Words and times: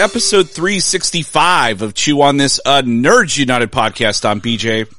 Episode 0.00 0.48
365 0.50 1.82
of 1.82 1.94
Chew 1.94 2.22
on 2.22 2.36
This, 2.38 2.58
a 2.64 2.82
Nerds 2.82 3.38
United 3.38 3.70
podcast. 3.70 4.24
I'm 4.24 4.40
BJ. 4.40 4.92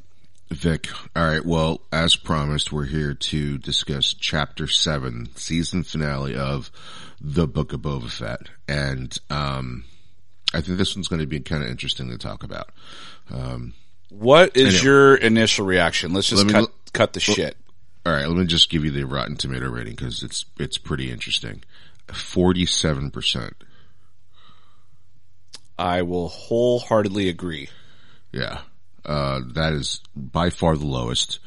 Vic, 0.49 0.89
all 1.16 1.25
right. 1.25 1.45
Well, 1.45 1.81
as 1.91 2.16
promised, 2.16 2.71
we're 2.71 2.85
here 2.85 3.13
to 3.13 3.57
discuss 3.57 4.13
Chapter 4.13 4.67
Seven, 4.67 5.29
season 5.35 5.83
finale 5.83 6.35
of 6.35 6.69
the 7.19 7.47
Book 7.47 7.73
of 7.73 7.81
Boba 7.81 8.09
Fett, 8.11 8.41
and 8.67 9.17
um, 9.29 9.85
I 10.53 10.61
think 10.61 10.77
this 10.77 10.95
one's 10.95 11.07
going 11.07 11.22
to 11.22 11.27
be 11.27 11.39
kind 11.39 11.63
of 11.63 11.69
interesting 11.69 12.09
to 12.09 12.17
talk 12.17 12.44
about. 12.44 12.69
Um, 13.33 13.73
What 14.09 14.55
is 14.57 14.75
Anyway. 14.75 14.83
your 14.83 15.16
initial 15.16 15.66
reaction? 15.66 16.13
Let's 16.13 16.29
just 16.29 16.44
Let 16.45 16.47
me 16.47 16.53
cut, 16.53 16.61
l- 16.63 16.72
cut 16.94 17.13
the 17.13 17.19
shit. 17.22 17.55
all 18.05 18.11
right, 18.13 18.27
let 18.27 18.35
me 18.38 18.45
just 18.45 18.69
give 18.69 18.83
you 18.83 18.91
the 18.91 19.05
Rotten 19.05 19.38
Tomato 19.38 19.69
rating 19.69 19.95
because 19.95 20.22
it's 20.22 20.45
it's 20.59 20.77
pretty 20.77 21.09
interesting. 21.09 21.63
Forty-seven 22.11 23.09
percent. 23.11 23.55
I 25.81 26.03
will 26.03 26.29
wholeheartedly 26.29 27.27
agree. 27.29 27.69
Yeah, 28.31 28.61
uh, 29.05 29.41
that 29.55 29.73
is 29.73 29.99
by 30.15 30.49
far 30.51 30.77
the 30.77 30.85
lowest, 30.85 31.39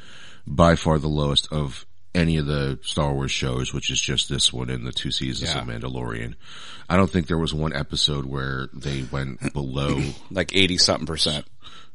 by 0.46 0.74
far 0.76 0.98
the 0.98 1.08
lowest 1.08 1.52
of 1.52 1.86
any 2.14 2.36
of 2.36 2.46
the 2.46 2.78
Star 2.82 3.12
Wars 3.14 3.30
shows, 3.30 3.72
which 3.72 3.91
is 3.91 4.00
just 4.00 4.28
this 4.28 4.52
one 4.52 4.70
and 4.70 4.86
the 4.86 4.92
two 4.92 5.10
seasons 5.10 5.52
Yeah. 5.54 5.60
of 5.62 5.66
Mandalorian. 5.68 6.34
I 6.88 6.96
don't 6.96 7.10
think 7.10 7.26
there 7.26 7.38
was 7.38 7.54
one 7.54 7.72
episode 7.74 8.24
where 8.26 8.68
they 8.72 9.02
went 9.10 9.52
below. 9.52 10.00
Like 10.30 10.54
80 10.54 10.78
something 10.78 11.06
percent. 11.06 11.46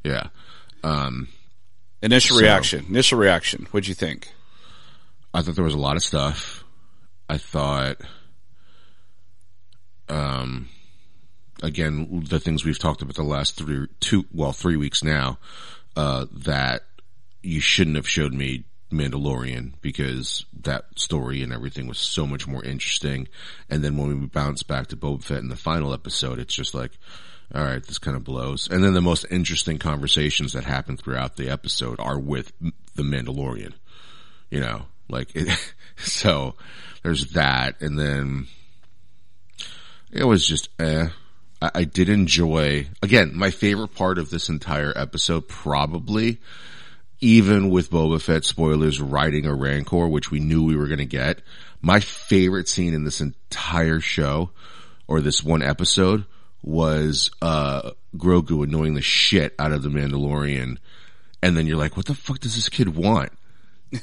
yeah, 0.04 0.28
um, 0.82 1.28
Initial 2.02 2.36
So- 2.38 2.42
reaction. 2.42 2.86
Initial 2.88 3.18
reaction. 3.18 3.66
What'd 3.70 3.86
you 3.88 3.94
think? 3.94 4.28
I 5.34 5.42
thought 5.42 5.54
there 5.54 5.64
was 5.64 5.74
a 5.74 5.78
lot 5.78 5.96
of 5.96 6.02
stuff. 6.02 6.64
I 7.28 7.36
thought, 7.38 7.98
um, 10.08 10.68
again, 11.62 12.24
the 12.28 12.40
things 12.40 12.64
we've 12.64 12.78
talked 12.78 13.02
about 13.02 13.14
the 13.14 13.22
last 13.22 13.56
three, 13.56 13.86
two, 14.00 14.26
well, 14.32 14.52
three 14.52 14.76
weeks 14.76 15.02
now, 15.02 15.38
uh, 15.96 16.26
that 16.32 16.82
you 17.42 17.60
shouldn't 17.60 17.96
have 17.96 18.08
showed 18.08 18.32
me 18.32 18.64
Mandalorian 18.92 19.74
because 19.80 20.44
that 20.62 20.84
story 20.96 21.42
and 21.42 21.52
everything 21.52 21.86
was 21.86 21.98
so 21.98 22.26
much 22.26 22.46
more 22.46 22.64
interesting. 22.64 23.28
And 23.68 23.84
then 23.84 23.96
when 23.96 24.20
we 24.20 24.26
bounce 24.26 24.62
back 24.62 24.88
to 24.88 24.96
Boba 24.96 25.22
Fett 25.22 25.38
in 25.38 25.48
the 25.48 25.56
final 25.56 25.92
episode, 25.92 26.38
it's 26.38 26.54
just 26.54 26.74
like, 26.74 26.92
all 27.54 27.62
right, 27.64 27.82
this 27.82 27.98
kind 27.98 28.16
of 28.16 28.24
blows. 28.24 28.68
And 28.70 28.84
then 28.84 28.94
the 28.94 29.00
most 29.00 29.26
interesting 29.30 29.78
conversations 29.78 30.52
that 30.52 30.64
happen 30.64 30.96
throughout 30.96 31.36
the 31.36 31.50
episode 31.50 31.98
are 31.98 32.18
with 32.18 32.52
the 32.94 33.02
Mandalorian 33.02 33.72
you 34.50 34.60
know, 34.60 34.82
like 35.08 35.34
it, 35.34 35.48
so 35.96 36.56
there's 37.02 37.32
that. 37.32 37.80
And 37.80 37.98
then 37.98 38.48
it 40.12 40.24
was 40.24 40.46
just, 40.46 40.68
eh. 40.78 41.08
I, 41.60 41.70
I 41.74 41.84
did 41.84 42.08
enjoy, 42.08 42.88
again, 43.02 43.32
my 43.34 43.50
favorite 43.50 43.94
part 43.94 44.18
of 44.18 44.30
this 44.30 44.48
entire 44.48 44.92
episode 44.96 45.48
probably, 45.48 46.38
even 47.20 47.70
with 47.70 47.90
Boba 47.90 48.20
Fett 48.20 48.44
spoilers 48.44 49.00
riding 49.00 49.46
a 49.46 49.54
Rancor, 49.54 50.08
which 50.08 50.30
we 50.30 50.40
knew 50.40 50.64
we 50.64 50.76
were 50.76 50.86
going 50.86 50.98
to 50.98 51.06
get, 51.06 51.42
my 51.82 52.00
favorite 52.00 52.68
scene 52.68 52.94
in 52.94 53.04
this 53.04 53.20
entire 53.20 54.00
show 54.00 54.50
or 55.06 55.20
this 55.20 55.42
one 55.42 55.62
episode 55.62 56.24
was, 56.62 57.30
uh, 57.42 57.90
Grogu 58.16 58.64
annoying 58.64 58.94
the 58.94 59.02
shit 59.02 59.54
out 59.58 59.72
of 59.72 59.82
the 59.82 59.88
Mandalorian. 59.88 60.78
And 61.42 61.56
then 61.56 61.66
you're 61.66 61.78
like, 61.78 61.96
what 61.96 62.06
the 62.06 62.14
fuck 62.14 62.40
does 62.40 62.54
this 62.54 62.68
kid 62.68 62.94
want? 62.94 63.32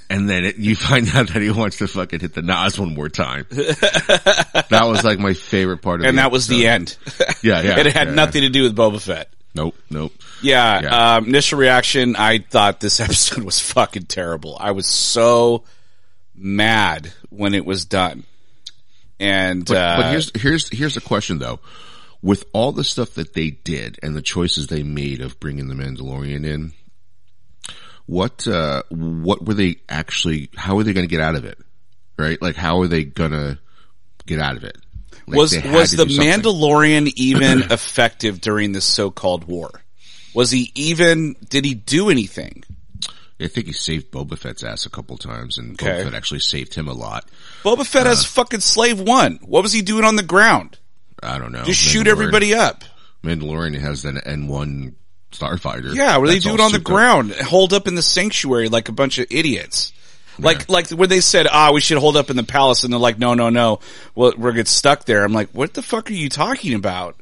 And 0.09 0.29
then 0.29 0.43
it, 0.43 0.57
you 0.57 0.75
find 0.75 1.07
out 1.15 1.29
that 1.29 1.41
he 1.41 1.49
wants 1.49 1.77
to 1.77 1.87
fucking 1.87 2.19
hit 2.19 2.33
the 2.33 2.41
Nas 2.41 2.79
one 2.79 2.93
more 2.93 3.09
time. 3.09 3.45
that 3.49 4.83
was 4.83 5.03
like 5.03 5.19
my 5.19 5.33
favorite 5.33 5.81
part 5.81 6.01
of 6.01 6.05
it. 6.05 6.09
And 6.09 6.17
that 6.17 6.31
was 6.31 6.47
the 6.47 6.67
end. 6.67 6.97
Yeah, 7.43 7.61
yeah. 7.61 7.79
it 7.79 7.85
had 7.87 8.09
yeah, 8.09 8.13
nothing 8.15 8.41
to 8.41 8.49
do 8.49 8.63
with 8.63 8.75
Boba 8.75 8.99
Fett. 8.99 9.29
Nope, 9.53 9.75
nope. 9.89 10.11
Yeah, 10.41 10.81
Yeah. 10.81 11.15
Um, 11.15 11.25
initial 11.27 11.59
reaction, 11.59 12.15
I 12.15 12.39
thought 12.39 12.79
this 12.79 12.99
episode 12.99 13.43
was 13.43 13.59
fucking 13.59 14.05
terrible. 14.05 14.57
I 14.59 14.71
was 14.71 14.87
so 14.87 15.63
mad 16.35 17.11
when 17.29 17.53
it 17.53 17.65
was 17.65 17.85
done. 17.85 18.23
And, 19.19 19.65
But, 19.65 19.77
uh, 19.77 19.97
but 19.97 20.11
here's 20.11 20.31
here's 20.39 20.69
here's 20.69 20.93
the 20.95 21.01
question 21.01 21.39
though. 21.39 21.59
With 22.21 22.45
all 22.53 22.71
the 22.71 22.83
stuff 22.83 23.13
that 23.15 23.33
they 23.33 23.51
did 23.51 23.99
and 24.01 24.15
the 24.15 24.21
choices 24.21 24.67
they 24.67 24.83
made 24.83 25.21
of 25.21 25.39
bringing 25.39 25.67
the 25.67 25.75
Mandalorian 25.75 26.45
in, 26.45 26.73
what 28.07 28.47
uh 28.47 28.81
what 28.89 29.45
were 29.45 29.53
they 29.53 29.75
actually? 29.87 30.49
How 30.55 30.77
are 30.79 30.83
they 30.83 30.93
going 30.93 31.07
to 31.07 31.09
get 31.11 31.21
out 31.21 31.35
of 31.35 31.45
it? 31.45 31.59
Right? 32.17 32.41
Like 32.41 32.55
how 32.55 32.81
are 32.81 32.87
they 32.87 33.03
going 33.03 33.31
to 33.31 33.59
get 34.25 34.39
out 34.39 34.57
of 34.57 34.63
it? 34.63 34.77
Like, 35.27 35.37
was 35.37 35.55
was 35.65 35.91
the. 35.91 36.05
Mandalorian 36.05 37.11
even 37.15 37.63
effective 37.71 38.41
during 38.41 38.71
this 38.71 38.85
so-called 38.85 39.43
war? 39.45 39.69
Was 40.33 40.51
he 40.51 40.71
even? 40.75 41.35
Did 41.49 41.65
he 41.65 41.73
do 41.73 42.09
anything? 42.09 42.63
I 43.39 43.47
think 43.47 43.67
he 43.67 43.73
saved 43.73 44.09
Boba 44.11 44.35
Fett's 44.37 44.63
ass 44.63 44.85
a 44.87 44.89
couple 44.89 45.15
times, 45.17 45.57
and 45.59 45.73
Okay. 45.79 45.91
Boba 45.91 46.03
Fett 46.05 46.13
actually 46.15 46.39
saved 46.39 46.73
him 46.73 46.87
a 46.87 46.93
lot. 46.93 47.25
Boba 47.63 47.85
Fett 47.85 48.07
has 48.07 48.21
Uh. 48.21 48.27
fucking 48.27 48.61
slave 48.61 48.99
one. 48.99 49.39
What 49.43 49.61
was 49.63 49.73
he 49.73 49.81
doing 49.83 50.05
on 50.05 50.15
the 50.15 50.23
ground? 50.23 50.79
I 51.21 51.37
don't 51.37 51.51
know. 51.51 51.63
Just 51.63 51.81
shoot 51.81 52.07
everybody 52.07 52.53
up. 52.53 52.83
Mandalorian 53.23 53.77
has 53.79 54.05
an 54.05 54.17
N1 54.25 54.93
starfighter. 55.37 55.95
Yeah, 55.95 56.17
where 56.17 56.27
they 56.27 56.39
do 56.39 56.53
it 56.53 56.59
on 56.59 56.71
the 56.71 56.79
ground, 56.79 57.31
hold 57.33 57.73
up 57.73 57.87
in 57.87 57.95
the 57.95 58.01
sanctuary 58.01 58.69
like 58.69 58.89
a 58.89 58.93
bunch 58.93 59.19
of 59.19 59.27
idiots. 59.29 59.93
Like, 60.39 60.69
like 60.69 60.89
when 60.89 61.09
they 61.09 61.21
said, 61.21 61.47
ah, 61.49 61.71
we 61.73 61.81
should 61.81 61.97
hold 61.97 62.15
up 62.15 62.29
in 62.29 62.35
the 62.35 62.43
palace 62.43 62.83
and 62.83 62.93
they're 62.93 62.99
like, 62.99 63.17
no, 63.17 63.33
no, 63.33 63.49
no, 63.49 63.79
well, 64.15 64.33
we're 64.37 64.51
get 64.51 64.67
stuck 64.67 65.05
there. 65.05 65.23
I'm 65.23 65.33
like, 65.33 65.49
what 65.49 65.73
the 65.73 65.81
fuck 65.81 66.09
are 66.09 66.13
you 66.13 66.29
talking 66.29 66.73
about? 66.73 67.15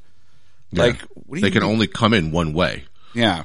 Yeah. 0.72 0.84
Like, 0.84 1.02
what 1.14 1.36
do 1.36 1.42
they 1.42 1.52
can 1.52 1.62
mean? 1.62 1.72
only 1.72 1.88
come 1.88 2.14
in 2.14 2.31
one 2.31 2.53
way. 2.53 2.86
Yeah. 3.14 3.44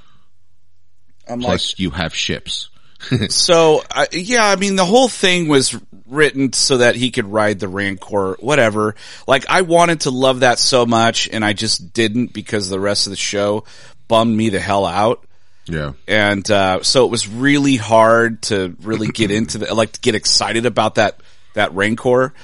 I'm 1.29 1.41
Plus, 1.41 1.79
you 1.79 1.91
have 1.91 2.15
ships. 2.15 2.69
so, 3.29 3.83
I 3.91 4.09
yeah, 4.13 4.45
I 4.45 4.57
mean, 4.57 4.77
the 4.77 4.85
whole 4.85 5.09
thing 5.09 5.49
was 5.49 5.79
written 6.07 6.53
so 6.53 6.79
that 6.79 6.97
he 6.97 7.13
could 7.13 7.27
ride 7.27 7.61
the 7.61 7.69
Rancor, 7.69 8.37
whatever. 8.41 8.97
Like, 9.29 9.47
I 9.49 9.63
wanted 9.63 10.01
to 10.01 10.11
love 10.11 10.41
that 10.41 10.59
so 10.59 10.85
much 10.85 11.29
and 11.33 11.45
I 11.45 11.53
just 11.53 11.93
didn't 11.93 12.33
because 12.33 12.69
the 12.69 12.81
rest 12.81 13.07
of 13.07 13.13
the 13.13 13.17
show 13.17 13.65
bummed 14.11 14.37
me 14.37 14.51
the 14.51 14.61
hell 14.61 14.85
out. 14.85 15.25
Yeah. 15.67 15.93
and 16.09 16.51
uh, 16.51 16.83
so 16.83 17.05
it 17.05 17.11
was 17.13 17.29
really 17.29 17.77
hard 17.77 18.43
to 18.43 18.77
really 18.83 19.07
get 19.09 19.31
into 19.39 19.59
the 19.59 19.73
like 19.75 19.93
to 19.93 20.01
get 20.01 20.15
excited 20.17 20.67
about 20.67 20.97
that 20.97 21.21
that 21.55 21.73
Rancor. 21.75 22.35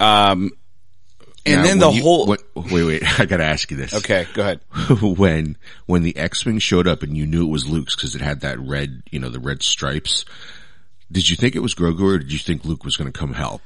Um, 0.00 0.50
and 1.44 1.56
Now, 1.56 1.62
then 1.62 1.78
the 1.78 1.90
you- 1.90 2.02
whole 2.02 2.26
when- 2.26 2.38
wait, 2.54 2.84
wait. 2.84 3.20
I 3.20 3.26
gotta 3.26 3.44
ask 3.44 3.70
you 3.70 3.76
this. 3.76 3.94
okay, 3.94 4.26
go 4.34 4.42
ahead. 4.42 4.60
when 5.02 5.56
when 5.86 6.02
the 6.02 6.16
X-wing 6.16 6.58
showed 6.58 6.86
up 6.88 7.02
and 7.02 7.16
you 7.16 7.26
knew 7.26 7.46
it 7.46 7.50
was 7.50 7.68
Luke's 7.68 7.94
because 7.94 8.14
it 8.14 8.20
had 8.20 8.40
that 8.40 8.58
red, 8.58 9.02
you 9.10 9.18
know, 9.20 9.28
the 9.28 9.38
red 9.40 9.62
stripes. 9.62 10.24
Did 11.12 11.28
you 11.28 11.36
think 11.36 11.54
it 11.54 11.60
was 11.60 11.74
Grogu 11.74 12.14
or 12.14 12.18
did 12.18 12.32
you 12.32 12.38
think 12.40 12.64
Luke 12.64 12.84
was 12.84 12.96
going 12.96 13.12
to 13.12 13.16
come 13.16 13.32
help? 13.34 13.62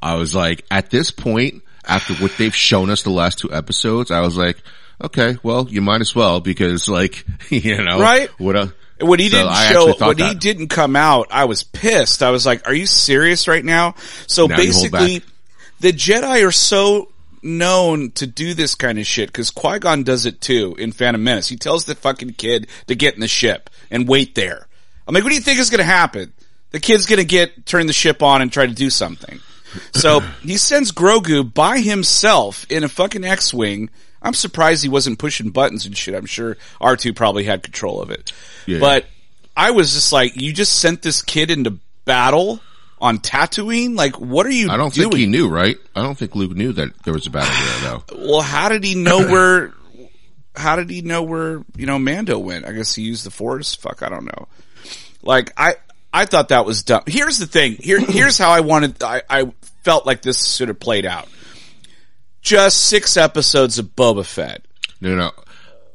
I 0.00 0.14
was 0.14 0.34
like, 0.34 0.64
at 0.70 0.90
this 0.90 1.10
point, 1.10 1.62
after 1.86 2.14
what 2.14 2.32
they've 2.38 2.54
shown 2.54 2.88
us 2.90 3.02
the 3.02 3.10
last 3.10 3.38
two 3.40 3.52
episodes, 3.52 4.10
I 4.12 4.20
was 4.20 4.36
like, 4.36 4.58
okay, 5.04 5.36
well, 5.42 5.66
you 5.68 5.80
might 5.82 6.00
as 6.00 6.14
well 6.14 6.40
because 6.40 6.88
like, 6.88 7.24
you 7.48 7.82
know, 7.82 8.00
Right? 8.00 8.28
What 8.38 8.56
a, 8.56 8.74
when 9.00 9.18
he 9.18 9.28
So 9.28 9.38
didn't 9.38 9.52
I 9.52 9.72
show, 9.72 9.94
when 10.06 10.18
he 10.18 10.34
didn't 10.34 10.68
come 10.68 10.96
out, 10.96 11.28
I 11.30 11.44
was 11.44 11.64
pissed. 11.64 12.22
I 12.22 12.30
was 12.30 12.46
like, 12.46 12.66
"Are 12.68 12.74
you 12.74 12.86
serious 12.86 13.48
right 13.48 13.64
now?" 13.64 13.94
So 14.26 14.46
Now 14.46 14.56
basically, 14.56 15.22
the 15.80 15.92
Jedi 15.92 16.46
are 16.46 16.52
so 16.52 17.10
known 17.42 18.10
to 18.12 18.26
do 18.26 18.54
this 18.54 18.74
kind 18.74 18.98
of 18.98 19.06
shit 19.06 19.28
because 19.28 19.50
Qui 19.50 19.78
Gon 19.78 20.02
does 20.02 20.26
it 20.26 20.40
too 20.40 20.76
in 20.78 20.92
Phantom 20.92 21.22
Menace. 21.22 21.48
He 21.48 21.56
tells 21.56 21.84
the 21.84 21.94
fucking 21.94 22.34
kid 22.34 22.68
to 22.86 22.94
get 22.94 23.14
in 23.14 23.20
the 23.20 23.28
ship 23.28 23.68
and 23.90 24.08
wait 24.08 24.34
there. 24.34 24.66
I'm 25.06 25.14
like, 25.14 25.22
what 25.22 25.30
do 25.30 25.34
you 25.34 25.42
think 25.42 25.58
is 25.58 25.70
going 25.70 25.78
to 25.78 25.84
happen? 25.84 26.32
The 26.70 26.80
kid's 26.80 27.06
going 27.06 27.18
to 27.18 27.26
get 27.26 27.66
turn 27.66 27.86
the 27.86 27.92
ship 27.92 28.22
on 28.22 28.42
and 28.42 28.50
try 28.52 28.66
to 28.66 28.72
do 28.72 28.90
something. 28.90 29.40
So 29.92 30.20
he 30.42 30.56
sends 30.56 30.92
Grogu 30.92 31.52
by 31.52 31.80
himself 31.80 32.64
in 32.70 32.84
a 32.84 32.88
fucking 32.88 33.24
X-wing. 33.24 33.90
I'm 34.24 34.34
surprised 34.34 34.82
he 34.82 34.88
wasn't 34.88 35.18
pushing 35.18 35.50
buttons 35.50 35.86
and 35.86 35.96
shit. 35.96 36.14
I'm 36.14 36.26
sure 36.26 36.56
R2 36.80 37.14
probably 37.14 37.44
had 37.44 37.62
control 37.62 38.00
of 38.00 38.10
it. 38.10 38.32
Yeah. 38.66 38.80
But 38.80 39.04
I 39.56 39.70
was 39.72 39.92
just 39.92 40.12
like, 40.12 40.34
you 40.40 40.52
just 40.52 40.78
sent 40.78 41.02
this 41.02 41.22
kid 41.22 41.50
into 41.50 41.78
battle 42.06 42.60
on 43.00 43.18
Tatooine? 43.18 43.96
Like, 43.96 44.18
what 44.18 44.46
are 44.46 44.50
you 44.50 44.70
I 44.70 44.76
don't 44.78 44.92
doing? 44.94 45.10
think 45.10 45.20
he 45.20 45.26
knew, 45.26 45.48
right? 45.48 45.76
I 45.94 46.02
don't 46.02 46.16
think 46.16 46.34
Luke 46.34 46.52
knew 46.56 46.72
that 46.72 47.02
there 47.04 47.12
was 47.12 47.26
a 47.26 47.30
battle 47.30 47.54
there, 47.54 47.90
though. 47.90 48.04
Well, 48.32 48.40
how 48.40 48.70
did 48.70 48.82
he 48.82 48.94
know 48.94 49.18
where? 49.30 49.74
How 50.56 50.76
did 50.76 50.88
he 50.88 51.02
know 51.02 51.22
where 51.22 51.62
you 51.76 51.84
know 51.84 51.98
Mando 51.98 52.38
went? 52.38 52.64
I 52.64 52.72
guess 52.72 52.94
he 52.94 53.02
used 53.02 53.26
the 53.26 53.30
Force. 53.30 53.74
Fuck, 53.74 54.02
I 54.02 54.08
don't 54.08 54.24
know. 54.24 54.48
Like 55.22 55.52
I, 55.56 55.74
I 56.12 56.24
thought 56.26 56.48
that 56.48 56.64
was 56.64 56.82
dumb. 56.84 57.02
Here's 57.06 57.38
the 57.38 57.46
thing. 57.46 57.72
Here, 57.74 57.98
here's 58.00 58.38
how 58.38 58.50
I 58.50 58.60
wanted. 58.60 59.02
I, 59.02 59.22
I 59.28 59.52
felt 59.82 60.06
like 60.06 60.22
this 60.22 60.54
should 60.56 60.68
have 60.68 60.78
played 60.78 61.06
out. 61.06 61.28
Just 62.44 62.82
six 62.86 63.16
episodes 63.16 63.78
of 63.80 63.96
Boba 63.96 64.24
Fett. 64.24 64.64
No, 65.00 65.16
no. 65.16 65.32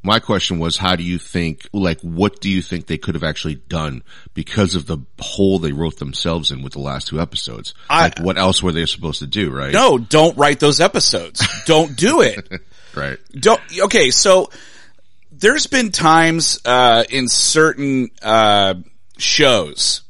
My 0.01 0.19
question 0.19 0.59
was, 0.59 0.77
how 0.77 0.95
do 0.95 1.03
you 1.03 1.17
think, 1.19 1.67
like, 1.73 1.99
what 2.01 2.39
do 2.41 2.49
you 2.49 2.61
think 2.61 2.87
they 2.87 2.97
could 2.97 3.15
have 3.15 3.23
actually 3.23 3.55
done 3.55 4.01
because 4.33 4.73
of 4.73 4.85
the 4.87 4.97
hole 5.19 5.59
they 5.59 5.73
wrote 5.73 5.97
themselves 5.99 6.51
in 6.51 6.63
with 6.63 6.73
the 6.73 6.79
last 6.79 7.07
two 7.09 7.19
episodes? 7.21 7.73
I- 7.89 8.03
like, 8.05 8.19
what 8.19 8.37
else 8.37 8.63
were 8.63 8.71
they 8.71 8.85
supposed 8.85 9.19
to 9.19 9.27
do, 9.27 9.51
right? 9.51 9.73
No, 9.73 9.97
don't 9.97 10.37
write 10.37 10.59
those 10.59 10.79
episodes. 10.79 11.45
don't 11.65 11.95
do 11.95 12.21
it. 12.21 12.47
Right. 12.95 13.19
don't 13.31 13.61
okay 13.83 14.09
so 14.09 14.49
there's 15.31 15.67
been 15.67 15.91
times 15.91 16.59
uh 16.65 17.03
in 17.07 17.27
certain 17.27 18.09
uh 18.23 18.73
shows 19.19 20.01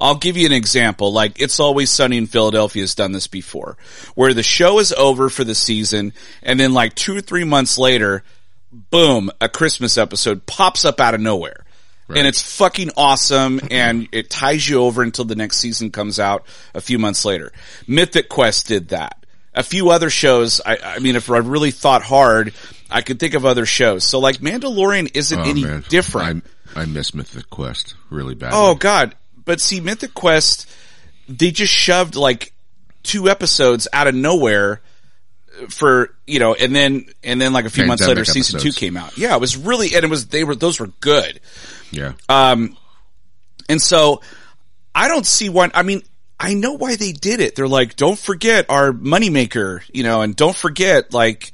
I'll 0.00 0.16
give 0.16 0.36
you 0.36 0.46
an 0.46 0.52
example. 0.52 1.12
Like, 1.12 1.40
It's 1.40 1.58
Always 1.60 1.90
Sunny 1.90 2.16
in 2.18 2.26
Philadelphia 2.26 2.82
has 2.82 2.94
done 2.94 3.12
this 3.12 3.26
before, 3.26 3.76
where 4.14 4.32
the 4.34 4.42
show 4.42 4.78
is 4.78 4.92
over 4.92 5.28
for 5.28 5.44
the 5.44 5.54
season, 5.54 6.12
and 6.42 6.58
then 6.58 6.72
like 6.72 6.94
two 6.94 7.16
or 7.16 7.20
three 7.20 7.44
months 7.44 7.78
later, 7.78 8.22
boom, 8.72 9.30
a 9.40 9.48
Christmas 9.48 9.96
episode 9.98 10.46
pops 10.46 10.84
up 10.84 11.00
out 11.00 11.14
of 11.14 11.20
nowhere. 11.20 11.64
And 12.10 12.26
it's 12.26 12.40
fucking 12.56 12.92
awesome, 12.96 13.60
and 13.70 14.08
it 14.12 14.30
ties 14.30 14.66
you 14.66 14.80
over 14.82 15.02
until 15.02 15.26
the 15.26 15.36
next 15.36 15.58
season 15.58 15.90
comes 15.90 16.18
out 16.18 16.46
a 16.74 16.80
few 16.80 16.98
months 16.98 17.26
later. 17.26 17.52
Mythic 17.86 18.30
Quest 18.30 18.66
did 18.66 18.88
that. 18.88 19.26
A 19.54 19.62
few 19.62 19.90
other 19.90 20.08
shows, 20.08 20.62
I, 20.64 20.78
I 20.82 20.98
mean, 21.00 21.16
if 21.16 21.30
I 21.30 21.36
really 21.38 21.70
thought 21.70 22.02
hard, 22.02 22.54
I 22.90 23.02
could 23.02 23.20
think 23.20 23.34
of 23.34 23.44
other 23.44 23.66
shows. 23.66 24.04
So 24.04 24.20
like 24.20 24.36
Mandalorian 24.38 25.10
isn't 25.14 25.38
Oh, 25.38 25.42
any 25.42 25.64
man. 25.64 25.84
different. 25.90 26.44
I, 26.74 26.82
I 26.82 26.86
miss 26.86 27.12
Mythic 27.12 27.50
Quest 27.50 27.94
really 28.08 28.34
bad. 28.34 28.52
Oh 28.54 28.74
god. 28.74 29.14
But 29.48 29.62
see, 29.62 29.80
Mythic 29.80 30.12
Quest, 30.12 30.70
they 31.26 31.50
just 31.52 31.72
shoved 31.72 32.16
like 32.16 32.52
two 33.02 33.30
episodes 33.30 33.88
out 33.94 34.06
of 34.06 34.14
nowhere 34.14 34.82
for, 35.70 36.14
you 36.26 36.38
know, 36.38 36.52
and 36.52 36.76
then, 36.76 37.06
and 37.24 37.40
then 37.40 37.54
like 37.54 37.64
a 37.64 37.70
few 37.70 37.86
months 37.86 38.02
later, 38.02 38.24
Pandemic 38.26 38.44
season 38.44 38.60
two 38.60 38.72
came 38.72 38.98
out. 38.98 39.16
Yeah, 39.16 39.34
it 39.34 39.40
was 39.40 39.56
really, 39.56 39.94
and 39.94 40.04
it 40.04 40.10
was, 40.10 40.26
they 40.26 40.44
were, 40.44 40.54
those 40.54 40.78
were 40.78 40.88
good. 41.00 41.40
Yeah. 41.90 42.12
Um, 42.28 42.76
and 43.70 43.80
so 43.80 44.20
I 44.94 45.08
don't 45.08 45.24
see 45.24 45.48
why. 45.48 45.70
I 45.72 45.82
mean, 45.82 46.02
I 46.38 46.52
know 46.52 46.74
why 46.74 46.96
they 46.96 47.12
did 47.12 47.40
it. 47.40 47.54
They're 47.56 47.66
like, 47.66 47.96
don't 47.96 48.18
forget 48.18 48.66
our 48.68 48.92
moneymaker, 48.92 49.80
you 49.94 50.02
know, 50.02 50.20
and 50.20 50.36
don't 50.36 50.54
forget 50.54 51.14
like, 51.14 51.52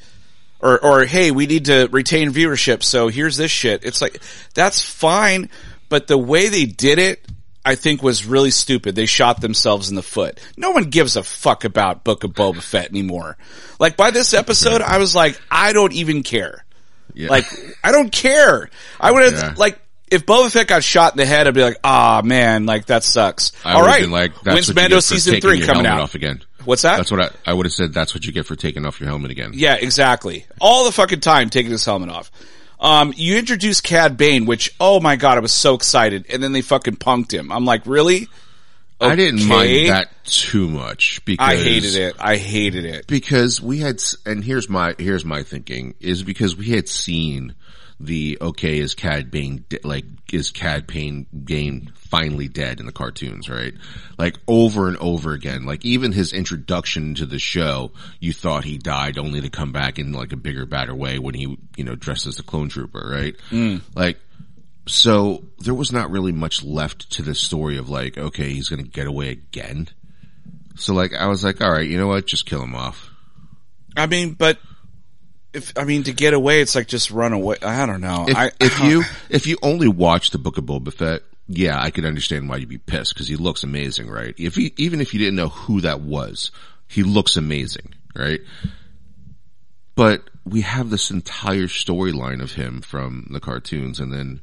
or, 0.58 0.84
or 0.84 1.04
hey, 1.04 1.30
we 1.30 1.46
need 1.46 1.66
to 1.66 1.86
retain 1.92 2.32
viewership. 2.32 2.82
So 2.82 3.06
here's 3.06 3.36
this 3.36 3.52
shit. 3.52 3.84
It's 3.84 4.02
like, 4.02 4.20
that's 4.52 4.82
fine. 4.82 5.48
But 5.88 6.08
the 6.08 6.18
way 6.18 6.48
they 6.48 6.64
did 6.64 6.98
it, 6.98 7.24
I 7.64 7.74
think 7.76 8.02
was 8.02 8.26
really 8.26 8.50
stupid. 8.50 8.94
They 8.94 9.06
shot 9.06 9.40
themselves 9.40 9.88
in 9.88 9.96
the 9.96 10.02
foot. 10.02 10.38
No 10.56 10.70
one 10.72 10.84
gives 10.90 11.16
a 11.16 11.22
fuck 11.22 11.64
about 11.64 12.04
Book 12.04 12.22
of 12.24 12.32
Boba 12.32 12.60
Fett 12.62 12.90
anymore. 12.90 13.36
Like 13.78 13.96
by 13.96 14.10
this 14.10 14.34
episode, 14.34 14.82
I 14.82 14.98
was 14.98 15.14
like, 15.14 15.40
I 15.50 15.72
don't 15.72 15.92
even 15.94 16.22
care. 16.22 16.64
yeah. 17.14 17.28
Like, 17.28 17.46
I 17.82 17.92
don't 17.92 18.10
care. 18.12 18.68
I 19.00 19.10
would 19.12 19.22
have, 19.22 19.32
Yeah. 19.32 19.54
like, 19.56 19.78
if 20.10 20.26
Boba 20.26 20.50
Fett 20.52 20.66
got 20.68 20.84
shot 20.84 21.12
in 21.14 21.16
the 21.18 21.26
head, 21.26 21.48
I'd 21.48 21.54
be 21.54 21.62
like, 21.62 21.78
ah, 21.82 22.20
man, 22.24 22.66
like, 22.66 22.86
that 22.86 23.02
sucks. 23.02 23.52
I 23.64 23.72
All 23.72 23.86
been 23.86 24.10
like, 24.10 24.32
that's 24.42 24.54
When's 24.54 24.74
Mando 24.74 25.00
season 25.00 25.40
three 25.40 25.60
coming 25.64 25.86
out? 25.86 26.00
off 26.00 26.14
again. 26.14 26.42
What's 26.64 26.82
that? 26.82 26.96
That's 26.98 27.10
what 27.10 27.20
I, 27.20 27.30
I 27.50 27.54
would 27.54 27.66
have 27.66 27.72
said. 27.72 27.92
That's 27.92 28.14
what 28.14 28.24
you 28.24 28.32
get 28.32 28.46
for 28.46 28.56
taking 28.56 28.86
off 28.86 29.00
your 29.00 29.08
helmet 29.08 29.30
again. 29.30 29.52
Yeah, 29.54 29.76
exactly. 29.80 30.46
All 30.60 30.84
the 30.84 30.92
fucking 30.92 31.20
time 31.20 31.50
taking 31.50 31.70
this 31.70 31.84
helmet 31.84 32.10
off. 32.10 32.30
Um, 32.84 33.14
you 33.16 33.38
introduced 33.38 33.82
Cad 33.82 34.18
Bane, 34.18 34.44
which, 34.44 34.74
oh 34.78 35.00
my 35.00 35.16
god, 35.16 35.38
I 35.38 35.40
was 35.40 35.52
so 35.52 35.74
excited. 35.74 36.26
And 36.28 36.42
then 36.42 36.52
they 36.52 36.60
fucking 36.60 36.96
punked 36.96 37.32
him. 37.32 37.50
I'm 37.50 37.64
like, 37.64 37.86
really? 37.86 38.28
I 39.00 39.16
didn't 39.16 39.46
mind 39.46 39.88
that 39.88 40.08
too 40.24 40.68
much 40.68 41.24
because 41.24 41.48
I 41.48 41.56
hated 41.56 41.94
it. 41.94 42.16
I 42.18 42.36
hated 42.36 42.84
it. 42.84 43.06
because 43.06 43.60
we 43.60 43.78
had, 43.78 44.00
and 44.24 44.44
here's 44.44 44.68
my 44.68 44.94
here's 44.98 45.24
my 45.24 45.42
thinking 45.42 45.94
is 46.00 46.22
because 46.22 46.56
we 46.56 46.66
had 46.70 46.88
seen 46.88 47.54
the 48.00 48.38
okay 48.40 48.78
is 48.78 48.94
Cad 48.94 49.30
Bane 49.30 49.64
de- 49.68 49.80
like 49.84 50.04
is 50.32 50.50
Cad 50.50 50.86
Bane 50.86 51.26
Bane 51.32 51.92
finally 51.96 52.48
dead 52.48 52.80
in 52.80 52.86
the 52.86 52.92
cartoons, 52.92 53.48
right? 53.48 53.74
Like 54.18 54.36
over 54.48 54.88
and 54.88 54.96
over 54.98 55.32
again. 55.32 55.64
Like 55.64 55.84
even 55.84 56.12
his 56.12 56.32
introduction 56.32 57.14
to 57.16 57.26
the 57.26 57.38
show, 57.38 57.92
you 58.20 58.32
thought 58.32 58.64
he 58.64 58.78
died 58.78 59.18
only 59.18 59.40
to 59.40 59.50
come 59.50 59.72
back 59.72 59.98
in 59.98 60.12
like 60.12 60.32
a 60.32 60.36
bigger, 60.36 60.66
badder 60.66 60.94
way 60.94 61.18
when 61.18 61.34
he 61.34 61.56
you 61.76 61.84
know 61.84 61.94
dressed 61.94 62.26
as 62.26 62.36
the 62.36 62.42
clone 62.42 62.68
trooper, 62.68 63.08
right? 63.10 63.36
Mm. 63.50 63.82
Like 63.94 64.18
so 64.86 65.44
there 65.60 65.74
was 65.74 65.92
not 65.92 66.10
really 66.10 66.32
much 66.32 66.62
left 66.62 67.12
to 67.12 67.22
the 67.22 67.34
story 67.34 67.78
of 67.78 67.88
like, 67.88 68.18
okay, 68.18 68.52
he's 68.52 68.68
gonna 68.68 68.82
get 68.82 69.06
away 69.06 69.30
again. 69.30 69.88
So 70.76 70.94
like, 70.94 71.14
I 71.14 71.28
was 71.28 71.44
like, 71.44 71.60
all 71.60 71.70
right, 71.70 71.88
you 71.88 71.98
know 71.98 72.08
what? 72.08 72.26
Just 72.26 72.46
kill 72.46 72.62
him 72.62 72.74
off. 72.74 73.10
I 73.96 74.06
mean, 74.06 74.34
but 74.34 74.58
if, 75.54 75.72
I 75.76 75.84
mean, 75.84 76.04
to 76.04 76.12
get 76.12 76.34
away, 76.34 76.60
it's 76.60 76.74
like 76.74 76.88
just 76.88 77.10
run 77.10 77.32
away. 77.32 77.56
I 77.62 77.86
don't 77.86 78.00
know. 78.00 78.26
If, 78.28 78.36
I, 78.36 78.50
if 78.60 78.80
you, 78.80 79.04
if 79.30 79.46
you 79.46 79.56
only 79.62 79.88
watch 79.88 80.30
the 80.30 80.38
Book 80.38 80.58
of 80.58 80.64
Boba 80.64 80.92
Fett, 80.92 81.22
yeah, 81.46 81.80
I 81.80 81.90
could 81.90 82.04
understand 82.04 82.48
why 82.48 82.56
you'd 82.56 82.68
be 82.68 82.78
pissed 82.78 83.14
because 83.14 83.28
he 83.28 83.36
looks 83.36 83.62
amazing, 83.62 84.08
right? 84.08 84.34
If 84.38 84.56
he, 84.56 84.72
even 84.76 85.00
if 85.00 85.12
you 85.12 85.20
didn't 85.20 85.36
know 85.36 85.48
who 85.48 85.82
that 85.82 86.00
was, 86.00 86.50
he 86.88 87.02
looks 87.02 87.36
amazing, 87.36 87.94
right? 88.16 88.40
But 89.94 90.28
we 90.44 90.62
have 90.62 90.90
this 90.90 91.10
entire 91.10 91.66
storyline 91.66 92.42
of 92.42 92.52
him 92.52 92.80
from 92.80 93.28
the 93.30 93.40
cartoons 93.40 94.00
and 94.00 94.12
then, 94.12 94.40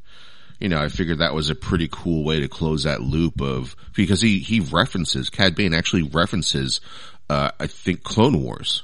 you 0.59 0.69
know, 0.69 0.79
I 0.79 0.89
figured 0.89 1.19
that 1.19 1.33
was 1.33 1.49
a 1.49 1.55
pretty 1.55 1.89
cool 1.91 2.23
way 2.23 2.39
to 2.39 2.47
close 2.47 2.83
that 2.83 3.01
loop 3.01 3.41
of, 3.41 3.75
because 3.95 4.21
he, 4.21 4.39
he 4.39 4.59
references, 4.59 5.29
Cad 5.29 5.55
Bane 5.55 5.73
actually 5.73 6.03
references, 6.03 6.81
uh, 7.29 7.51
I 7.59 7.67
think 7.67 8.03
Clone 8.03 8.43
Wars. 8.43 8.83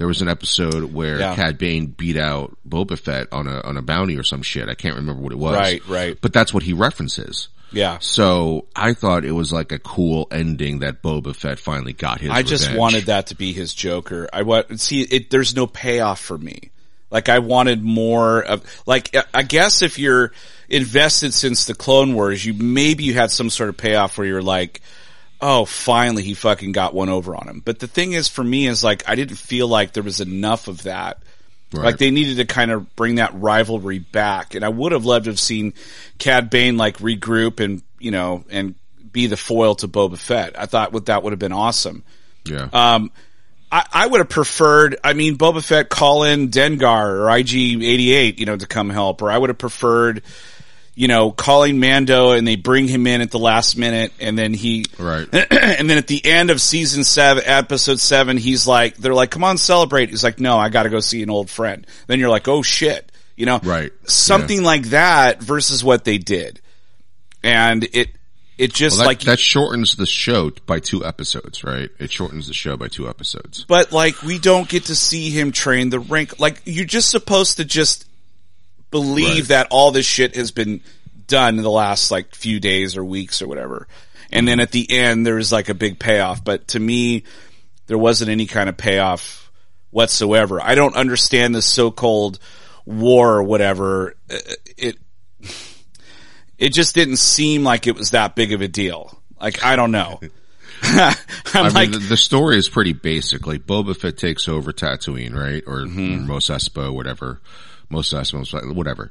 There 0.00 0.06
was 0.08 0.22
an 0.22 0.28
episode 0.28 0.94
where 0.94 1.18
Yeah. 1.18 1.34
Cad 1.36 1.58
Bane 1.58 1.84
beat 1.84 2.16
out 2.16 2.56
Boba 2.66 2.98
Fett 2.98 3.28
on 3.32 3.46
a, 3.46 3.60
on 3.60 3.76
a 3.76 3.82
bounty 3.82 4.16
or 4.16 4.22
some 4.22 4.40
shit. 4.40 4.66
I 4.70 4.74
can't 4.74 4.96
remember 4.96 5.20
what 5.20 5.30
it 5.30 5.36
was. 5.38 5.54
Right, 5.54 5.86
right. 5.86 6.18
But 6.18 6.32
that's 6.32 6.54
what 6.54 6.62
he 6.62 6.72
references. 6.72 7.48
yeah. 7.70 7.98
So 8.00 8.64
I 8.74 8.94
thought 8.94 9.26
it 9.26 9.32
was 9.32 9.52
like 9.52 9.72
a 9.72 9.78
cool 9.78 10.26
ending 10.32 10.78
that 10.78 11.02
Boba 11.02 11.36
Fett 11.36 11.58
finally 11.58 11.92
got 11.92 12.18
his 12.22 12.30
I 12.30 12.42
just 12.42 12.62
revenge. 12.64 12.78
wanted 12.80 13.04
that 13.06 13.26
to 13.26 13.34
be 13.34 13.52
his 13.52 13.74
Joker. 13.74 14.26
I 14.32 14.40
want 14.40 14.80
see 14.80 15.02
it. 15.02 15.28
There's 15.28 15.54
no 15.54 15.66
payoff 15.66 16.18
for 16.18 16.38
me. 16.38 16.70
Like 17.10 17.28
I 17.28 17.40
wanted 17.40 17.82
more 17.82 18.40
of. 18.42 18.64
Like 18.86 19.14
I- 19.14 19.24
I 19.34 19.42
guess 19.42 19.82
if 19.82 19.98
you're 19.98 20.32
invested 20.70 21.34
since 21.34 21.66
the 21.66 21.74
Clone 21.74 22.14
Wars, 22.14 22.42
you 22.42 22.54
maybe 22.54 23.04
you 23.04 23.12
had 23.12 23.30
some 23.30 23.50
sort 23.50 23.68
of 23.68 23.76
payoff 23.76 24.16
where 24.16 24.26
you're 24.26 24.40
like, 24.42 24.80
oh, 25.40 25.64
finally 25.64 26.22
he 26.22 26.34
fucking 26.34 26.72
got 26.72 26.94
one 26.94 27.08
over 27.08 27.34
on 27.34 27.48
him. 27.48 27.62
But 27.64 27.78
the 27.78 27.86
thing 27.86 28.12
is, 28.12 28.28
for 28.28 28.44
me, 28.44 28.66
is 28.66 28.84
like 28.84 29.08
I 29.08 29.14
didn't 29.14 29.36
feel 29.36 29.68
like 29.68 29.92
there 29.92 30.02
was 30.02 30.20
enough 30.20 30.68
of 30.68 30.84
that. 30.84 31.22
Right. 31.72 31.84
Like 31.84 31.98
they 31.98 32.10
needed 32.10 32.38
to 32.38 32.46
kind 32.46 32.72
of 32.72 32.96
bring 32.96 33.16
that 33.16 33.32
rivalry 33.34 34.00
back, 34.00 34.54
and 34.54 34.64
I 34.64 34.68
would 34.68 34.92
have 34.92 35.04
loved 35.04 35.26
to 35.26 35.30
have 35.30 35.38
seen 35.38 35.74
Cad 36.18 36.50
Bane 36.50 36.76
like 36.76 36.98
regroup 36.98 37.60
and 37.60 37.82
you 37.98 38.10
know 38.10 38.44
and 38.50 38.74
be 39.12 39.26
the 39.26 39.36
foil 39.36 39.74
to 39.76 39.88
Boba 39.88 40.18
Fett. 40.18 40.58
I 40.58 40.66
thought 40.66 40.92
what 40.92 41.06
that 41.06 41.22
would 41.22 41.32
have 41.32 41.38
been 41.38 41.52
awesome. 41.52 42.02
Yeah. 42.44 42.68
Um, 42.72 43.10
I, 43.72 43.86
I 43.92 44.06
would 44.06 44.18
have 44.18 44.28
preferred, 44.28 44.96
I 45.04 45.12
mean, 45.12 45.36
Boba 45.36 45.64
Fett 45.64 45.88
call 45.88 46.24
in 46.24 46.48
Dengar 46.48 47.10
or 47.10 47.30
IG-88, 47.30 48.38
you 48.38 48.46
know, 48.46 48.56
to 48.56 48.66
come 48.66 48.90
help, 48.90 49.22
or 49.22 49.30
I 49.30 49.38
would 49.38 49.50
have 49.50 49.58
preferred, 49.58 50.22
you 51.00 51.08
know, 51.08 51.30
calling 51.30 51.80
Mando 51.80 52.32
and 52.32 52.46
they 52.46 52.56
bring 52.56 52.86
him 52.86 53.06
in 53.06 53.22
at 53.22 53.30
the 53.30 53.38
last 53.38 53.74
minute 53.78 54.12
and 54.20 54.38
then 54.38 54.52
he, 54.52 54.84
Right. 54.98 55.26
and 55.50 55.88
then 55.88 55.96
at 55.96 56.06
the 56.06 56.22
end 56.26 56.50
of 56.50 56.60
season 56.60 57.04
seven, 57.04 57.42
episode 57.46 57.98
seven, 58.00 58.36
he's 58.36 58.66
like, 58.66 58.98
they're 58.98 59.14
like, 59.14 59.30
come 59.30 59.42
on, 59.42 59.56
celebrate. 59.56 60.10
He's 60.10 60.22
like, 60.22 60.38
no, 60.38 60.58
I 60.58 60.68
gotta 60.68 60.90
go 60.90 61.00
see 61.00 61.22
an 61.22 61.30
old 61.30 61.48
friend. 61.48 61.86
Then 62.06 62.18
you're 62.20 62.28
like, 62.28 62.48
oh 62.48 62.60
shit, 62.60 63.10
you 63.34 63.46
know, 63.46 63.60
Right. 63.62 63.92
Something 64.04 64.62
like 64.62 64.90
that 64.90 65.42
versus 65.42 65.82
what 65.82 66.04
they 66.04 66.18
did. 66.18 66.60
and 67.42 67.88
it 67.94 68.10
it 68.58 68.74
just 68.74 68.96
Well, 68.98 69.04
that, 69.04 69.08
like 69.08 69.20
that 69.20 69.40
shortens 69.40 69.96
the 69.96 70.04
show 70.04 70.50
by 70.66 70.80
two 70.80 71.02
episodes, 71.06 71.64
right? 71.64 71.88
It 71.98 72.12
shortens 72.12 72.46
the 72.46 72.52
show 72.52 72.76
by 72.76 72.88
two 72.88 73.08
episodes. 73.08 73.64
but 73.66 73.90
like 73.90 74.20
we 74.22 74.38
don't 74.38 74.68
get 74.68 74.84
to 74.86 74.94
see 74.94 75.30
him 75.30 75.50
train 75.50 75.88
the 75.88 75.98
rink. 75.98 76.38
Like 76.38 76.60
you're 76.66 76.84
just 76.84 77.08
supposed 77.08 77.56
to 77.56 77.64
just 77.64 78.04
believe 78.90 79.44
Right. 79.44 79.48
that 79.48 79.68
all 79.70 79.90
this 79.90 80.06
shit 80.06 80.36
has 80.36 80.50
been 80.50 80.80
done 81.26 81.56
in 81.58 81.62
the 81.62 81.70
last 81.70 82.10
like 82.10 82.34
few 82.34 82.58
days 82.60 82.96
or 82.96 83.04
weeks 83.04 83.40
or 83.42 83.48
whatever. 83.48 83.86
And 84.32 84.46
then 84.48 84.60
at 84.60 84.70
the 84.72 84.90
end 84.90 85.26
there's 85.26 85.52
like 85.52 85.68
a 85.68 85.74
big 85.74 85.98
payoff, 85.98 86.42
but 86.44 86.68
to 86.68 86.80
me 86.80 87.24
there 87.86 87.98
wasn't 87.98 88.30
any 88.30 88.46
kind 88.46 88.68
of 88.68 88.76
payoff 88.76 89.50
whatsoever. 89.90 90.60
I 90.62 90.74
don't 90.76 90.94
understand 90.96 91.54
this 91.54 91.66
so-called 91.66 92.38
war 92.84 93.34
or 93.36 93.42
whatever. 93.42 94.14
Uh, 94.30 94.38
It 94.76 94.96
it 96.58 96.72
just 96.74 96.94
didn't 96.94 97.16
seem 97.16 97.64
like 97.64 97.86
it 97.86 97.96
was 97.96 98.10
that 98.10 98.34
big 98.34 98.52
of 98.52 98.60
a 98.60 98.68
deal. 98.68 99.18
Like 99.40 99.64
I 99.64 99.76
don't 99.76 99.92
know. 99.92 100.20
I'm 100.82 101.14
I 101.54 101.68
like 101.68 101.90
mean, 101.90 102.00
the, 102.00 102.06
the 102.10 102.16
story 102.16 102.56
is 102.56 102.68
pretty 102.68 102.94
basic. 102.94 103.46
Like 103.46 103.62
Boba 103.66 103.94
Fett 103.96 104.16
takes 104.16 104.48
over 104.48 104.72
Tatooine, 104.72 105.34
right, 105.34 105.62
or 105.66 105.80
Mm-hmm. 105.80 106.26
Mos 106.26 106.46
Espa, 106.48 106.92
whatever, 106.92 107.40
Mos 107.90 108.12
Espa, 108.12 108.34
Mos 108.34 108.52
Espa, 108.52 108.74
whatever, 108.74 109.10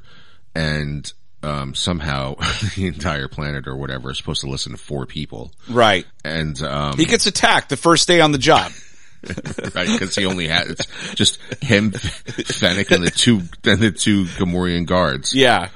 and 0.54 1.12
um, 1.42 1.74
somehow 1.74 2.34
the 2.76 2.86
entire 2.86 3.28
planet 3.28 3.66
or 3.66 3.76
whatever 3.76 4.10
is 4.10 4.18
supposed 4.18 4.40
to 4.42 4.48
listen 4.48 4.72
to 4.72 4.78
four 4.78 5.06
people, 5.06 5.52
right. 5.68 6.06
and 6.24 6.60
um, 6.62 6.96
He 6.96 7.04
gets 7.04 7.26
attacked 7.26 7.68
the 7.68 7.76
first 7.76 8.08
day 8.08 8.20
on 8.20 8.32
the 8.32 8.38
job. 8.38 8.72
right 9.74 9.86
because 9.86 10.14
he 10.14 10.24
only 10.24 10.48
had 10.48 10.66
it's 10.68 11.14
just 11.14 11.38
him, 11.62 11.90
Fennec, 11.92 12.90
and 12.90 13.04
the 13.04 13.10
two 13.10 13.42
and 13.64 13.78
the 13.78 13.90
two 13.90 14.24
Gamorrean 14.24 14.86
guards. 14.86 15.34
Yeah. 15.34 15.68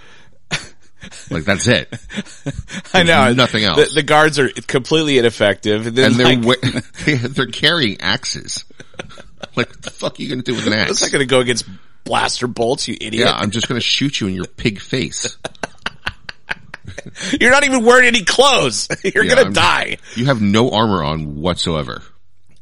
Like 1.31 1.45
that's 1.45 1.67
it. 1.67 1.93
I 2.95 3.03
know. 3.03 3.35
nothing 3.35 3.65
else. 3.65 3.91
The, 3.91 3.97
the 3.97 4.03
guards 4.03 4.39
are 4.39 4.49
completely 4.49 5.19
ineffective. 5.19 5.87
And 5.87 5.99
and 5.99 6.15
they're 6.15 6.37
like, 6.37 7.35
they're 7.35 7.47
carrying 7.47 8.01
axes. 8.01 8.65
Like, 9.55 9.69
what 9.69 9.83
the 9.83 9.91
fuck 9.91 10.19
are 10.19 10.23
you 10.23 10.29
going 10.29 10.43
to 10.43 10.51
do 10.51 10.55
with 10.55 10.67
an 10.67 10.73
axe? 10.73 10.93
it's 10.93 11.03
not 11.03 11.13
going 11.13 11.21
to 11.21 11.27
go 11.27 11.41
against 11.41 11.67
blaster 12.05 12.47
bolts, 12.47 12.87
you 12.89 12.95
idiot. 13.01 13.27
yeah, 13.27 13.33
I'm 13.35 13.51
just 13.51 13.69
going 13.69 13.81
to 13.81 13.85
shoot 13.87 14.21
you 14.21 14.27
in 14.29 14.35
your 14.35 14.47
pig 14.47 14.81
face. 14.81 15.37
You're 17.41 17.51
not 17.51 17.65
even 17.65 17.85
wearing 17.85 18.07
any 18.07 18.25
clothes. 18.25 18.89
You're 19.05 19.25
Yeah, 19.25 19.35
going 19.35 19.47
to 19.49 19.53
die. 19.53 19.97
You 20.17 20.27
have 20.27 20.41
no 20.43 20.71
armor 20.71 21.03
on 21.03 21.37
whatsoever. 21.37 22.03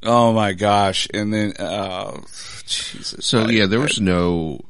Oh 0.02 0.32
my 0.32 0.52
gosh. 0.52 1.08
And 1.12 1.32
then, 1.32 1.54
oh, 1.58 2.20
Jesus. 2.66 3.24
So 3.26 3.48
yeah, 3.48 3.66
there 3.66 3.80
was 3.80 4.00
no, 4.00 4.60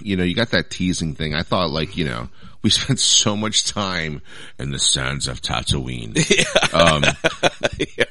you 0.00 0.16
know, 0.16 0.24
you 0.24 0.34
got 0.34 0.50
that 0.50 0.70
teasing 0.70 1.14
thing. 1.14 1.34
I 1.34 1.42
thought 1.42 1.70
like, 1.70 1.96
you 1.96 2.04
know, 2.04 2.28
we 2.62 2.70
spent 2.70 2.98
so 3.00 3.36
much 3.36 3.64
time 3.64 4.22
in 4.58 4.70
the 4.70 4.78
sands 4.78 5.28
of 5.28 5.40
Tatooine. 5.40 6.16
Um, 6.74 7.02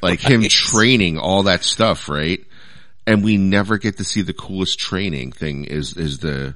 like 0.02 0.20
him 0.20 0.44
training 0.44 1.18
all 1.18 1.44
that 1.44 1.64
stuff, 1.64 2.10
right? 2.10 2.40
And 3.08 3.24
we 3.24 3.38
never 3.38 3.78
get 3.78 3.98
to 3.98 4.04
see 4.04 4.22
the 4.22 4.34
coolest 4.34 4.80
training 4.80 5.32
thing 5.32 5.66
is, 5.66 5.96
is 5.96 6.20
the, 6.20 6.56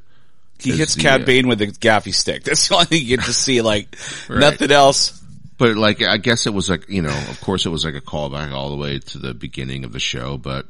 He 0.59 0.71
hits 0.75 0.95
the, 0.95 1.01
Cad 1.01 1.21
uh, 1.21 1.25
Bane 1.25 1.47
with 1.47 1.61
a 1.61 1.67
gaffi 1.67 2.13
stick. 2.13 2.43
That's 2.45 2.67
the 2.67 2.75
only 2.75 2.85
thing 2.85 3.01
you 3.01 3.17
get 3.17 3.25
to 3.25 3.33
see. 3.33 3.61
Like, 3.61 3.95
Right. 4.29 4.39
nothing 4.39 4.71
else. 4.71 5.21
But 5.57 5.75
like, 5.75 6.01
I 6.01 6.17
guess 6.17 6.47
it 6.47 6.53
was 6.53 6.69
like, 6.69 6.89
you 6.89 7.01
know, 7.01 7.15
of 7.29 7.39
course 7.41 7.65
it 7.65 7.69
was 7.69 7.83
like 7.85 7.95
a 7.95 8.01
callback 8.01 8.51
all 8.51 8.69
the 8.69 8.77
way 8.77 8.99
to 8.99 9.17
the 9.17 9.33
beginning 9.33 9.83
of 9.83 9.91
the 9.91 9.99
show, 9.99 10.37
but, 10.37 10.65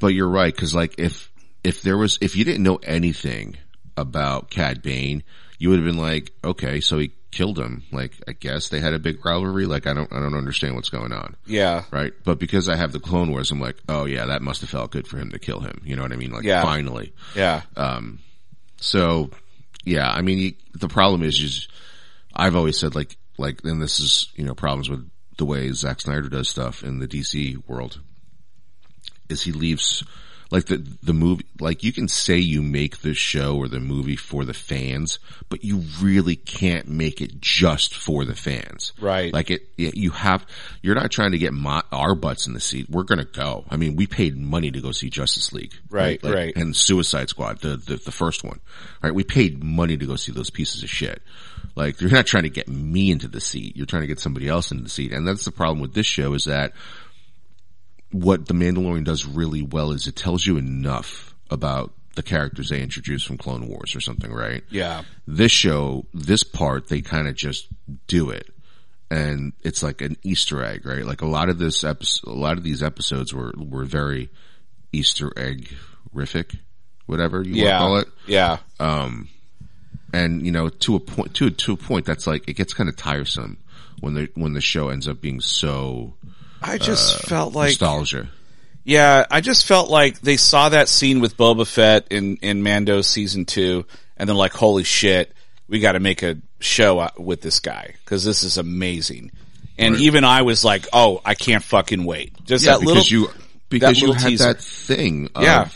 but 0.00 0.08
you're 0.08 0.28
right. 0.28 0.54
Cause 0.54 0.74
like 0.74 0.98
if, 0.98 1.30
if 1.62 1.82
there 1.82 1.96
was, 1.96 2.18
if 2.20 2.34
you 2.36 2.44
didn't 2.44 2.62
know 2.64 2.76
anything 2.82 3.56
about 3.96 4.50
Cad 4.50 4.82
Bane, 4.82 5.22
you 5.58 5.70
would 5.70 5.78
have 5.78 5.86
been 5.86 5.96
like, 5.96 6.32
okay, 6.44 6.80
so 6.80 6.98
he 6.98 7.12
killed 7.36 7.58
him. 7.58 7.82
Like, 7.92 8.12
I 8.26 8.32
guess 8.32 8.68
they 8.70 8.80
had 8.80 8.94
a 8.94 8.98
big 8.98 9.24
rivalry. 9.24 9.66
Like, 9.66 9.86
I 9.86 9.92
don't, 9.92 10.10
I 10.12 10.20
don't 10.20 10.34
understand 10.34 10.74
what's 10.74 10.88
going 10.90 11.12
on. 11.12 11.36
Yeah. 11.46 11.84
Right. 11.90 12.12
But 12.24 12.38
because 12.38 12.68
I 12.68 12.76
have 12.76 12.92
the 12.92 13.00
Clone 13.00 13.30
Wars, 13.30 13.50
I'm 13.50 13.60
like, 13.60 13.76
oh 13.88 14.06
yeah, 14.06 14.26
that 14.26 14.40
must 14.42 14.62
have 14.62 14.70
felt 14.70 14.90
good 14.90 15.06
for 15.06 15.18
him 15.18 15.30
to 15.32 15.38
kill 15.38 15.60
him. 15.60 15.82
You 15.84 15.96
know 15.96 16.02
what 16.02 16.12
I 16.12 16.16
mean? 16.16 16.30
Like, 16.32 16.44
Yeah. 16.44 16.62
finally. 16.62 17.12
Yeah. 17.34 17.62
Um. 17.76 18.20
So, 18.78 19.30
yeah, 19.84 20.10
I 20.10 20.22
mean, 20.22 20.38
you, 20.38 20.52
the 20.74 20.88
problem 20.88 21.22
is, 21.22 21.40
is 21.40 21.68
I've 22.34 22.56
always 22.56 22.78
said 22.78 22.94
like, 22.94 23.16
like, 23.38 23.60
and 23.64 23.80
this 23.82 24.00
is, 24.00 24.28
you 24.36 24.44
know, 24.44 24.54
problems 24.54 24.88
with 24.88 25.08
the 25.36 25.44
way 25.44 25.70
Zack 25.72 26.00
Snyder 26.00 26.28
does 26.28 26.48
stuff 26.48 26.82
in 26.82 26.98
the 26.98 27.06
DC 27.08 27.56
world 27.68 28.00
is 29.28 29.42
he 29.42 29.52
leaves 29.52 30.02
like 30.50 30.66
the, 30.66 30.76
the 31.02 31.12
movie, 31.12 31.44
like 31.60 31.82
you 31.82 31.92
can 31.92 32.08
say 32.08 32.36
you 32.36 32.62
make 32.62 32.98
the 32.98 33.14
show 33.14 33.56
or 33.56 33.68
the 33.68 33.80
movie 33.80 34.16
for 34.16 34.44
the 34.44 34.54
fans, 34.54 35.18
but 35.48 35.64
you 35.64 35.82
really 36.00 36.36
can't 36.36 36.88
make 36.88 37.20
it 37.20 37.40
just 37.40 37.94
for 37.94 38.24
the 38.24 38.34
fans. 38.34 38.92
Right. 39.00 39.32
Like 39.32 39.50
it, 39.50 39.62
you 39.76 40.10
have, 40.10 40.46
you're 40.82 40.94
not 40.94 41.10
trying 41.10 41.32
to 41.32 41.38
get 41.38 41.52
my, 41.52 41.82
our 41.90 42.14
butts 42.14 42.46
in 42.46 42.54
the 42.54 42.60
seat. 42.60 42.88
We're 42.88 43.02
going 43.02 43.18
to 43.18 43.24
go. 43.24 43.64
I 43.68 43.76
mean, 43.76 43.96
we 43.96 44.06
paid 44.06 44.36
money 44.36 44.70
to 44.70 44.80
go 44.80 44.92
see 44.92 45.10
Justice 45.10 45.52
League. 45.52 45.74
Right, 45.90 46.22
Like, 46.22 46.34
right. 46.34 46.56
And 46.56 46.76
Suicide 46.76 47.28
Squad, 47.28 47.60
the, 47.60 47.76
the, 47.76 47.96
the 47.96 48.12
first 48.12 48.44
one. 48.44 48.60
Right. 49.02 49.14
We 49.14 49.24
paid 49.24 49.62
money 49.62 49.96
to 49.96 50.06
go 50.06 50.16
see 50.16 50.32
those 50.32 50.50
pieces 50.50 50.82
of 50.82 50.88
shit. 50.88 51.22
Like 51.74 52.00
you're 52.00 52.10
not 52.10 52.26
trying 52.26 52.44
to 52.44 52.50
get 52.50 52.68
me 52.68 53.10
into 53.10 53.28
the 53.28 53.40
seat. 53.40 53.76
You're 53.76 53.86
trying 53.86 54.02
to 54.02 54.06
get 54.06 54.20
somebody 54.20 54.48
else 54.48 54.70
into 54.70 54.84
the 54.84 54.88
seat. 54.88 55.12
And 55.12 55.26
that's 55.26 55.44
the 55.44 55.52
problem 55.52 55.80
with 55.80 55.92
this 55.92 56.06
show 56.06 56.32
is 56.34 56.44
that 56.44 56.72
what 58.22 58.46
the 58.46 58.54
Mandalorian 58.54 59.04
does 59.04 59.24
really 59.26 59.62
well 59.62 59.92
is 59.92 60.06
it 60.06 60.16
tells 60.16 60.46
you 60.46 60.56
enough 60.56 61.34
about 61.50 61.92
the 62.14 62.22
characters 62.22 62.70
they 62.70 62.82
introduced 62.82 63.26
from 63.26 63.36
Clone 63.38 63.68
Wars 63.68 63.94
or 63.94 64.00
something, 64.00 64.32
right? 64.32 64.64
Yeah. 64.70 65.02
This 65.26 65.52
show, 65.52 66.06
this 66.14 66.42
part, 66.44 66.88
they 66.88 67.02
kind 67.02 67.28
of 67.28 67.34
just 67.34 67.66
do 68.06 68.30
it. 68.30 68.48
And 69.10 69.52
it's 69.62 69.82
like 69.82 70.00
an 70.00 70.16
Easter 70.22 70.64
egg, 70.64 70.86
right? 70.86 71.04
Like 71.04 71.20
a 71.22 71.26
lot 71.26 71.48
of 71.48 71.58
this 71.58 71.84
episode, 71.84 72.28
a 72.30 72.34
lot 72.34 72.56
of 72.58 72.64
these 72.64 72.82
episodes 72.82 73.32
were, 73.34 73.52
were 73.56 73.84
very 73.84 74.30
Easter 74.92 75.30
egg-rific, 75.36 76.58
whatever 77.06 77.42
you 77.42 77.54
Yeah. 77.64 77.80
want 77.82 78.06
to 78.06 78.10
call 78.10 78.14
it 78.26 78.32
Yeah. 78.32 78.58
Um, 78.80 79.28
and 80.12 80.44
you 80.46 80.52
know 80.52 80.68
to 80.68 80.94
a 80.94 81.00
point 81.00 81.34
to 81.34 81.50
to 81.50 81.72
a 81.72 81.76
point 81.76 82.06
that's 82.06 82.26
like 82.26 82.48
it 82.48 82.54
gets 82.54 82.72
kind 82.72 82.88
of 82.88 82.96
tiresome 82.96 83.58
when 84.00 84.14
the 84.14 84.28
when 84.34 84.52
the 84.52 84.60
show 84.60 84.88
ends 84.88 85.08
up 85.08 85.20
being 85.20 85.40
so 85.40 86.14
I 86.62 86.78
just 86.78 87.22
felt 87.28 87.54
like 87.54 87.68
nostalgia. 87.70 88.28
Yeah, 88.84 89.26
I 89.30 89.40
just 89.40 89.66
felt 89.66 89.90
like 89.90 90.20
they 90.20 90.36
saw 90.36 90.68
that 90.68 90.88
scene 90.88 91.20
with 91.20 91.36
Boba 91.36 91.66
Fett 91.66 92.06
in 92.10 92.36
in 92.36 92.62
Mando 92.62 93.00
season 93.02 93.44
two, 93.44 93.84
and 94.16 94.28
they're 94.28 94.36
like, 94.36 94.52
"Holy 94.52 94.84
shit, 94.84 95.32
we 95.68 95.80
got 95.80 95.92
to 95.92 96.00
make 96.00 96.22
a 96.22 96.38
show 96.60 97.08
with 97.18 97.40
this 97.40 97.58
guy 97.60 97.94
because 98.04 98.24
this 98.24 98.42
is 98.44 98.58
amazing." 98.58 99.32
And 99.78 99.94
Right. 99.94 100.02
even 100.02 100.24
I 100.24 100.42
was 100.42 100.64
like, 100.64 100.86
"Oh, 100.92 101.20
I 101.24 101.34
can't 101.34 101.64
fucking 101.64 102.04
wait!" 102.04 102.32
Just 102.44 102.64
Yeah, 102.64 102.72
that 102.74 102.80
because 102.80 103.10
little, 103.10 103.28
you 103.28 103.30
because 103.68 104.00
you 104.00 104.12
had 104.12 104.28
teaser. 104.28 104.44
that 104.44 104.62
thing 104.62 105.28
of 105.34 105.42
Yeah. 105.42 105.68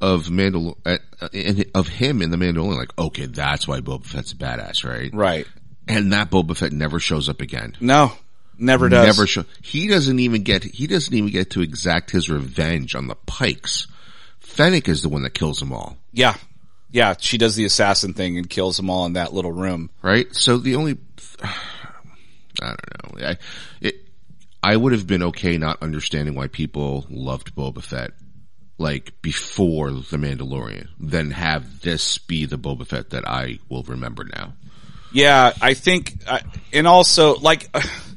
of 0.00 0.26
Mandal 0.26 0.76
uh, 0.86 0.98
and 1.32 1.64
of 1.74 1.88
him 1.88 2.22
in 2.22 2.30
the 2.30 2.36
Mandalorian. 2.36 2.76
Like, 2.76 2.96
okay, 2.98 3.26
that's 3.26 3.66
why 3.66 3.80
Boba 3.80 4.04
Fett's 4.06 4.32
a 4.32 4.36
badass, 4.36 4.84
right? 4.84 5.12
right? 5.12 5.46
And 5.88 6.12
that 6.12 6.30
Boba 6.30 6.56
Fett 6.56 6.72
never 6.72 7.00
shows 7.00 7.28
up 7.28 7.40
again. 7.40 7.76
No, 7.80 8.12
never 8.58 8.88
does. 8.88 9.06
Never 9.06 9.26
show. 9.26 9.44
He 9.62 9.88
doesn't 9.88 10.18
even 10.18 10.42
get. 10.42 10.64
He 10.64 10.86
doesn't 10.86 11.12
even 11.12 11.30
get 11.30 11.50
to 11.50 11.62
exact 11.62 12.10
his 12.10 12.28
revenge 12.28 12.94
on 12.94 13.06
the 13.06 13.14
Pikes. 13.14 13.86
Fennec 14.40 14.88
is 14.88 15.02
the 15.02 15.08
one 15.08 15.22
that 15.22 15.34
kills 15.34 15.58
them 15.58 15.72
all. 15.72 15.96
Yeah, 16.12 16.36
yeah. 16.90 17.14
She 17.18 17.38
does 17.38 17.56
the 17.56 17.64
assassin 17.64 18.14
thing 18.14 18.38
and 18.38 18.48
kills 18.48 18.76
them 18.76 18.88
all 18.90 19.06
in 19.06 19.14
that 19.14 19.32
little 19.32 19.52
room. 19.52 19.90
right? 20.02 20.32
So 20.34 20.58
the 20.58 20.76
only, 20.76 20.98
I 21.42 21.56
don't 22.62 23.20
know. 23.20 23.28
I, 23.28 23.36
it, 23.80 23.96
I 24.62 24.76
would 24.76 24.92
have 24.92 25.06
been 25.06 25.24
okay 25.24 25.58
not 25.58 25.82
understanding 25.82 26.34
why 26.34 26.46
people 26.46 27.04
loved 27.10 27.54
Boba 27.54 27.82
Fett, 27.82 28.12
like 28.78 29.20
before 29.20 29.90
the 29.90 30.16
Mandalorian, 30.16 30.88
than 30.98 31.32
have 31.32 31.80
this 31.80 32.18
be 32.18 32.46
the 32.46 32.56
Boba 32.56 32.86
Fett 32.86 33.10
that 33.10 33.28
I 33.28 33.58
will 33.68 33.82
remember 33.82 34.24
now. 34.24 34.54
Yeah, 35.12 35.52
I 35.60 35.74
think, 35.74 36.14
uh, 36.26 36.40
and 36.72 36.86
also 36.86 37.36
like, 37.36 37.68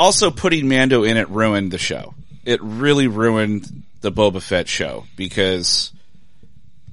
also 0.00 0.30
putting 0.30 0.66
Mando 0.66 1.04
in 1.04 1.18
it 1.18 1.28
ruined 1.28 1.70
the 1.70 1.78
show. 1.78 2.14
It 2.46 2.60
really 2.62 3.06
ruined 3.06 3.82
the 4.00 4.10
Boba 4.10 4.40
Fett 4.40 4.66
show 4.66 5.04
because 5.14 5.92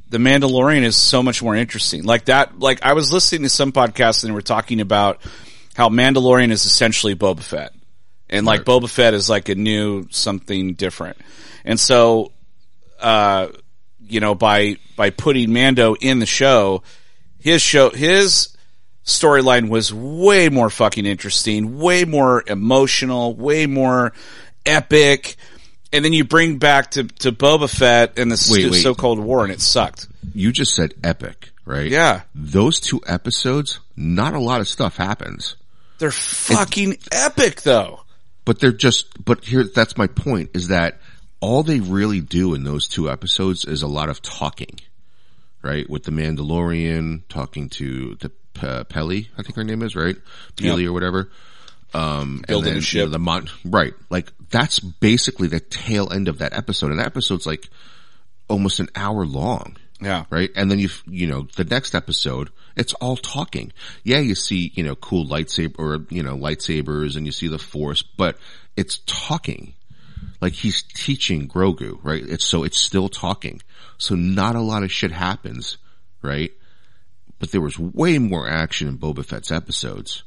the 0.09 0.17
Mandalorian 0.17 0.83
is 0.83 0.97
so 0.97 1.23
much 1.23 1.41
more 1.41 1.55
interesting. 1.55 2.03
Like 2.03 2.25
that, 2.25 2.59
like 2.59 2.83
I 2.83 2.93
was 2.93 3.13
listening 3.13 3.43
to 3.43 3.49
some 3.49 3.71
podcasts 3.71 4.23
and 4.23 4.31
they 4.31 4.33
were 4.33 4.41
talking 4.41 4.81
about 4.81 5.21
how 5.73 5.87
Mandalorian 5.87 6.51
is 6.51 6.65
essentially 6.65 7.15
Boba 7.15 7.41
Fett. 7.41 7.73
And 8.29 8.45
like 8.45 8.65
Boba 8.65 8.89
Fett 8.89 9.13
is 9.13 9.29
like 9.29 9.47
a 9.47 9.55
new 9.55 10.07
something 10.09 10.73
different. 10.73 11.17
And 11.63 11.79
so, 11.79 12.33
uh, 12.99 13.47
you 14.01 14.19
know, 14.19 14.35
by, 14.35 14.79
by 14.97 15.11
putting 15.11 15.53
Mando 15.53 15.95
in 15.95 16.19
the 16.19 16.25
show, 16.25 16.83
his 17.39 17.61
show, 17.61 17.89
his 17.89 18.56
storyline 19.07 19.69
was 19.69 19.91
way 19.91 20.49
more 20.49 20.69
fucking 20.69 21.05
interesting, 21.07 21.79
way 21.79 22.05
more 22.05 22.43
emotional, 22.45 23.33
way 23.33 23.65
more 23.65 24.13
epic. 24.65 25.37
And 25.91 26.03
then 26.03 26.11
you 26.13 26.25
bring 26.25 26.57
back 26.57 26.91
to, 26.91 27.05
to 27.05 27.31
Boba 27.31 27.73
Fett 27.73 28.19
and 28.19 28.29
the, 28.29 28.47
Wait, 28.51 28.69
wait. 28.69 28.83
so-called 28.83 29.19
war 29.19 29.43
and 29.43 29.51
it 29.51 29.61
sucked. 29.61 30.07
You 30.33 30.51
just 30.51 30.75
said 30.75 30.93
epic, 31.03 31.51
right? 31.65 31.89
Yeah. 31.89 32.23
Those 32.35 32.81
two 32.81 33.01
episodes, 33.07 33.79
not 33.95 34.33
a 34.33 34.39
lot 34.39 34.59
of 34.59 34.67
stuff 34.67 34.97
happens. 34.97 35.55
They're 35.99 36.11
fucking 36.11 36.97
epic 37.11 37.61
though. 37.61 38.01
But 38.43 38.59
they're 38.59 38.71
just, 38.71 39.23
but 39.23 39.45
here, 39.45 39.63
that's 39.63 39.97
my 39.97 40.07
point 40.07 40.51
is 40.53 40.67
that 40.67 40.99
all 41.39 41.63
they 41.63 41.79
really 41.79 42.19
do 42.19 42.53
in 42.53 42.63
those 42.63 42.87
two 42.87 43.09
episodes 43.09 43.63
is 43.65 43.81
a 43.83 43.87
lot 43.87 44.09
of 44.09 44.21
talking, 44.21 44.79
right? 45.61 45.89
With 45.89 46.03
the 46.03 46.11
Mandalorian 46.11 47.23
talking 47.29 47.69
to 47.69 48.15
the 48.15 48.31
P- 48.59 48.83
Peli, 48.85 49.29
I 49.37 49.43
think 49.43 49.55
her 49.55 49.63
name 49.63 49.81
is, 49.83 49.95
right? 49.95 50.15
Peli 50.57 50.83
Yep. 50.83 50.89
or 50.89 50.93
whatever. 50.93 51.29
Um, 51.93 52.37
and 52.39 52.47
Building 52.47 52.75
a 52.77 52.81
ship. 52.81 52.99
You 53.11 53.17
know, 53.17 53.17
the 53.17 53.51
right. 53.65 53.93
Like 54.09 54.31
that's 54.49 54.79
basically 54.79 55.47
the 55.47 55.59
tail 55.59 56.11
end 56.11 56.27
of 56.27 56.39
that 56.39 56.53
episode. 56.53 56.91
And 56.91 56.99
that 56.99 57.05
episode's 57.07 57.45
like 57.45 57.69
almost 58.49 58.79
an 58.79 58.89
hour 58.95 59.25
long 59.25 59.77
Yeah. 60.01 60.25
right? 60.29 60.49
And 60.55 60.69
then 60.69 60.79
you, 60.79 60.89
you 61.05 61.27
know, 61.27 61.47
the 61.55 61.63
next 61.63 61.95
episode, 61.95 62.49
it's 62.75 62.93
all 62.95 63.17
talking. 63.17 63.71
Yeah, 64.03 64.19
you 64.19 64.35
see, 64.35 64.71
you 64.75 64.83
know, 64.83 64.95
cool 64.95 65.25
lightsaber 65.25 65.75
or, 65.79 66.05
you 66.09 66.23
know, 66.23 66.37
lightsabers 66.37 67.15
and 67.15 67.25
you 67.25 67.31
see 67.31 67.47
the 67.47 67.57
force, 67.59 68.03
but 68.03 68.37
it's 68.75 68.99
talking. 69.05 69.73
Like 70.39 70.53
he's 70.53 70.83
teaching 70.83 71.47
Grogu, 71.47 71.99
right? 72.03 72.23
It's 72.23 72.45
so 72.45 72.63
it's 72.63 72.79
still 72.79 73.09
talking. 73.09 73.61
So 73.97 74.13
not 74.15 74.55
a 74.55 74.61
lot 74.61 74.83
of 74.83 74.91
shit 74.91 75.11
happens, 75.11 75.77
right? 76.21 76.51
But 77.39 77.51
there 77.51 77.61
was 77.61 77.77
way 77.77 78.17
more 78.17 78.49
action 78.49 78.87
in 78.87 78.97
Boba 78.97 79.23
Fett's 79.23 79.51
episodes. 79.51 80.23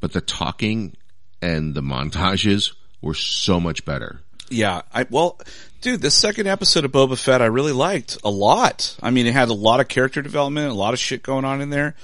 But 0.00 0.12
the 0.12 0.20
talking 0.20 0.96
and 1.40 1.74
the 1.74 1.82
montages 1.82 2.72
were 3.00 3.14
so 3.14 3.60
much 3.60 3.84
better. 3.84 4.20
Yeah, 4.48 4.82
I 4.92 5.06
well, 5.08 5.40
dude, 5.80 6.02
the 6.02 6.10
second 6.10 6.46
episode 6.46 6.84
of 6.84 6.92
Boba 6.92 7.18
Fett 7.18 7.40
I 7.40 7.46
really 7.46 7.72
liked 7.72 8.18
a 8.24 8.30
lot. 8.30 8.96
I 9.02 9.10
mean, 9.10 9.26
it 9.26 9.32
had 9.32 9.48
a 9.48 9.54
lot 9.54 9.80
of 9.80 9.88
character 9.88 10.20
development, 10.20 10.70
a 10.70 10.74
lot 10.74 10.92
of 10.92 10.98
shit 10.98 11.22
going 11.22 11.44
on 11.44 11.60
in 11.60 11.70
there. 11.70 11.94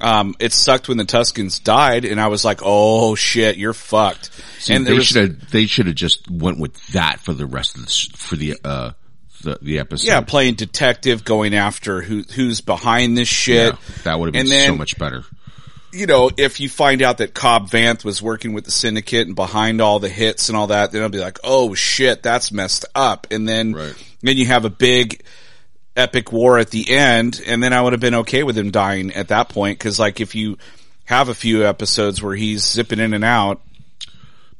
Um, 0.00 0.34
it 0.38 0.52
sucked 0.52 0.88
when 0.88 0.98
the 0.98 1.04
Tuskens 1.04 1.62
died, 1.62 2.04
and 2.04 2.20
I 2.20 2.26
was 2.26 2.44
like, 2.44 2.60
"Oh 2.62 3.14
shit, 3.14 3.56
you're 3.56 3.72
fucked." 3.72 4.30
See, 4.58 4.74
and 4.74 4.86
they 4.86 5.00
should 5.00 5.16
have 5.16 5.50
they 5.50 5.66
should 5.66 5.86
have 5.86 5.94
just 5.94 6.30
went 6.30 6.58
with 6.58 6.74
that 6.88 7.20
for 7.20 7.32
the 7.32 7.46
rest 7.46 7.76
of 7.76 7.86
the 7.86 8.08
for 8.14 8.36
the 8.36 8.56
uh 8.62 8.92
the 9.46 9.58
the 9.62 9.78
episode. 9.78 10.06
yeah, 10.06 10.20
playing 10.20 10.54
detective, 10.56 11.24
going 11.24 11.54
after 11.54 12.02
who 12.02 12.22
who's 12.34 12.60
behind 12.60 13.16
this 13.16 13.28
shit. 13.28 13.72
Yeah, 13.72 13.78
that 14.04 14.18
would 14.18 14.26
have 14.26 14.32
been 14.34 14.40
And 14.42 14.50
then- 14.50 14.70
so 14.72 14.76
much 14.76 14.98
better. 14.98 15.24
you 15.92 16.04
know, 16.06 16.30
if 16.36 16.60
you 16.60 16.68
find 16.68 17.00
out 17.00 17.18
that 17.18 17.32
Cobb 17.32 17.70
Vanth 17.70 18.04
was 18.04 18.20
working 18.20 18.52
with 18.52 18.64
the 18.66 18.70
syndicate 18.70 19.26
and 19.26 19.34
behind 19.34 19.80
all 19.80 19.98
the 19.98 20.10
hits 20.10 20.50
and 20.50 20.56
all 20.58 20.66
that, 20.66 20.92
then 20.92 21.00
I'll 21.02 21.08
be 21.08 21.18
like, 21.20 21.38
oh 21.42 21.72
shit, 21.74 22.22
that's 22.22 22.52
messed 22.52 22.84
up. 22.94 23.26
And 23.30 23.48
then, 23.48 23.72
Right. 23.72 23.94
then 24.22 24.36
you 24.36 24.44
have 24.44 24.66
a 24.66 24.70
big 24.70 25.22
epic 25.96 26.30
war 26.32 26.58
at 26.58 26.68
the 26.70 26.90
end, 26.90 27.40
and 27.46 27.62
then 27.62 27.72
I 27.72 27.80
would 27.80 27.94
have 27.94 28.00
been 28.00 28.16
okay 28.16 28.42
with 28.42 28.58
him 28.58 28.70
dying 28.70 29.10
at 29.14 29.28
that 29.28 29.48
point. 29.48 29.78
Cause 29.78 29.98
like 29.98 30.20
if 30.20 30.34
you 30.34 30.58
have 31.06 31.30
a 31.30 31.34
few 31.34 31.64
episodes 31.66 32.20
where 32.22 32.34
he's 32.36 32.62
zipping 32.64 32.98
in 32.98 33.14
and 33.14 33.24
out 33.24 33.62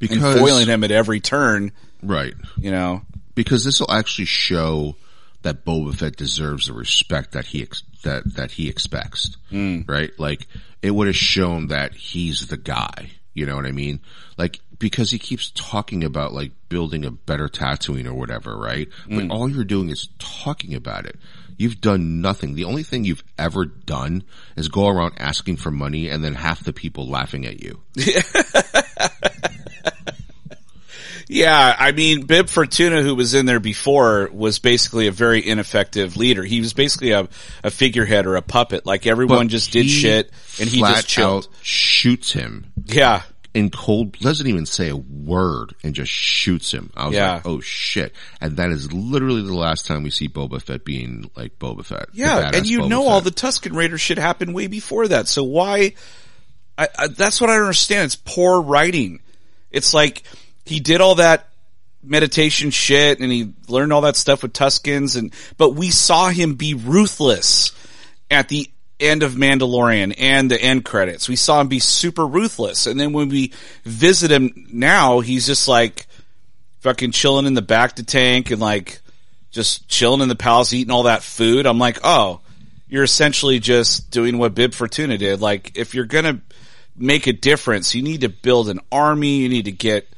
and 0.00 0.08
Because 0.08 0.38
foiling 0.38 0.68
him 0.68 0.84
at 0.84 0.90
every 0.90 1.20
turn, 1.20 1.72
right, 2.02 2.32
you 2.56 2.70
know, 2.70 3.02
because 3.36 3.64
this 3.64 3.78
will 3.78 3.92
actually 3.92 4.24
show 4.24 4.96
that 5.42 5.64
Boba 5.64 5.94
Fett 5.94 6.16
deserves 6.16 6.66
the 6.66 6.72
respect 6.72 7.32
that 7.32 7.46
he 7.46 7.62
ex- 7.62 7.84
that 8.02 8.34
that 8.34 8.50
he 8.50 8.68
expects. 8.68 9.36
Mm. 9.52 9.88
Right, 9.88 10.10
like 10.18 10.48
it 10.82 10.90
would 10.90 11.06
have 11.06 11.14
shown 11.14 11.68
that 11.68 11.94
he's 11.94 12.48
the 12.48 12.56
guy. 12.56 13.12
You 13.32 13.46
know 13.46 13.54
what 13.54 13.66
I 13.66 13.72
mean? 13.72 14.00
Like 14.36 14.58
because 14.78 15.10
he 15.10 15.18
keeps 15.18 15.52
talking 15.54 16.02
about 16.02 16.32
like 16.32 16.52
building 16.68 17.04
a 17.04 17.10
better 17.10 17.48
Tatooine 17.48 18.06
or 18.06 18.14
whatever, 18.14 18.56
right? 18.56 18.88
But 19.06 19.24
mm. 19.24 19.30
all 19.30 19.48
you're 19.48 19.64
doing 19.64 19.90
is 19.90 20.08
talking 20.18 20.74
about 20.74 21.06
it. 21.06 21.16
You've 21.58 21.80
done 21.80 22.20
nothing. 22.20 22.54
The 22.54 22.64
only 22.64 22.82
thing 22.82 23.04
you've 23.04 23.24
ever 23.38 23.64
done 23.64 24.24
is 24.56 24.68
go 24.68 24.88
around 24.88 25.14
asking 25.18 25.56
for 25.56 25.70
money 25.70 26.08
and 26.08 26.22
then 26.24 26.34
half 26.34 26.64
the 26.64 26.72
people 26.72 27.08
laughing 27.08 27.46
at 27.46 27.62
you. 27.62 27.80
Yeah, 31.28 31.74
I 31.76 31.90
mean, 31.92 32.24
Bib 32.26 32.48
Fortuna, 32.48 33.02
who 33.02 33.14
was 33.16 33.34
in 33.34 33.46
there 33.46 33.58
before, 33.60 34.30
was 34.32 34.58
basically 34.60 35.08
a 35.08 35.12
very 35.12 35.44
ineffective 35.46 36.16
leader. 36.16 36.44
He 36.44 36.60
was 36.60 36.72
basically 36.72 37.10
a, 37.10 37.28
a 37.64 37.70
figurehead 37.70 38.26
or 38.26 38.36
a 38.36 38.42
puppet. 38.42 38.86
Like 38.86 39.06
everyone 39.06 39.46
But 39.46 39.48
just 39.48 39.72
did 39.72 39.88
shit 39.88 40.30
and 40.60 40.68
he 40.68 40.78
just 40.80 41.08
chilled. 41.08 41.48
shoots 41.62 42.32
him 42.32 42.72
Yeah. 42.84 43.22
in 43.54 43.70
cold, 43.70 44.12
doesn't 44.20 44.46
even 44.46 44.66
say 44.66 44.88
a 44.90 44.96
word 44.96 45.74
and 45.82 45.94
just 45.96 46.12
shoots 46.12 46.70
him. 46.72 46.90
I 46.96 47.06
was 47.06 47.16
Yeah. 47.16 47.32
like, 47.34 47.46
oh 47.46 47.60
shit. 47.60 48.12
And 48.40 48.58
that 48.58 48.70
is 48.70 48.92
literally 48.92 49.42
the 49.42 49.54
last 49.54 49.86
time 49.86 50.04
we 50.04 50.10
see 50.10 50.28
Boba 50.28 50.62
Fett 50.62 50.84
being 50.84 51.28
like 51.34 51.58
Boba 51.58 51.84
Fett. 51.84 52.10
Yeah. 52.12 52.52
And 52.54 52.68
you 52.68 52.82
Boba 52.82 52.88
know 52.88 53.08
all 53.08 53.20
the 53.20 53.30
Tusken 53.32 53.74
Raider 53.74 53.98
shit 53.98 54.18
happened 54.18 54.54
way 54.54 54.68
before 54.68 55.08
that. 55.08 55.26
So 55.26 55.42
why, 55.42 55.94
I, 56.78 56.86
I, 56.96 57.06
that's 57.08 57.40
what 57.40 57.50
I 57.50 57.54
understand. 57.56 58.04
It's 58.04 58.16
poor 58.16 58.60
writing. 58.60 59.20
It's 59.72 59.92
like 59.92 60.22
he 60.66 60.80
did 60.80 61.00
all 61.00 61.16
that 61.16 61.48
meditation 62.02 62.70
shit 62.70 63.20
and 63.20 63.32
he 63.32 63.52
learned 63.68 63.92
all 63.92 64.02
that 64.02 64.16
stuff 64.16 64.42
with 64.42 64.52
Tuskens 64.52 65.16
and, 65.16 65.32
but 65.56 65.70
we 65.70 65.90
saw 65.90 66.28
him 66.28 66.54
be 66.54 66.74
ruthless 66.74 67.72
at 68.30 68.48
the 68.48 68.70
end 68.98 69.22
of 69.22 69.32
Mandalorian 69.32 70.14
and 70.18 70.50
the 70.50 70.60
end 70.60 70.84
credits. 70.84 71.28
We 71.28 71.36
saw 71.36 71.60
him 71.60 71.68
be 71.68 71.80
super 71.80 72.26
ruthless. 72.26 72.86
And 72.86 72.98
then 72.98 73.12
when 73.12 73.28
we 73.28 73.52
visit 73.84 74.30
him 74.30 74.66
now, 74.72 75.20
he's 75.20 75.46
just 75.46 75.68
like 75.68 76.06
fucking 76.80 77.12
chilling 77.12 77.46
in 77.46 77.54
the 77.54 77.62
bacta 77.62 78.06
tank 78.06 78.50
and 78.50 78.60
like 78.60 79.00
just 79.50 79.88
chilling 79.88 80.20
in 80.20 80.28
the 80.28 80.36
palace 80.36 80.72
eating 80.72 80.92
all 80.92 81.04
that 81.04 81.22
food. 81.22 81.66
I'm 81.66 81.78
like, 81.78 81.98
oh, 82.04 82.40
you're 82.88 83.04
essentially 83.04 83.58
just 83.58 84.10
doing 84.10 84.38
what 84.38 84.54
Bib 84.54 84.72
Fortuna 84.72 85.18
did. 85.18 85.40
Like, 85.40 85.76
if 85.76 85.94
you're 85.94 86.04
gonna 86.04 86.40
make 86.96 87.26
a 87.26 87.32
difference, 87.32 87.94
you 87.94 88.02
need 88.02 88.20
to 88.20 88.28
build 88.28 88.68
an 88.68 88.80
army. 88.92 89.38
You 89.38 89.48
need 89.48 89.64
to 89.64 89.72
get 89.72 90.08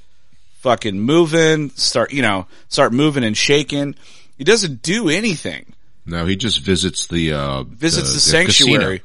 fucking 0.61 0.99
moving. 1.01 1.71
Start, 1.71 2.13
you 2.13 2.23
know, 2.23 2.47
start 2.69 2.93
moving 2.93 3.25
and 3.25 3.37
shaking. 3.37 3.95
He 4.37 4.45
doesn't 4.45 4.83
do 4.83 5.09
anything. 5.09 5.75
No, 6.07 6.25
he 6.27 6.37
just 6.37 6.61
visits 6.61 7.07
the, 7.09 7.33
uh, 7.33 7.63
Visits 7.65 8.09
the, 8.11 8.15
casino. 8.39 8.45
sanctuary. 8.77 9.03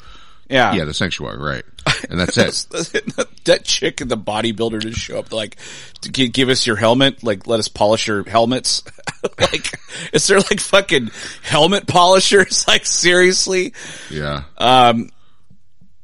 Yeah. 0.49 0.73
Yeah, 0.73 0.85
the 0.85 0.93
sanctuary, 0.93 1.37
right. 1.37 1.63
And 2.09 2.19
that's 2.19 2.37
it. 2.37 3.05
that 3.45 3.63
chick 3.65 4.01
and 4.01 4.09
the 4.09 4.17
bodybuilder 4.17 4.81
to 4.81 4.91
show 4.93 5.19
up 5.19 5.33
like 5.33 5.57
to 6.01 6.09
give 6.09 6.47
us 6.49 6.65
your 6.65 6.75
helmet 6.77 7.23
like 7.23 7.45
let 7.45 7.59
us 7.59 7.67
polish 7.67 8.07
your 8.07 8.23
helmets 8.23 8.83
like 9.39 9.77
is 10.13 10.25
there 10.27 10.39
like 10.39 10.59
fucking 10.61 11.11
helmet 11.41 11.85
polishers 11.87 12.65
like 12.69 12.85
seriously 12.85 13.73
Yeah. 14.09 14.43
um 14.57 15.09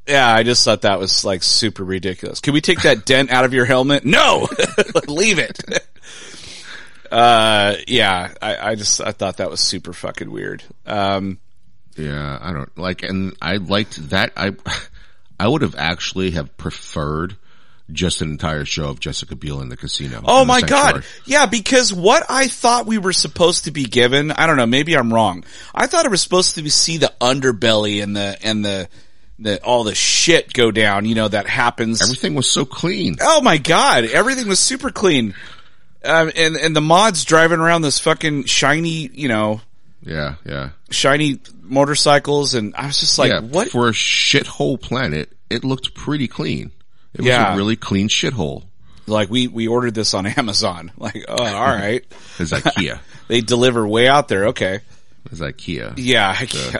yeah 0.09 0.33
i 0.33 0.43
just 0.43 0.65
thought 0.65 0.81
that 0.81 0.99
was 0.99 1.23
like 1.23 1.43
super 1.43 1.83
ridiculous 1.83 2.41
can 2.41 2.53
we 2.53 2.61
take 2.61 2.81
that 2.81 3.05
dent 3.05 3.31
out 3.31 3.45
of 3.45 3.53
your 3.53 3.65
helmet 3.65 4.03
no 4.03 4.47
leave 5.07 5.39
it 5.39 5.59
uh 7.11 7.75
yeah 7.87 8.31
i 8.41 8.71
i 8.71 8.75
just 8.75 9.01
i 9.01 9.11
thought 9.11 9.37
that 9.37 9.49
was 9.49 9.59
super 9.59 9.93
fucking 9.93 10.29
weird 10.31 10.63
um 10.85 11.39
Yeah, 11.97 12.37
I 12.41 12.53
don't 12.53 12.77
like, 12.77 13.03
and 13.03 13.35
I 13.41 13.57
liked 13.57 14.09
that. 14.11 14.31
I, 14.37 14.53
I 15.37 15.47
would 15.49 15.63
have 15.63 15.75
actually 15.77 16.31
have 16.31 16.55
preferred 16.55 17.35
just 17.91 18.21
an 18.21 18.29
entire 18.31 18.63
show 18.63 18.85
of 18.89 18.99
Jessica 19.01 19.35
Biel 19.35 19.59
in 19.61 19.67
the 19.67 19.75
casino. 19.75 20.21
Oh 20.23 20.45
my 20.45 20.61
god. 20.61 21.03
Yeah, 21.25 21.47
because 21.47 21.91
what 21.91 22.23
I 22.29 22.47
thought 22.47 22.85
we 22.85 22.99
were 22.99 23.11
supposed 23.11 23.65
to 23.65 23.71
be 23.71 23.83
given, 23.83 24.31
I 24.31 24.47
don't 24.47 24.55
know, 24.55 24.67
maybe 24.67 24.95
I'm 24.95 25.11
wrong. 25.13 25.43
I 25.75 25.87
thought 25.87 26.05
it 26.05 26.11
was 26.11 26.21
supposed 26.21 26.55
to 26.55 26.61
be 26.61 26.69
see 26.69 26.97
the 26.99 27.11
underbelly 27.19 28.01
and 28.01 28.15
the 28.15 28.37
and 28.43 28.63
the 28.63 28.87
the 29.39 29.63
all 29.63 29.83
the 29.83 29.95
shit 29.95 30.53
go 30.53 30.69
down, 30.71 31.05
you 31.05 31.15
know, 31.15 31.27
that 31.27 31.47
happens. 31.47 32.01
Everything 32.01 32.35
was 32.35 32.49
so 32.49 32.65
clean. 32.65 33.15
oh 33.21 33.41
my 33.41 33.57
god, 33.57 34.03
everything 34.05 34.47
was 34.47 34.59
super 34.59 34.89
clean. 34.91 35.33
Um, 36.03 36.31
and 36.35 36.55
and 36.55 36.75
the 36.75 36.81
mods 36.81 37.25
driving 37.25 37.59
around 37.59 37.81
this 37.81 37.99
fucking 37.99 38.45
shiny, 38.45 39.09
you 39.13 39.27
know, 39.27 39.61
Yeah, 40.01 40.35
yeah, 40.45 40.69
shiny 40.91 41.39
motorcycles 41.61 42.53
and 42.55 42.73
I 42.75 42.87
was 42.87 42.99
just 42.99 43.17
like, 43.19 43.31
yeah. 43.31 43.39
what 43.41 43.69
for 43.69 43.89
a 43.89 43.91
shithole 43.91 44.79
planet? 44.81 45.31
It 45.49 45.63
looked 45.63 45.93
pretty 45.93 46.27
clean. 46.27 46.71
It 47.13 47.21
was 47.21 47.27
Yeah. 47.27 47.53
a 47.53 47.57
really 47.57 47.75
clean 47.75 48.07
shithole. 48.09 48.63
like 49.07 49.29
we 49.29 49.47
we 49.47 49.67
ordered 49.67 49.93
this 49.95 50.13
on 50.13 50.25
Amazon. 50.37 50.91
Like, 50.97 51.25
oh, 51.27 51.35
all 51.43 51.65
right. 51.75 52.05
It's 52.37 52.51
IKEA. 52.51 52.99
they 53.27 53.41
deliver 53.41 53.87
way 53.87 54.07
out 54.07 54.27
there. 54.27 54.47
Okay. 54.49 54.79
It's 55.31 55.41
IKEA. 55.41 55.93
Yeah. 55.97 56.37
yeah. 56.51 56.79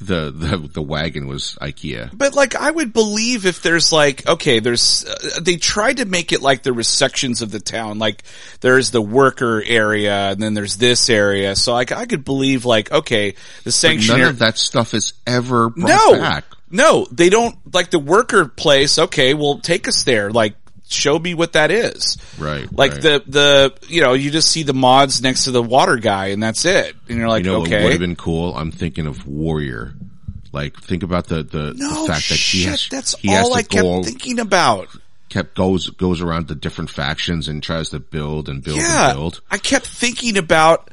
The 0.00 0.30
the 0.30 0.56
the 0.58 0.82
wagon 0.82 1.26
was 1.26 1.58
IKEA. 1.60 2.10
But 2.16 2.34
like, 2.34 2.54
I 2.54 2.70
would 2.70 2.92
believe 2.92 3.46
if 3.46 3.62
there's 3.62 3.92
like, 3.92 4.26
okay, 4.28 4.60
there's, 4.60 5.04
uh, 5.04 5.40
they 5.42 5.56
tried 5.56 5.96
to 5.96 6.04
make 6.04 6.32
it 6.32 6.40
like 6.40 6.62
there 6.62 6.74
was 6.74 6.86
sections 6.86 7.42
of 7.42 7.50
the 7.50 7.58
town, 7.58 7.98
like 7.98 8.22
there's 8.60 8.90
the 8.90 9.02
worker 9.02 9.62
area 9.66 10.30
and 10.30 10.40
then 10.40 10.54
there's 10.54 10.76
this 10.76 11.10
area. 11.10 11.56
So 11.56 11.72
like, 11.72 11.90
I 11.90 12.06
could 12.06 12.24
believe 12.24 12.64
like, 12.64 12.92
okay, 12.92 13.32
the 13.32 13.36
None 13.66 13.72
sanctuary. 13.72 14.22
of 14.28 14.38
that 14.38 14.56
stuff 14.56 14.94
is 14.94 15.14
ever 15.26 15.70
brought 15.70 15.88
no, 15.88 16.12
back. 16.12 16.44
no, 16.70 17.06
they 17.10 17.28
don't 17.28 17.56
like 17.74 17.90
the 17.90 17.98
worker 17.98 18.46
place. 18.46 18.98
Okay, 18.98 19.34
well, 19.34 19.58
take 19.58 19.88
us 19.88 20.04
there. 20.04 20.30
Like, 20.30 20.54
show 20.92 21.18
me 21.18 21.34
what 21.34 21.52
that 21.52 21.70
is. 21.70 22.16
Right, 22.38 22.70
Like 22.72 22.92
right. 22.92 23.02
the 23.02 23.22
the 23.26 23.74
you 23.88 24.02
know 24.02 24.14
you 24.14 24.30
just 24.30 24.50
see 24.50 24.62
the 24.62 24.74
mods 24.74 25.22
next 25.22 25.44
to 25.44 25.50
the 25.50 25.62
water 25.62 25.96
guy 25.96 26.26
and 26.28 26.42
that's 26.42 26.64
it. 26.64 26.94
And 27.08 27.18
you're 27.18 27.28
like, 27.28 27.44
You 27.44 27.52
know 27.52 27.60
what 27.60 27.70
would 27.70 27.90
have 27.92 28.00
been 28.00 28.16
cool? 28.16 28.54
I'm 28.56 28.70
thinking 28.70 29.06
of 29.06 29.26
Warrior. 29.26 29.94
Like 30.52 30.78
think 30.80 31.02
about 31.02 31.26
the 31.28 31.42
the, 31.42 31.74
No 31.76 32.02
the 32.06 32.12
fact 32.12 32.28
that 32.30 32.36
shit, 32.36 32.60
he 32.60 32.64
has 32.66 32.88
that's 32.90 33.14
he 33.18 33.28
has 33.28 33.44
all 33.44 33.52
to 33.52 33.58
I 33.58 33.62
kept 33.62 33.82
go 33.82 34.02
thinking 34.02 34.38
about. 34.38 34.88
kept 35.28 35.54
goes 35.54 35.88
goes 35.90 36.22
around 36.22 36.48
the 36.48 36.54
different 36.54 36.88
factions 36.90 37.48
and 37.48 37.62
tries 37.62 37.90
to 37.90 38.00
build 38.00 38.48
and 38.48 38.62
build 38.64 38.78
Yeah, 38.78 39.10
and 39.10 39.18
build. 39.18 39.42
I 39.50 39.58
kept 39.58 39.86
thinking 39.86 40.38
about 40.38 40.90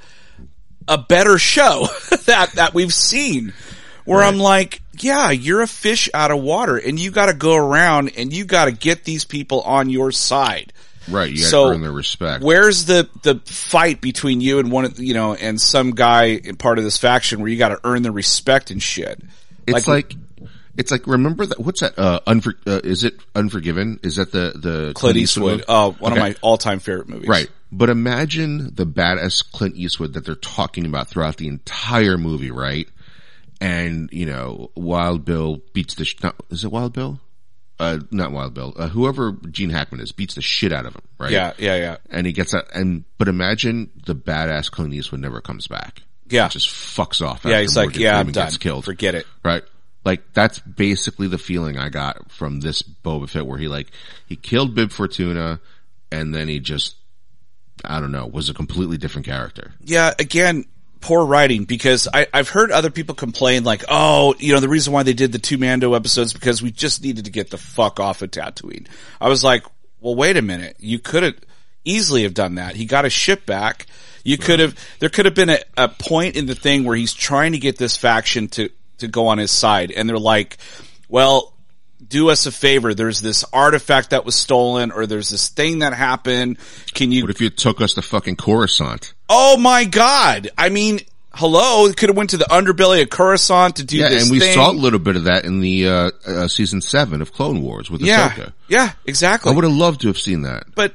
a 0.87 0.97
better 0.97 1.37
show 1.37 1.87
that 2.25 2.51
that 2.55 2.73
we've 2.73 2.93
seen, 2.93 3.53
where 4.03 4.21
I'm 4.21 4.37
like, 4.39 4.81
yeah, 5.03 5.31
you're 5.31 5.61
a 5.61 5.67
fish 5.67 6.09
out 6.13 6.31
of 6.31 6.41
water, 6.41 6.77
and 6.77 6.99
you 6.99 7.11
got 7.11 7.27
to 7.27 7.33
go 7.33 7.55
around 7.55 8.11
and 8.17 8.31
you 8.33 8.45
got 8.45 8.65
to 8.65 8.71
get 8.71 9.03
these 9.03 9.25
people 9.25 9.61
on 9.61 9.89
your 9.89 10.11
side. 10.11 10.73
Right, 11.07 11.29
you 11.29 11.37
got 11.37 11.43
to 11.43 11.49
So, 11.49 11.67
earn 11.69 11.81
their 11.81 11.91
respect. 11.91 12.43
Where's 12.43 12.85
the 12.85 13.07
the 13.21 13.39
fight 13.45 14.01
between 14.01 14.41
you 14.41 14.59
and 14.59 14.71
one, 14.71 14.85
of 14.85 14.99
you 14.99 15.13
know, 15.13 15.35
and 15.35 15.61
some 15.61 15.91
guy 15.91 16.25
in 16.29 16.55
part 16.55 16.77
of 16.79 16.83
this 16.83 16.97
faction 16.97 17.39
where 17.41 17.49
you 17.49 17.57
got 17.57 17.69
to 17.69 17.79
earn 17.83 18.01
the 18.01 18.11
respect 18.11 18.71
and 18.71 18.81
shit? 18.81 19.21
It's 19.67 19.87
like, 19.87 20.15
it's 20.77 20.91
like 20.91 21.05
remember 21.07 21.45
that 21.45 21.59
what's 21.59 21.81
that? 21.81 21.97
Uh, 21.97 22.19
unfor, 22.27 22.53
uh, 22.67 22.81
is 22.83 23.03
it 23.03 23.13
Unforgiven? 23.35 23.99
Is 24.03 24.15
that 24.15 24.31
the 24.31 24.53
the 24.55 24.93
Clint 24.95 25.17
Eastwood, 25.17 25.51
movie? 25.51 25.63
uh, 25.67 25.89
one 25.91 26.13
Okay. 26.13 26.21
of 26.21 26.27
my 26.27 26.35
all 26.41 26.57
time 26.57 26.79
favorite 26.79 27.07
movies. 27.09 27.29
Right. 27.29 27.49
But 27.71 27.89
imagine 27.89 28.73
the 28.73 28.85
badass 28.85 29.43
Clint 29.51 29.75
Eastwood 29.75 30.13
that 30.13 30.25
they're 30.25 30.35
talking 30.35 30.85
about 30.85 31.09
throughout 31.09 31.37
the 31.37 31.47
entire 31.49 32.17
movie, 32.17 32.51
right? 32.51 32.87
And, 33.61 34.09
you 34.11 34.25
know, 34.25 34.71
Wild 34.75 35.23
Bill 35.25 35.61
beats 35.73 35.95
the, 35.95 36.05
sh- 36.05 36.17
not, 36.21 36.35
is 36.49 36.63
it 36.65 36.71
Wild 36.71 36.93
Bill? 36.93 37.19
Uh, 37.79 37.99
not 38.11 38.31
Wild 38.31 38.53
Bill. 38.53 38.73
Uh, 38.77 38.87
whoever 38.87 39.33
Gene 39.51 39.69
Hackman 39.69 40.01
is 40.01 40.11
beats 40.11 40.35
the 40.35 40.41
shit 40.41 40.71
out 40.71 40.85
of 40.85 40.93
him, 40.95 41.01
right? 41.17 41.31
Yeah, 41.31 41.53
yeah, 41.57 41.75
yeah, 41.75 41.97
And 42.09 42.25
he 42.27 42.33
gets 42.33 42.51
that, 42.51 42.65
and, 42.73 43.03
but 43.17 43.27
imagine 43.27 43.91
the 44.05 44.15
badass 44.15 44.69
Clint 44.71 44.93
Eastwood 44.93 45.21
never 45.21 45.41
comes 45.41 45.67
back. 45.67 46.01
yeah. 46.29 46.47
Just 46.47 46.69
fucks 46.69 47.25
off. 47.25 47.43
Yeah, 47.45 47.61
he's 47.61 47.75
like, 47.75 47.87
Morgan 47.87 48.01
yeah, 48.01 48.19
I'm 48.19 48.31
done. 48.31 48.45
Gets 48.45 48.57
killed. 48.57 48.85
Forget 48.85 49.15
it. 49.15 49.25
Right. 49.43 49.63
Like 50.03 50.33
that's 50.33 50.59
basically 50.59 51.27
the 51.27 51.37
feeling 51.39 51.77
I 51.79 51.89
got 51.89 52.31
from 52.31 52.59
this 52.59 52.81
Boba 52.83 53.27
Fett 53.27 53.45
where 53.47 53.57
he 53.57 53.67
like, 53.67 53.87
he 54.27 54.35
killed 54.35 54.75
Bib 54.75 54.91
Fortuna 54.91 55.59
and 56.11 56.33
then 56.33 56.47
he 56.47 56.59
just, 56.59 56.95
I 57.83 57.99
don't 57.99 58.11
know, 58.11 58.27
was 58.27 58.47
a 58.47 58.53
completely 58.53 58.97
different 58.97 59.25
character. 59.25 59.73
Yeah, 59.81 60.13
again, 60.19 60.65
poor 61.05 61.23
writing 61.23 61.65
because 61.65 62.07
I, 62.11 62.25
I've 62.33 62.49
heard 62.49 62.71
other 62.71 62.89
people 62.89 63.13
complain 63.13 63.63
like, 63.63 63.85
oh, 63.87 64.33
you 64.39 64.53
know, 64.53 64.59
the 64.59 64.67
reason 64.67 64.91
why 64.91 65.03
they 65.03 65.13
did 65.13 65.31
the 65.31 65.37
two 65.37 65.59
Mando 65.59 65.93
episodes 65.93 66.33
because 66.33 66.63
we 66.63 66.71
just 66.71 67.03
needed 67.03 67.25
to 67.25 67.31
get 67.31 67.51
the 67.51 67.59
fuck 67.59 67.99
off 67.99 68.23
of 68.23 68.31
Tatooine. 68.31 68.87
I 69.21 69.29
was 69.29 69.43
like, 69.43 69.65
well, 70.01 70.15
wait 70.15 70.35
a 70.35 70.41
minute. 70.41 70.77
You 70.79 70.97
could 70.97 71.21
have 71.21 71.35
easily 71.83 72.23
have 72.23 72.33
done 72.33 72.55
that. 72.55 72.75
He 72.75 72.85
got 72.85 73.03
his 73.03 73.13
ship 73.13 73.45
back. 73.45 73.85
You 74.23 74.39
could 74.39 74.59
have, 74.59 74.75
there 74.97 75.09
could 75.09 75.25
have 75.25 75.35
been 75.35 75.51
a, 75.51 75.59
a 75.77 75.89
point 75.89 76.35
in 76.35 76.47
the 76.47 76.55
thing 76.55 76.85
where 76.85 76.95
he's 76.95 77.13
trying 77.13 77.51
to 77.51 77.59
get 77.59 77.77
this 77.77 77.95
faction 77.95 78.47
to, 78.49 78.71
to 78.97 79.07
go 79.07 79.27
on 79.27 79.37
his 79.37 79.51
side. 79.51 79.91
And 79.91 80.09
they're 80.09 80.17
like, 80.17 80.57
well, 81.07 81.53
do 82.07 82.31
us 82.31 82.47
a 82.47 82.51
favor. 82.51 82.95
There's 82.95 83.21
this 83.21 83.45
artifact 83.53 84.09
that 84.09 84.25
was 84.25 84.33
stolen 84.33 84.91
or 84.91 85.05
there's 85.05 85.29
this 85.29 85.49
thing 85.49 85.79
that 85.79 85.93
happened. 85.93 86.57
Can 86.95 87.11
you 87.11 87.21
What 87.21 87.29
if 87.29 87.41
you 87.41 87.51
took 87.51 87.79
us 87.79 87.93
to 87.93 88.01
fucking 88.01 88.37
Coruscant? 88.37 89.13
Oh 89.29 89.57
my 89.57 89.85
god! 89.85 90.49
I 90.57 90.69
mean, 90.69 90.99
hello, 91.33 91.87
it 91.87 91.97
could 91.97 92.09
have 92.09 92.17
went 92.17 92.31
to 92.31 92.37
the 92.37 92.45
underbelly 92.45 93.01
of 93.01 93.09
Coruscant 93.09 93.77
to 93.77 93.83
do 93.83 93.97
Yeah, 93.97 94.09
this 94.09 94.23
and 94.23 94.31
we 94.31 94.39
thing. 94.39 94.53
saw 94.53 94.71
a 94.71 94.73
little 94.73 94.99
bit 94.99 95.15
of 95.15 95.23
that 95.25 95.45
in 95.45 95.59
the 95.61 95.87
uh, 95.87 96.11
uh, 96.27 96.47
season 96.47 96.81
seven 96.81 97.21
of 97.21 97.33
Clone 97.33 97.61
Wars 97.63 97.89
with 97.89 98.01
yeah, 98.01 98.29
Ahsoka. 98.29 98.53
yeah, 98.67 98.91
exactly. 99.05 99.51
I 99.51 99.55
would 99.55 99.63
have 99.63 99.73
loved 99.73 100.01
to 100.01 100.07
have 100.07 100.17
seen 100.19 100.43
that. 100.43 100.65
but 100.75 100.93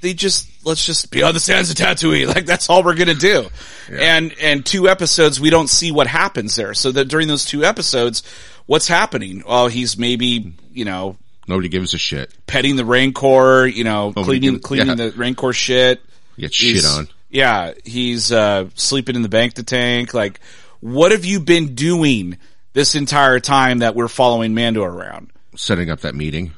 they 0.00 0.14
just 0.14 0.48
let's 0.64 0.84
just 0.84 1.10
be 1.12 1.22
on 1.22 1.32
the 1.34 1.40
sands 1.40 1.70
of 1.70 1.76
Tatooine. 1.76 2.26
Like 2.34 2.46
that's 2.46 2.68
all 2.70 2.82
we're 2.82 2.94
gonna 2.96 3.14
do. 3.14 3.46
And 3.90 4.32
and 4.40 4.64
two 4.66 4.88
episodes, 4.88 5.40
we 5.40 5.50
don't 5.50 5.68
see 5.68 5.92
what 5.92 6.06
happens 6.06 6.56
there. 6.56 6.74
So 6.74 6.92
that 6.92 7.06
during 7.06 7.28
those 7.28 7.44
two 7.44 7.64
episodes, 7.64 8.22
what's 8.66 8.88
happening? 8.88 9.42
Well, 9.46 9.68
he's 9.68 9.96
maybe 9.98 10.54
you 10.72 10.84
know 10.84 11.16
Nobody 11.48 11.68
gives 11.68 11.92
a 11.94 11.98
shit. 11.98 12.32
petting 12.46 12.76
the 12.76 12.84
Rancor, 12.84 13.66
you 13.66 13.82
know, 13.84 14.06
Nobody 14.08 14.24
cleaning 14.24 14.50
gives- 14.54 14.64
cleaning 14.64 14.86
yeah. 14.86 14.94
the 14.94 15.10
Rancor 15.12 15.52
shit. 15.52 16.00
Get 16.38 16.54
shit 16.54 16.84
on. 16.84 17.08
Yeah, 17.32 17.72
he's 17.84 18.30
uh, 18.30 18.68
sleeping 18.74 19.16
in 19.16 19.22
the 19.22 19.28
bank 19.28 19.54
the 19.54 19.62
tank. 19.62 20.12
Like, 20.12 20.38
what 20.80 21.12
have 21.12 21.24
you 21.24 21.40
been 21.40 21.74
doing 21.74 22.36
this 22.74 22.94
entire 22.94 23.40
time 23.40 23.78
that 23.78 23.94
we're 23.94 24.08
following 24.08 24.54
Mando 24.54 24.84
around? 24.84 25.32
Setting 25.56 25.88
up 25.88 26.00
that 26.00 26.14
meeting. 26.14 26.52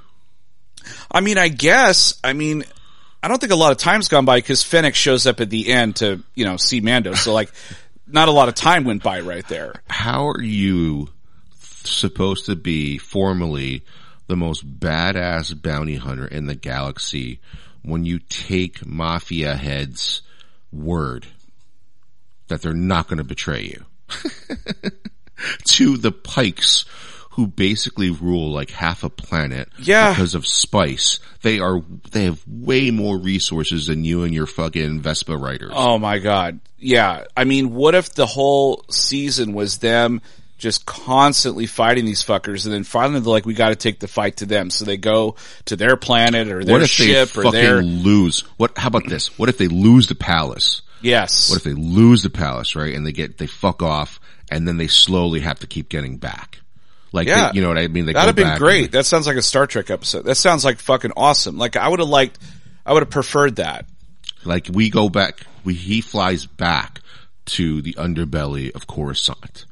I 1.10 1.20
mean, 1.20 1.38
I 1.38 1.46
guess. 1.46 2.18
I 2.24 2.32
mean, 2.32 2.64
I 3.22 3.28
don't 3.28 3.38
think 3.38 3.52
a 3.52 3.56
lot 3.56 3.70
of 3.70 3.78
time's 3.78 4.08
gone 4.08 4.24
by 4.24 4.38
because 4.38 4.64
Fennec 4.64 4.96
shows 4.96 5.28
up 5.28 5.40
at 5.40 5.48
the 5.48 5.70
end 5.72 5.96
to 5.96 6.22
you 6.34 6.44
know 6.44 6.56
see 6.56 6.80
Mando. 6.80 7.14
So 7.14 7.32
like, 7.32 7.52
not 8.08 8.28
a 8.28 8.32
lot 8.32 8.48
of 8.48 8.56
time 8.56 8.82
went 8.84 9.04
by 9.04 9.20
right 9.20 9.46
there. 9.46 9.74
How 9.88 10.28
are 10.30 10.42
you 10.42 11.08
supposed 11.84 12.46
to 12.46 12.56
be 12.56 12.98
formally 12.98 13.84
the 14.26 14.36
most 14.36 14.80
badass 14.80 15.60
bounty 15.60 15.96
hunter 15.96 16.26
in 16.26 16.46
the 16.46 16.54
galaxy 16.56 17.40
when 17.82 18.04
you 18.04 18.18
take 18.18 18.84
mafia 18.84 19.54
heads' 19.54 20.22
word 20.74 21.26
that 22.48 22.62
they're 22.62 22.74
not 22.74 23.08
going 23.08 23.18
to 23.18 23.24
betray 23.24 23.62
you? 23.62 23.84
to 25.64 25.96
the 25.96 26.12
Pikes 26.12 26.84
who 27.32 27.46
basically 27.48 28.10
rule 28.10 28.52
like 28.52 28.70
half 28.70 29.02
a 29.02 29.08
planet 29.10 29.68
Yeah. 29.78 30.10
because 30.12 30.34
of 30.36 30.46
spice. 30.46 31.18
They 31.42 31.58
are, 31.58 31.82
they 32.12 32.24
have 32.24 32.40
way 32.46 32.92
more 32.92 33.18
resources 33.18 33.88
than 33.88 34.04
you 34.04 34.22
and 34.22 34.32
your 34.32 34.46
fucking 34.46 35.00
Vespa 35.00 35.36
riders. 35.36 35.72
Oh 35.74 35.98
my 35.98 36.18
god. 36.20 36.60
Yeah. 36.78 37.24
I 37.36 37.42
mean, 37.44 37.74
what 37.74 37.96
if 37.96 38.14
the 38.14 38.26
whole 38.26 38.84
season 38.88 39.52
was 39.52 39.78
them 39.78 40.22
just 40.64 40.86
constantly 40.86 41.66
fighting 41.66 42.06
these 42.06 42.24
fuckers 42.24 42.64
and 42.64 42.72
then 42.72 42.84
finally 42.84 43.20
they're 43.20 43.30
like, 43.30 43.44
we 43.44 43.52
gotta 43.54 43.76
take 43.76 44.00
the 44.00 44.08
fight 44.08 44.38
to 44.38 44.46
them. 44.46 44.70
So 44.70 44.86
they 44.86 44.96
go 44.96 45.36
to 45.66 45.76
their 45.76 45.96
planet 45.96 46.48
or 46.48 46.64
their 46.64 46.72
what 46.72 46.82
if 46.82 46.88
ship 46.90 47.30
they 47.32 47.40
or 47.40 47.44
fucking 47.44 47.52
their, 47.52 47.82
lose? 47.82 48.40
What? 48.56 48.76
How 48.78 48.88
about 48.88 49.06
this? 49.06 49.38
What 49.38 49.48
if 49.50 49.58
they 49.58 49.68
lose 49.68 50.06
the 50.08 50.14
palace? 50.14 50.80
yes. 51.02 51.50
What 51.50 51.58
if 51.58 51.64
they 51.64 51.74
lose 51.74 52.22
the 52.22 52.30
palace, 52.30 52.74
right? 52.74 52.94
And 52.94 53.06
they 53.06 53.12
get 53.12 53.36
they 53.38 53.46
fuck 53.46 53.82
off, 53.82 54.18
and 54.50 54.66
then 54.66 54.78
they 54.78 54.86
slowly 54.88 55.40
have 55.40 55.58
to 55.60 55.66
keep 55.66 55.88
getting 55.90 56.16
back. 56.16 56.60
Like, 57.12 57.28
Yeah. 57.28 57.50
they, 57.52 57.56
you 57.56 57.62
know 57.62 57.68
what 57.68 57.78
I 57.78 57.86
mean? 57.88 58.06
They 58.06 58.12
That'd 58.14 58.26
have 58.26 58.36
been 58.36 58.58
great. 58.58 58.92
That 58.92 59.04
sounds 59.06 59.26
like 59.26 59.36
a 59.36 59.42
Star 59.42 59.66
Trek 59.66 59.90
episode. 59.90 60.24
That 60.24 60.34
sounds 60.36 60.64
like 60.64 60.78
fucking 60.78 61.12
awesome. 61.16 61.58
Like 61.58 61.76
I 61.76 61.86
would 61.88 62.00
have 62.00 62.08
liked, 62.08 62.38
I 62.86 62.92
would 62.92 63.02
have 63.02 63.10
preferred 63.10 63.56
that. 63.56 63.84
like 64.44 64.68
we 64.72 64.88
go 64.90 65.08
back. 65.10 65.40
We 65.62 65.74
he 65.74 66.00
flies 66.00 66.46
back 66.46 67.00
to 67.46 67.82
the 67.82 67.92
underbelly 67.98 68.72
of 68.74 68.86
Coruscant, 68.86 69.66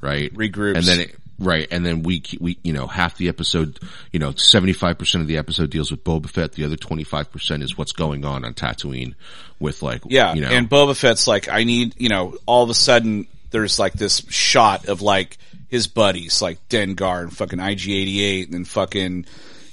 right? 0.00 0.32
Regroups. 0.34 0.76
and 0.76 0.84
then 0.84 1.00
it, 1.00 1.16
right, 1.38 1.66
and 1.70 1.84
then 1.84 2.02
we 2.02 2.22
we 2.40 2.58
you 2.62 2.72
know 2.72 2.86
half 2.86 3.16
the 3.16 3.28
episode, 3.28 3.78
you 4.12 4.18
know, 4.18 4.32
seventy 4.36 4.72
five 4.72 4.98
percent 4.98 5.22
of 5.22 5.28
the 5.28 5.38
episode 5.38 5.70
deals 5.70 5.90
with 5.90 6.04
Boba 6.04 6.28
Fett. 6.28 6.52
The 6.52 6.64
other 6.64 6.76
twenty 6.76 7.04
five 7.04 7.30
percent 7.30 7.62
is 7.62 7.76
what's 7.78 7.92
going 7.92 8.24
on 8.24 8.44
on 8.44 8.54
Tatooine 8.54 9.14
with 9.58 9.82
like 9.82 10.02
Yeah. 10.06 10.34
you 10.34 10.40
know, 10.40 10.48
And 10.48 10.68
Boba 10.68 10.96
Fett's 10.96 11.26
like, 11.26 11.48
I 11.48 11.64
need, 11.64 11.94
you 11.98 12.08
know, 12.08 12.36
all 12.46 12.62
of 12.64 12.70
a 12.70 12.74
sudden 12.74 13.26
there's 13.50 13.78
like 13.78 13.92
this 13.92 14.22
shot 14.30 14.88
of 14.88 15.02
like 15.02 15.36
his 15.68 15.86
buddies, 15.86 16.40
like 16.40 16.58
Dengar 16.68 17.22
and 17.22 17.36
fucking 17.36 17.58
IG88 17.58 18.54
and 18.54 18.66
fucking, 18.66 19.26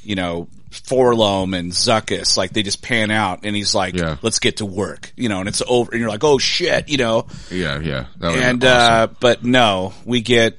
you 0.07 0.15
know, 0.15 0.47
4-LOM 0.71 1.53
and 1.53 1.71
Zuckuss. 1.71 2.37
Like 2.37 2.51
they 2.53 2.63
just 2.63 2.81
pan 2.81 3.11
out 3.11 3.41
and 3.43 3.55
he's 3.55 3.75
like, 3.75 3.95
Yeah. 3.95 4.17
let's 4.21 4.39
get 4.39 4.57
to 4.57 4.65
work, 4.65 5.11
you 5.15 5.29
know, 5.29 5.39
and 5.39 5.49
it's 5.49 5.61
over 5.67 5.91
and 5.91 5.99
you're 5.99 6.09
like, 6.09 6.23
oh 6.23 6.37
shit, 6.37 6.89
you 6.89 6.97
know, 6.97 7.27
yeah, 7.51 7.79
yeah, 7.79 8.05
that 8.17 8.35
and, 8.35 8.63
awesome. 8.63 8.91
uh, 9.03 9.07
but 9.19 9.43
no, 9.43 9.93
we 10.05 10.21
get, 10.21 10.57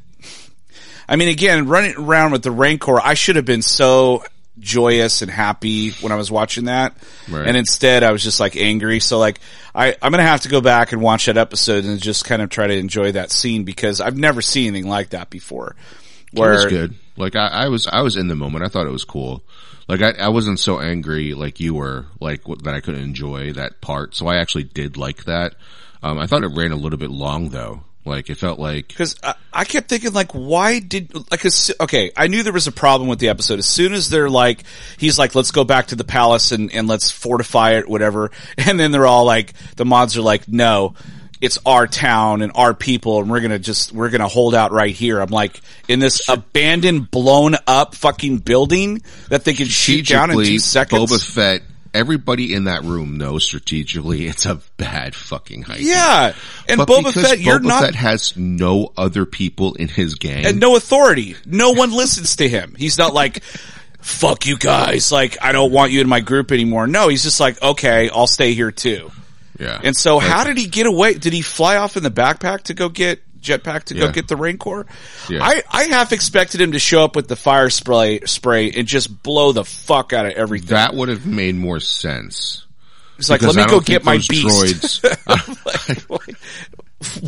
I 1.09 1.17
mean, 1.17 1.29
again, 1.29 1.67
running 1.69 1.97
around 1.97 2.33
with 2.33 2.43
the 2.43 2.51
Rancor, 2.51 3.01
I 3.01 3.15
should 3.15 3.37
have 3.37 3.45
been 3.47 3.63
so 3.63 4.23
joyous 4.59 5.23
and 5.23 5.31
happy 5.31 5.91
when 5.93 6.11
I 6.13 6.17
was 6.17 6.31
watching 6.31 6.65
that. 6.65 6.97
Right. 7.29 7.47
And 7.47 7.57
instead 7.57 8.03
I 8.03 8.11
was 8.13 8.23
just 8.23 8.41
like 8.41 8.57
angry. 8.57 9.01
So 9.01 9.19
like, 9.19 9.41
I, 9.75 9.95
I'm 10.03 10.11
going 10.13 10.23
to 10.25 10.29
have 10.29 10.41
to 10.43 10.49
go 10.49 10.61
back 10.61 10.93
and 10.93 11.01
watch 11.01 11.27
that 11.27 11.37
episode 11.39 11.85
and 11.85 12.01
just 12.01 12.25
kind 12.25 12.43
of 12.43 12.51
try 12.51 12.67
to 12.67 12.77
enjoy 12.77 13.13
that 13.13 13.31
scene 13.31 13.65
because 13.65 14.01
I've 14.01 14.17
never 14.17 14.43
seen 14.43 14.69
anything 14.75 14.91
like 14.91 15.11
that 15.11 15.31
before. 15.31 15.77
it 16.33 16.39
was 16.41 16.67
good. 16.67 16.95
Like 17.19 17.37
I, 17.37 17.49
I 17.49 17.69
was, 17.69 17.87
I 17.87 18.03
was 18.03 18.17
in 18.17 18.29
the 18.29 18.35
moment. 18.35 18.65
I 18.65 18.69
thought 18.69 18.87
it 18.87 18.93
was 18.93 19.05
cool. 19.05 19.43
Like 19.89 20.03
I, 20.03 20.11
I 20.13 20.29
wasn't 20.29 20.61
so 20.61 20.81
angry 20.81 21.35
like 21.35 21.61
you 21.61 21.75
were, 21.75 22.07
like 22.21 22.45
that 22.45 22.75
I 22.75 22.81
couldn't 22.81 23.03
enjoy 23.03 23.53
that 23.55 23.81
part. 23.81 24.15
So 24.15 24.27
I 24.27 24.37
actually 24.37 24.65
did 24.65 24.97
like 24.97 25.25
that. 25.25 25.55
Um, 26.03 26.19
I 26.19 26.27
thought 26.27 26.45
it 26.45 26.53
ran 26.55 26.73
a 26.73 26.77
little 26.77 26.99
bit 26.99 27.11
long 27.11 27.49
though. 27.51 27.83
Like 28.05 28.31
it 28.31 28.37
felt 28.37 28.59
like 28.59 28.95
Cause 28.97 29.17
I, 29.23 29.35
I 29.53 29.65
kept 29.65 29.89
thinking 29.89 30.13
like, 30.13 30.33
why 30.33 30.79
did, 30.79 31.15
like, 31.31 31.45
okay, 31.81 32.11
I 32.17 32.27
knew 32.27 32.43
there 32.43 32.53
was 32.53 32.67
a 32.67 32.73
problem 32.73 33.09
with 33.09 33.19
the 33.19 33.29
episode. 33.29 33.59
As 33.59 33.67
soon 33.67 33.93
as 33.93 34.09
they're 34.09 34.31
like, 34.31 34.65
he's 34.97 35.19
like, 35.19 35.35
let's 35.35 35.51
go 35.51 35.65
back 35.65 35.89
to 35.89 35.97
the 35.97 36.05
palace 36.05 36.53
and, 36.53 36.73
and 36.73 36.89
let's 36.89 37.11
fortify 37.11 37.73
it, 37.73 37.89
whatever. 37.89 38.31
And 38.57 38.79
then 38.79 38.93
they're 38.93 39.07
all 39.07 39.25
like, 39.25 39.55
the 39.77 39.85
mods 39.85 40.17
are 40.17 40.23
like, 40.23 40.49
no, 40.49 40.95
it's 41.40 41.59
our 41.64 41.87
town 41.87 42.42
and 42.42 42.53
our 42.55 42.74
people 42.74 43.20
and 43.20 43.31
we're 43.31 43.40
gonna 43.40 43.59
just, 43.59 43.92
we're 43.92 44.11
gonna 44.11 44.29
hold 44.29 44.55
out 44.55 44.72
right 44.72 44.94
here. 44.94 45.20
I'm 45.20 45.31
like, 45.31 45.61
in 45.88 45.98
this 45.98 46.29
abandoned, 46.29 47.11
blown 47.11 47.57
up 47.66 47.94
fucking 47.94 48.38
building 48.38 49.03
that 49.29 49.44
they 49.44 49.55
can 49.55 49.66
shoot 49.66 50.07
down 50.09 50.31
in 50.31 50.44
two 50.44 50.59
seconds. 50.59 51.11
Boba 51.11 51.35
Fett 51.35 51.62
everybody 51.94 52.55
in 52.55 52.64
that 52.64 52.85
room 52.85 53.16
knows 53.16 53.44
strategically 53.44 54.27
it's 54.27 54.46
a 54.46 54.61
bad 54.77 55.14
fucking 55.14 55.64
idea. 55.70 55.87
Yeah. 55.87 56.35
And 56.68 56.79
But 56.79 56.88
Boba 56.88 57.12
Fett, 57.12 57.38
you're 57.40 57.59
Boba 57.59 57.64
not, 57.64 57.85
Fett 57.85 57.94
has 57.94 58.37
no 58.37 58.92
other 58.96 59.27
people 59.27 59.74
in 59.74 59.88
his 59.88 60.14
gang. 60.14 60.46
and 60.46 60.61
no 60.61 60.77
authority. 60.77 61.37
No 61.46 61.70
one 61.72 61.90
listens 61.92 62.37
to 62.37 62.48
him. 62.48 62.74
He's 62.79 62.98
not 62.98 63.14
like, 63.14 63.42
fuck 64.01 64.46
you 64.46 64.57
guys. 64.57 65.11
Like, 65.12 65.38
I 65.42 65.53
don't 65.53 65.72
want 65.72 65.92
you 65.92 66.01
in 66.01 66.09
my 66.09 66.20
group 66.20 66.53
anymore. 66.53 66.87
No, 66.87 67.09
he's 67.09 67.22
just 67.22 67.40
like, 67.40 67.61
okay, 67.62 68.11
I'll 68.11 68.27
stay 68.27 68.55
here 68.55 68.70
too. 68.70 69.11
Yeah. 69.59 69.81
And 69.83 69.97
so 69.97 70.18
how 70.18 70.44
did 70.44 70.57
he 70.57 70.66
get 70.68 70.87
away? 70.87 71.14
Did 71.14 71.33
he 71.33 71.42
fly 71.42 71.77
off 71.77 71.97
in 71.97 72.03
the 72.03 72.11
backpack 72.11 72.62
to 72.64 72.75
go 72.75 72.88
get 72.88 73.21
jetpack 73.40 73.85
to 73.85 73.94
go 73.94 74.11
get 74.12 74.29
the 74.29 74.37
Rancor? 74.37 74.87
Yeah. 75.29 75.40
I, 75.42 75.62
I 75.71 75.85
half 75.85 76.12
expected 76.12 76.61
him 76.61 76.73
to 76.73 76.79
show 76.79 77.03
up 77.05 77.16
with 77.16 77.29
the 77.29 77.35
Firespray 77.35 78.29
spray 78.29 78.71
and 78.71 78.87
just 78.87 79.23
blow 79.23 79.53
the 79.53 79.64
fuck 79.64 80.12
out 80.12 80.27
of 80.27 80.33
everything. 80.33 80.71
that 80.71 80.94
would 80.94 81.09
have 81.09 81.27
made 81.27 81.55
more 81.57 81.81
sense. 81.81 82.64
He's 83.16 83.29
like, 83.31 83.42
let 83.42 83.57
me 83.57 83.64
go 83.66 83.81
get 83.81 84.05
my 84.05 84.18
beast. 84.18 85.03
droids- 85.03 86.07
Like, 86.11 86.37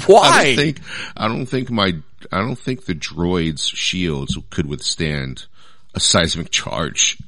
why? 0.07 0.29
I 0.29 0.45
don't 0.45 0.57
think 0.57 0.81
I 1.17 1.29
don't 1.29 1.47
think 1.47 1.71
my 1.71 1.93
I 2.33 2.39
don't 2.41 2.59
think 2.59 2.87
the 2.87 2.95
droids 2.95 3.71
shields 3.75 4.37
could 4.51 4.67
withstand 4.67 5.47
a 5.95 6.01
seismic 6.01 6.51
charge. 6.51 7.19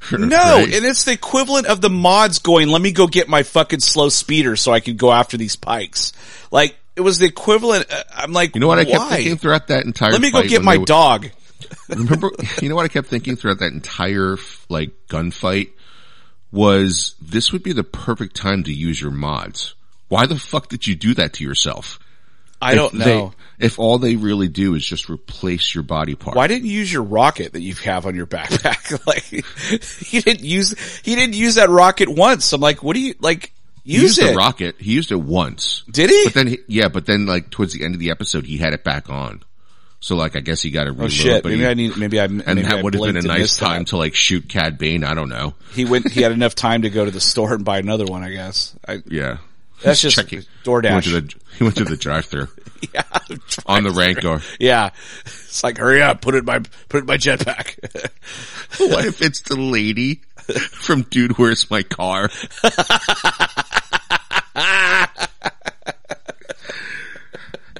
No, 0.12 0.26
Right? 0.26 0.74
and 0.74 0.84
it's 0.86 1.04
the 1.04 1.12
equivalent 1.12 1.66
of 1.66 1.80
the 1.80 1.90
mods 1.90 2.38
going, 2.38 2.68
let 2.68 2.80
me 2.82 2.92
go 2.92 3.06
get 3.06 3.28
my 3.28 3.42
fucking 3.42 3.80
slow 3.80 4.08
speeder 4.08 4.56
so 4.56 4.72
I 4.72 4.80
can 4.80 4.96
go 4.96 5.10
after 5.12 5.36
these 5.36 5.56
pikes. 5.56 6.12
Like, 6.50 6.76
it 6.96 7.00
was 7.02 7.18
the 7.18 7.26
equivalent. 7.26 7.86
uh, 7.92 8.02
I'm 8.14 8.32
like, 8.32 8.54
you 8.54 8.60
know 8.60 8.68
what 8.68 8.78
I 8.78 8.84
kept 8.84 9.10
thinking 9.10 9.36
throughout 9.36 9.68
that 9.68 9.84
entire. 9.84 10.10
Let 10.12 10.20
me 10.20 10.30
go 10.30 10.42
get 10.42 10.62
my 10.62 10.78
were- 10.78 10.84
dog. 10.84 11.28
Remember, 11.88 12.30
you 12.62 12.68
know 12.68 12.76
what 12.76 12.84
I 12.84 12.88
kept 12.88 13.08
thinking 13.08 13.34
throughout 13.36 13.58
that 13.58 13.72
entire 13.72 14.36
like 14.68 14.90
gunfight 15.08 15.70
was 16.52 17.14
this 17.20 17.52
would 17.52 17.62
be 17.62 17.72
the 17.72 17.84
perfect 17.84 18.36
time 18.36 18.62
to 18.64 18.72
use 18.72 19.00
your 19.00 19.10
mods. 19.10 19.74
Why 20.08 20.26
the 20.26 20.38
fuck 20.38 20.68
did 20.68 20.86
you 20.86 20.94
do 20.94 21.14
that 21.14 21.34
to 21.34 21.44
yourself? 21.44 21.98
I 22.62 22.74
don't 22.74 22.94
If 22.94 23.00
know. 23.06 23.32
If 23.58 23.78
all 23.78 23.98
they 23.98 24.16
really 24.16 24.48
do 24.48 24.74
is 24.74 24.84
just 24.86 25.08
replace 25.08 25.74
your 25.74 25.82
body 25.84 26.14
part. 26.14 26.36
Why 26.36 26.46
didn't 26.46 26.66
you 26.66 26.72
use 26.78 26.92
your 26.92 27.02
rocket 27.02 27.52
that 27.54 27.60
you 27.60 27.74
have 27.74 28.06
on 28.06 28.14
your 28.14 28.26
backpack? 28.26 29.04
like, 29.06 29.24
he 29.24 30.20
didn't 30.20 30.44
use, 30.44 30.74
he 31.04 31.14
didn't 31.14 31.34
use 31.34 31.56
that 31.56 31.68
rocket 31.70 32.08
once. 32.08 32.52
I'm 32.52 32.60
like, 32.60 32.82
what 32.82 32.94
do 32.94 33.00
you, 33.00 33.14
like, 33.20 33.52
he 33.84 33.94
use 33.94 34.02
used 34.02 34.18
it. 34.20 34.30
the 34.32 34.36
rocket? 34.36 34.76
He 34.78 34.92
used 34.92 35.10
it 35.12 35.16
once. 35.20 35.82
Did 35.90 36.10
he? 36.10 36.24
But 36.24 36.34
then, 36.34 36.46
he, 36.48 36.58
yeah, 36.68 36.88
but 36.88 37.06
then 37.06 37.26
like 37.26 37.50
towards 37.50 37.72
the 37.72 37.84
end 37.84 37.94
of 37.94 38.00
the 38.00 38.10
episode, 38.10 38.44
he 38.44 38.58
had 38.58 38.74
it 38.74 38.84
back 38.84 39.08
on. 39.08 39.42
So 40.00 40.14
like, 40.14 40.36
I 40.36 40.40
guess 40.40 40.62
he 40.62 40.70
got 40.70 40.86
it 40.86 40.90
reload. 40.90 41.06
oh 41.06 41.08
shit. 41.08 41.42
but 41.42 41.48
Maybe 41.48 41.62
he- 41.62 41.66
I 41.66 41.74
need, 41.74 41.96
maybe 41.96 42.20
I, 42.20 42.24
and 42.26 42.44
maybe 42.46 42.62
that 42.62 42.78
I 42.78 42.82
would 42.82 42.94
have 42.94 43.02
been 43.02 43.16
a 43.16 43.22
nice 43.22 43.38
missed 43.40 43.60
that. 43.60 43.66
time 43.66 43.84
to 43.86 43.96
like 43.96 44.14
shoot 44.14 44.48
Cad 44.48 44.78
Bane. 44.78 45.02
I 45.02 45.14
don't 45.14 45.28
know. 45.28 45.54
He 45.72 45.84
went, 45.84 46.08
he 46.12 46.22
had 46.22 46.30
enough 46.32 46.54
time 46.54 46.82
to 46.82 46.90
go 46.90 47.04
to 47.04 47.10
the 47.10 47.20
store 47.20 47.54
and 47.54 47.64
buy 47.64 47.78
another 47.78 48.04
one, 48.04 48.22
I 48.22 48.30
guess. 48.30 48.76
I, 48.86 49.02
Yeah. 49.06 49.38
That's 49.82 50.00
just 50.00 50.16
Checking. 50.16 50.42
DoorDash. 50.64 50.84
He 50.88 50.92
went 50.92 51.04
to 51.04 51.10
the, 51.20 51.34
he 51.58 51.64
went 51.64 51.76
to 51.76 51.84
the 51.84 51.96
drive-through 51.96 52.48
yeah. 52.94 53.02
on 53.66 53.84
the 53.84 53.90
Rancor. 53.90 54.40
Yeah. 54.58 54.90
It's 55.24 55.62
like, 55.62 55.78
hurry 55.78 56.02
up, 56.02 56.20
put 56.20 56.34
it 56.34 56.38
in 56.38 56.44
my, 56.44 56.58
put 56.58 56.98
it 56.98 57.00
in 57.00 57.06
my 57.06 57.16
jetpack. 57.16 57.78
what 58.90 59.04
if 59.04 59.22
it's 59.22 59.42
the 59.42 59.56
lady 59.56 60.22
from 60.70 61.02
Dude, 61.02 61.38
Where's 61.38 61.70
My 61.70 61.82
Car? 61.82 62.30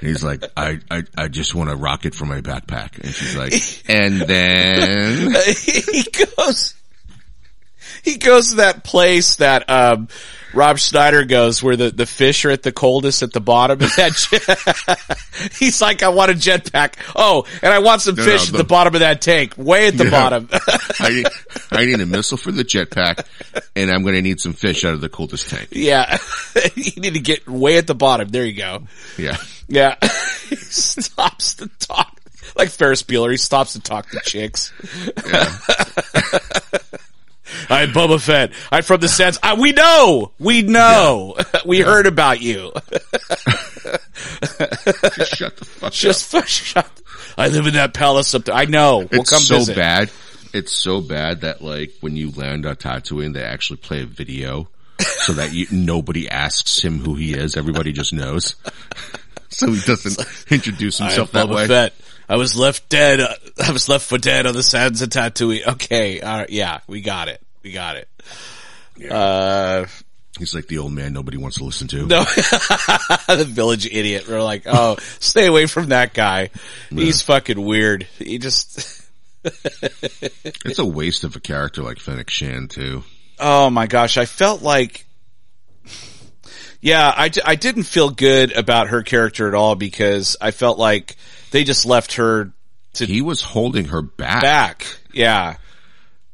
He's 0.00 0.22
like, 0.22 0.44
I, 0.56 0.78
I, 0.90 1.02
I 1.16 1.28
just 1.28 1.54
want 1.54 1.70
a 1.70 1.76
rocket 1.76 2.14
for 2.14 2.24
my 2.24 2.40
backpack. 2.40 2.98
And 3.00 3.12
she's 3.12 3.36
like, 3.36 3.52
and 3.88 4.20
then, 4.20 5.34
he 5.64 6.04
goes, 6.04 6.74
he 8.12 8.18
goes 8.18 8.50
to 8.50 8.56
that 8.56 8.84
place 8.84 9.36
that, 9.36 9.68
um, 9.70 10.08
Rob 10.54 10.78
Schneider 10.78 11.24
goes 11.26 11.62
where 11.62 11.76
the, 11.76 11.90
the 11.90 12.06
fish 12.06 12.46
are 12.46 12.50
at 12.50 12.62
the 12.62 12.72
coldest 12.72 13.22
at 13.22 13.34
the 13.34 13.40
bottom 13.40 13.82
of 13.82 13.94
that 13.96 14.14
jet. 14.14 15.52
He's 15.58 15.82
like, 15.82 16.02
I 16.02 16.08
want 16.08 16.30
a 16.30 16.34
jetpack. 16.34 16.94
Oh, 17.14 17.44
and 17.62 17.70
I 17.70 17.80
want 17.80 18.00
some 18.00 18.14
No, 18.14 18.24
fish 18.24 18.44
no, 18.44 18.46
at 18.46 18.52
the 18.52 18.58
the- 18.58 18.64
bottom 18.64 18.94
of 18.94 19.00
that 19.00 19.20
tank, 19.20 19.52
way 19.58 19.88
at 19.88 19.98
the 19.98 20.04
Yeah. 20.04 20.10
bottom. 20.10 20.48
I 21.00 21.10
need, 21.10 21.26
I 21.70 21.84
need 21.84 22.00
a 22.00 22.06
missile 22.06 22.38
for 22.38 22.50
the 22.50 22.64
jetpack 22.64 23.26
and 23.76 23.90
I'm 23.90 24.02
going 24.02 24.14
to 24.14 24.22
need 24.22 24.40
some 24.40 24.54
fish 24.54 24.86
out 24.86 24.94
of 24.94 25.02
the 25.02 25.10
coldest 25.10 25.50
tank. 25.50 25.68
yeah. 25.72 26.16
you 26.74 26.92
need 27.02 27.12
to 27.14 27.20
get 27.20 27.46
way 27.46 27.76
at 27.76 27.86
the 27.86 27.94
bottom. 27.94 28.28
There 28.28 28.46
you 28.46 28.54
go. 28.54 28.84
Yeah. 29.18 29.36
Yeah. 29.68 29.96
he 30.48 30.56
stops 30.56 31.56
to 31.56 31.68
talk. 31.78 32.14
Like 32.56 32.70
Ferris 32.70 33.02
Bueller, 33.02 33.30
he 33.30 33.36
stops 33.36 33.74
to 33.74 33.80
talk 33.80 34.08
to 34.10 34.20
chicks. 34.24 34.72
I'm 37.70 37.90
Boba 37.90 38.20
Fett. 38.20 38.52
I'm 38.72 38.82
from 38.82 39.00
the 39.00 39.08
sets. 39.08 39.38
Uh, 39.42 39.56
we 39.58 39.72
know. 39.72 40.32
We 40.38 40.62
know. 40.62 41.36
we 41.66 41.80
heard 41.80 42.06
about 42.06 42.40
you. 42.40 42.72
Just 45.12 45.36
shut 45.36 45.56
the 45.56 45.64
fuck 45.64 45.86
up. 45.88 45.92
Just 45.92 46.30
shut. 46.48 47.02
I 47.36 47.48
live 47.48 47.66
in 47.66 47.74
that 47.74 47.94
palace 47.94 48.34
up 48.34 48.44
there. 48.44 48.54
I 48.54 48.64
know. 48.64 49.06
We'll 49.10 49.20
it's 49.20 49.30
come 49.30 49.42
so 49.42 49.58
visit. 49.58 49.76
bad. 49.76 50.10
It's 50.54 50.72
so 50.72 51.00
bad 51.00 51.42
that 51.42 51.60
like 51.62 51.92
when 52.00 52.16
you 52.16 52.30
land 52.30 52.64
on 52.64 52.76
Tatooine, 52.76 53.34
they 53.34 53.42
actually 53.42 53.76
play 53.78 54.02
a 54.02 54.06
video 54.06 54.68
so 54.98 55.34
that 55.34 55.52
you, 55.52 55.66
nobody 55.72 56.28
asks 56.28 56.82
him 56.82 56.98
who 56.98 57.14
he 57.14 57.34
is. 57.34 57.56
Everybody 57.56 57.92
just 57.92 58.12
knows. 58.12 58.56
so 59.50 59.70
he 59.70 59.80
doesn't 59.80 60.18
introduce 60.50 61.00
I'm 61.00 61.08
himself 61.08 61.32
that 61.32 61.48
way. 61.48 61.66
Fett. 61.66 61.92
I 62.30 62.36
was 62.36 62.56
left 62.56 62.88
dead. 62.88 63.20
uh, 63.20 63.34
I 63.62 63.72
was 63.72 63.88
left 63.88 64.06
for 64.06 64.18
dead 64.18 64.46
on 64.46 64.54
the 64.54 64.62
sands 64.62 65.02
of 65.02 65.10
Tatooine. 65.10 65.66
Okay. 65.66 66.20
All 66.20 66.38
right. 66.38 66.50
Yeah. 66.50 66.80
We 66.86 67.00
got 67.02 67.28
it. 67.28 67.42
We 67.62 67.72
got 67.72 67.96
it. 67.96 68.08
Uh, 69.10 69.86
He's 70.38 70.54
like 70.54 70.66
the 70.68 70.78
old 70.78 70.92
man 70.92 71.12
nobody 71.12 71.36
wants 71.36 71.56
to 71.58 71.64
listen 71.64 71.88
to. 71.88 72.06
No, 72.06 72.20
the 72.24 73.44
village 73.48 73.86
idiot. 73.86 74.26
We're 74.28 74.42
like, 74.42 74.62
oh, 74.66 74.96
stay 75.18 75.46
away 75.46 75.66
from 75.66 75.88
that 75.88 76.14
guy. 76.14 76.50
He's 76.90 77.22
fucking 77.22 77.60
weird. 77.60 78.04
He 78.18 78.38
just, 78.38 79.04
It's 79.44 80.78
a 80.78 80.84
waste 80.84 81.24
of 81.24 81.34
a 81.34 81.40
character 81.40 81.82
like 81.82 81.98
Fennec 81.98 82.30
Shand 82.30 82.70
too. 82.70 83.02
oh 83.40 83.68
my 83.70 83.86
gosh, 83.88 84.16
I 84.16 84.26
felt 84.26 84.62
like, 84.62 85.04
yeah, 86.80 87.12
I, 87.16 87.28
d- 87.28 87.40
I 87.44 87.56
didn't 87.56 87.84
feel 87.84 88.10
good 88.10 88.56
about 88.56 88.88
her 88.88 89.02
character 89.02 89.48
at 89.48 89.54
all 89.54 89.74
because 89.74 90.36
I 90.40 90.52
felt 90.52 90.78
like 90.78 91.16
they 91.50 91.64
just 91.64 91.84
left 91.86 92.14
her 92.14 92.52
He 92.96 93.22
was 93.22 93.42
holding 93.42 93.86
her 93.86 94.02
back. 94.02 94.42
back. 94.42 94.86
Yeah. 95.12 95.56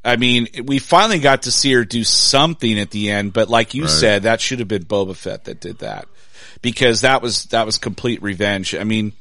I 0.04 0.16
mean, 0.16 0.48
we 0.64 0.78
finally 0.78 1.18
got 1.18 1.42
to 1.42 1.50
see 1.50 1.72
her 1.72 1.84
do 1.84 2.04
something 2.04 2.78
at 2.78 2.90
the 2.90 3.10
end, 3.10 3.32
but 3.32 3.48
like 3.48 3.72
you 3.72 3.88
said, 3.88 4.24
that 4.24 4.40
should 4.40 4.58
have 4.58 4.68
been 4.68 4.84
Boba 4.84 5.16
Fett 5.16 5.44
that 5.44 5.60
did 5.60 5.78
that 5.78 6.06
because 6.60 7.00
that 7.00 7.22
was, 7.22 7.44
that 7.46 7.64
was 7.64 7.78
complete 7.78 8.22
revenge. 8.22 8.74
I 8.74 8.84
mean, 8.84 9.12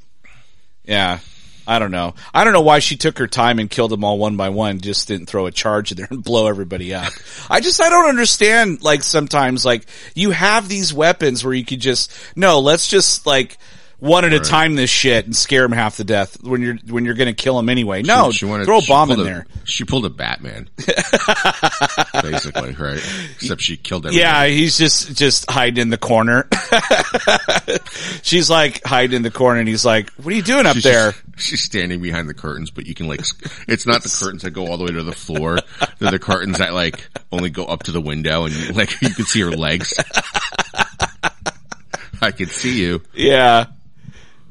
yeah, 0.83 1.19
I 1.65 1.79
don't 1.79 1.91
know. 1.91 2.15
I 2.33 2.43
don't 2.43 2.51
know 2.51 2.61
why 2.61 2.79
she 2.79 2.97
took 2.97 3.17
her 3.19 3.27
time 3.27 3.59
and 3.59 3.69
killed 3.69 3.91
them 3.91 4.03
all 4.03 4.17
one 4.17 4.35
by 4.35 4.49
one, 4.49 4.81
just 4.81 5.07
didn't 5.07 5.27
throw 5.27 5.45
a 5.45 5.51
charge 5.51 5.91
in 5.91 5.97
there 5.97 6.07
and 6.09 6.23
blow 6.23 6.47
everybody 6.47 6.93
up. 6.93 7.13
I 7.49 7.61
just, 7.61 7.81
I 7.81 7.89
don't 7.89 8.09
understand, 8.09 8.83
like 8.83 9.03
sometimes, 9.03 9.63
like, 9.63 9.85
you 10.15 10.31
have 10.31 10.67
these 10.67 10.93
weapons 10.93 11.45
where 11.45 11.53
you 11.53 11.63
could 11.63 11.79
just, 11.79 12.11
no, 12.35 12.59
let's 12.59 12.89
just 12.89 13.25
like, 13.25 13.57
one 13.99 14.25
at 14.25 14.33
a 14.33 14.39
time 14.39 14.75
this 14.75 14.89
shit 14.89 15.25
and 15.25 15.35
scare 15.35 15.63
him 15.63 15.71
half 15.71 15.95
to 15.97 16.03
death 16.03 16.41
when 16.43 16.61
you're, 16.61 16.77
when 16.89 17.05
you're 17.05 17.13
gonna 17.13 17.33
kill 17.33 17.57
him 17.57 17.69
anyway. 17.69 18.01
No, 18.03 18.31
She 18.31 18.45
wanted- 18.45 18.65
throw 18.65 18.79
a 18.79 18.85
bomb 18.85 19.11
in 19.11 19.19
a- 19.19 19.23
there. 19.23 19.45
She 19.63 19.85
pulled 19.85 20.05
a 20.05 20.09
Batman. 20.09 20.69
Basically, 22.21 22.73
right? 22.73 23.01
Except 23.35 23.61
she 23.61 23.77
killed 23.77 24.05
everybody. 24.05 24.21
Yeah, 24.21 24.45
he's 24.47 24.77
just 24.77 25.15
just 25.17 25.49
hiding 25.49 25.81
in 25.81 25.89
the 25.89 25.97
corner. 25.97 26.47
She's 28.23 28.49
like 28.49 28.83
hiding 28.85 29.15
in 29.17 29.21
the 29.21 29.31
corner, 29.31 29.59
and 29.59 29.67
he's 29.67 29.85
like, 29.85 30.09
"What 30.13 30.33
are 30.33 30.35
you 30.35 30.41
doing 30.41 30.65
up 30.65 30.75
She's 30.75 30.83
there?" 30.83 31.13
she's 31.37 31.61
standing 31.63 32.01
behind 32.01 32.29
the 32.29 32.33
curtains, 32.33 32.71
but 32.71 32.85
you 32.85 32.93
can 32.93 33.07
like, 33.07 33.21
it's 33.67 33.85
not 33.87 34.03
the 34.03 34.09
curtains 34.09 34.43
that 34.43 34.51
go 34.51 34.67
all 34.67 34.77
the 34.77 34.83
way 34.85 34.91
to 34.91 35.03
the 35.03 35.11
floor. 35.13 35.57
They're 35.99 36.11
the 36.11 36.19
curtains 36.19 36.57
that 36.59 36.73
like 36.73 37.07
only 37.31 37.49
go 37.49 37.65
up 37.65 37.83
to 37.83 37.91
the 37.91 38.01
window 38.01 38.45
and 38.45 38.53
you, 38.53 38.73
like 38.73 39.01
you 39.01 39.09
can 39.09 39.25
see 39.25 39.41
her 39.41 39.51
legs. 39.51 39.93
I 42.21 42.31
can 42.31 42.47
see 42.47 42.79
you. 42.81 43.01
Yeah, 43.13 43.65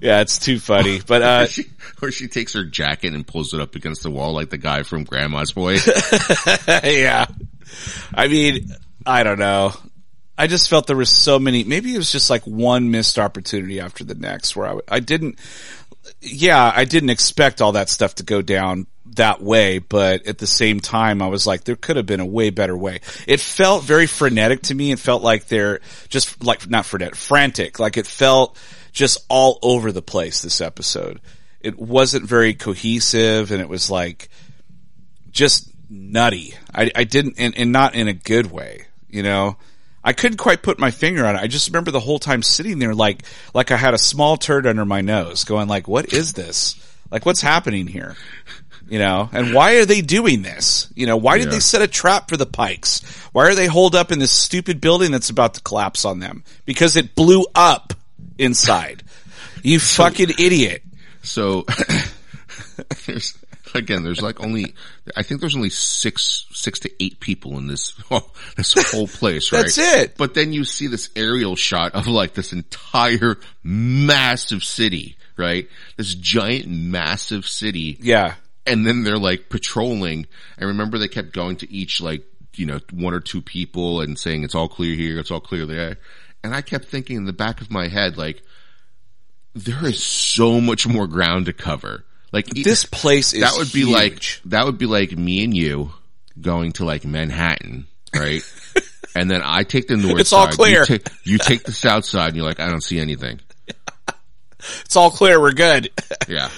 yeah, 0.02 0.20
it's 0.20 0.38
too 0.38 0.58
funny. 0.58 1.00
But 1.06 1.22
uh, 1.22 1.42
Or 1.42 1.46
she, 1.46 1.64
or 2.02 2.10
she 2.10 2.26
takes 2.26 2.54
her 2.54 2.64
jacket 2.64 3.14
and 3.14 3.24
pulls 3.24 3.54
it 3.54 3.60
up 3.60 3.76
against 3.76 4.02
the 4.02 4.10
wall 4.10 4.32
like 4.32 4.50
the 4.50 4.58
guy 4.58 4.82
from 4.82 5.04
Grandma's 5.04 5.52
Boy. 5.52 5.74
yeah, 6.84 7.26
I 8.12 8.26
mean, 8.26 8.72
I 9.06 9.22
don't 9.22 9.38
know. 9.38 9.72
I 10.36 10.48
just 10.48 10.68
felt 10.68 10.88
there 10.88 10.96
was 10.96 11.10
so 11.10 11.38
many. 11.38 11.62
Maybe 11.62 11.94
it 11.94 11.98
was 11.98 12.10
just 12.10 12.30
like 12.30 12.42
one 12.42 12.90
missed 12.90 13.16
opportunity 13.16 13.78
after 13.78 14.02
the 14.02 14.16
next, 14.16 14.56
where 14.56 14.66
I, 14.66 14.80
I 14.88 15.00
didn't. 15.00 15.38
Yeah, 16.20 16.72
I 16.74 16.84
didn't 16.84 17.10
expect 17.10 17.62
all 17.62 17.72
that 17.72 17.88
stuff 17.88 18.16
to 18.16 18.24
go 18.24 18.42
down 18.42 18.88
that 19.14 19.40
way, 19.40 19.78
but 19.78 20.26
at 20.26 20.38
the 20.38 20.48
same 20.48 20.80
time, 20.80 21.22
I 21.22 21.28
was 21.28 21.46
like, 21.46 21.62
there 21.62 21.76
could 21.76 21.94
have 21.94 22.06
been 22.06 22.18
a 22.18 22.26
way 22.26 22.50
better 22.50 22.76
way. 22.76 23.00
It 23.28 23.38
felt 23.38 23.84
very 23.84 24.08
frenetic 24.08 24.62
to 24.62 24.74
me. 24.74 24.90
It 24.90 24.98
felt 24.98 25.22
like 25.22 25.46
they're 25.46 25.78
just 26.08 26.42
like 26.42 26.68
not 26.68 26.86
frenetic, 26.86 27.14
frantic. 27.14 27.78
Like 27.78 27.96
it 27.96 28.06
felt 28.08 28.58
just 28.92 29.24
all 29.28 29.58
over 29.62 29.90
the 29.92 30.02
place. 30.02 30.42
This 30.42 30.60
episode, 30.60 31.20
it 31.60 31.78
wasn't 31.78 32.24
very 32.26 32.54
cohesive, 32.54 33.50
and 33.50 33.60
it 33.60 33.68
was 33.68 33.90
like 33.90 34.28
just 35.30 35.70
nutty. 35.90 36.54
I, 36.74 36.90
I 36.94 37.04
didn't, 37.04 37.36
and, 37.38 37.56
and 37.56 37.72
not 37.72 37.94
in 37.94 38.08
a 38.08 38.12
good 38.14 38.50
way. 38.50 38.86
You 39.08 39.22
know, 39.22 39.56
I 40.02 40.12
couldn't 40.12 40.38
quite 40.38 40.62
put 40.62 40.78
my 40.78 40.90
finger 40.90 41.26
on 41.26 41.36
it. 41.36 41.40
I 41.40 41.46
just 41.46 41.68
remember 41.68 41.90
the 41.90 42.00
whole 42.00 42.18
time 42.18 42.42
sitting 42.42 42.78
there 42.78 42.94
like, 42.94 43.22
like 43.54 43.70
I 43.70 43.76
had 43.76 43.94
a 43.94 43.98
small 43.98 44.36
turd 44.36 44.66
under 44.66 44.84
my 44.84 45.00
nose 45.00 45.44
going 45.44 45.68
like, 45.68 45.86
what 45.86 46.12
is 46.12 46.32
this? 46.32 46.76
Like 47.10 47.26
what's 47.26 47.42
happening 47.42 47.86
here? 47.86 48.16
You 48.88 48.98
know, 48.98 49.30
and 49.32 49.54
why 49.54 49.76
are 49.76 49.84
they 49.86 50.00
doing 50.00 50.42
this? 50.42 50.88
You 50.94 51.06
know, 51.06 51.16
why 51.16 51.38
did 51.38 51.46
Yeah. 51.46 51.52
they 51.52 51.60
set 51.60 51.82
a 51.82 51.86
trap 51.86 52.28
for 52.28 52.36
the 52.36 52.46
pikes? 52.46 53.00
Why 53.32 53.46
are 53.48 53.54
they 53.54 53.66
holed 53.66 53.94
up 53.94 54.12
in 54.12 54.18
this 54.18 54.32
stupid 54.32 54.80
building 54.80 55.10
that's 55.12 55.30
about 55.30 55.54
to 55.54 55.62
collapse 55.62 56.04
on 56.04 56.18
them? 56.18 56.42
Because 56.66 56.96
it 56.96 57.14
blew 57.14 57.46
up 57.54 57.94
inside. 58.38 59.02
You 59.62 59.78
fucking 59.78 60.30
idiot. 60.38 60.82
So 61.22 61.64
there's 63.06 63.38
again, 63.74 64.02
there's 64.02 64.22
like 64.22 64.40
only 64.40 64.74
I 65.16 65.22
think 65.22 65.40
there's 65.40 65.56
only 65.56 65.70
six 65.70 66.46
six 66.52 66.78
to 66.80 66.90
eight 67.02 67.20
people 67.20 67.58
in 67.58 67.66
this 67.66 67.94
this 68.56 68.92
whole 68.92 69.06
place, 69.06 69.52
right? 69.52 69.62
That's 69.62 69.78
it. 69.78 70.16
But 70.16 70.34
then 70.34 70.52
you 70.52 70.64
see 70.64 70.86
this 70.86 71.10
aerial 71.16 71.56
shot 71.56 71.94
of 71.94 72.06
like 72.06 72.34
this 72.34 72.52
entire 72.52 73.38
massive 73.62 74.64
city, 74.64 75.16
right? 75.36 75.68
This 75.96 76.14
giant 76.14 76.68
massive 76.68 77.46
city. 77.46 77.98
Yeah. 78.00 78.34
And 78.66 78.86
then 78.86 79.02
they're 79.02 79.18
like 79.18 79.48
patrolling. 79.48 80.26
I 80.58 80.64
remember 80.64 80.98
they 80.98 81.08
kept 81.08 81.32
going 81.32 81.56
to 81.56 81.72
each 81.72 82.00
like, 82.00 82.22
you 82.54 82.66
know, 82.66 82.78
one 82.92 83.12
or 83.12 83.20
two 83.20 83.42
people 83.42 84.00
and 84.00 84.16
saying 84.16 84.44
it's 84.44 84.54
all 84.54 84.68
clear 84.68 84.94
here, 84.94 85.18
it's 85.18 85.32
all 85.32 85.40
clear 85.40 85.66
there. 85.66 85.98
And 86.44 86.54
I 86.54 86.60
kept 86.60 86.86
thinking 86.86 87.16
in 87.16 87.24
the 87.24 87.32
back 87.32 87.60
of 87.60 87.70
my 87.70 87.88
head, 87.88 88.16
like, 88.18 88.42
there 89.54 89.86
is 89.86 90.02
so 90.02 90.60
much 90.60 90.86
more 90.86 91.06
ground 91.06 91.46
to 91.46 91.52
cover. 91.52 92.04
Like 92.32 92.46
This 92.46 92.84
place 92.84 93.34
is 93.34 93.42
that 93.42 93.54
would 93.58 93.72
be 93.72 93.80
huge. 93.80 93.92
like 93.92 94.40
that 94.46 94.64
would 94.64 94.78
be 94.78 94.86
like 94.86 95.12
me 95.12 95.44
and 95.44 95.54
you 95.54 95.92
going 96.40 96.72
to 96.72 96.84
like 96.86 97.04
Manhattan, 97.04 97.86
right? 98.16 98.42
and 99.14 99.30
then 99.30 99.42
I 99.44 99.64
take 99.64 99.86
the 99.86 99.96
north 99.98 100.18
It's 100.18 100.32
all 100.32 100.48
clear. 100.48 100.80
You 100.80 100.86
take, 100.86 101.08
you 101.24 101.38
take 101.38 101.64
the 101.64 101.72
south 101.72 102.06
side, 102.06 102.28
and 102.28 102.36
you're 102.36 102.46
like, 102.46 102.58
I 102.60 102.70
don't 102.70 102.82
see 102.82 102.98
anything. 102.98 103.40
it's 104.80 104.96
all 104.96 105.10
clear. 105.10 105.38
We're 105.38 105.52
good. 105.52 105.90
Yeah, 106.26 106.48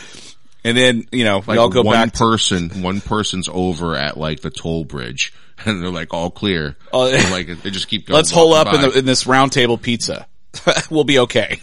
And 0.64 0.76
then, 0.76 1.06
you 1.10 1.24
know, 1.24 1.38
we 1.40 1.46
like 1.46 1.58
all 1.58 1.68
go 1.70 1.82
one 1.82 1.94
back 1.94 2.12
to, 2.12 2.18
person, 2.18 2.82
one 2.82 3.00
person's 3.00 3.48
over 3.52 3.96
at 3.96 4.16
like 4.16 4.40
the 4.40 4.50
toll 4.50 4.84
bridge, 4.84 5.32
and 5.64 5.82
they're 5.82 5.90
like 5.90 6.12
all 6.14 6.30
clear. 6.30 6.76
Oh, 6.92 7.12
And, 7.12 7.30
like 7.30 7.46
they 7.62 7.70
just 7.70 7.88
keep 7.88 8.06
going. 8.06 8.16
let's 8.16 8.30
hole 8.30 8.54
up 8.54 8.72
in, 8.74 8.80
the, 8.80 8.98
in 8.98 9.04
this 9.04 9.26
round 9.26 9.52
table 9.52 9.78
pizza. 9.78 10.26
we'll 10.90 11.04
be 11.04 11.18
okay. 11.20 11.58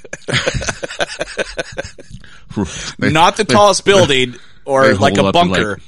They- 3.00 3.12
Not 3.12 3.38
the 3.38 3.46
tallest 3.46 3.86
building 3.86 4.36
or 4.66 4.94
like 4.96 5.18
a 5.18 5.32
bunker. 5.32 5.80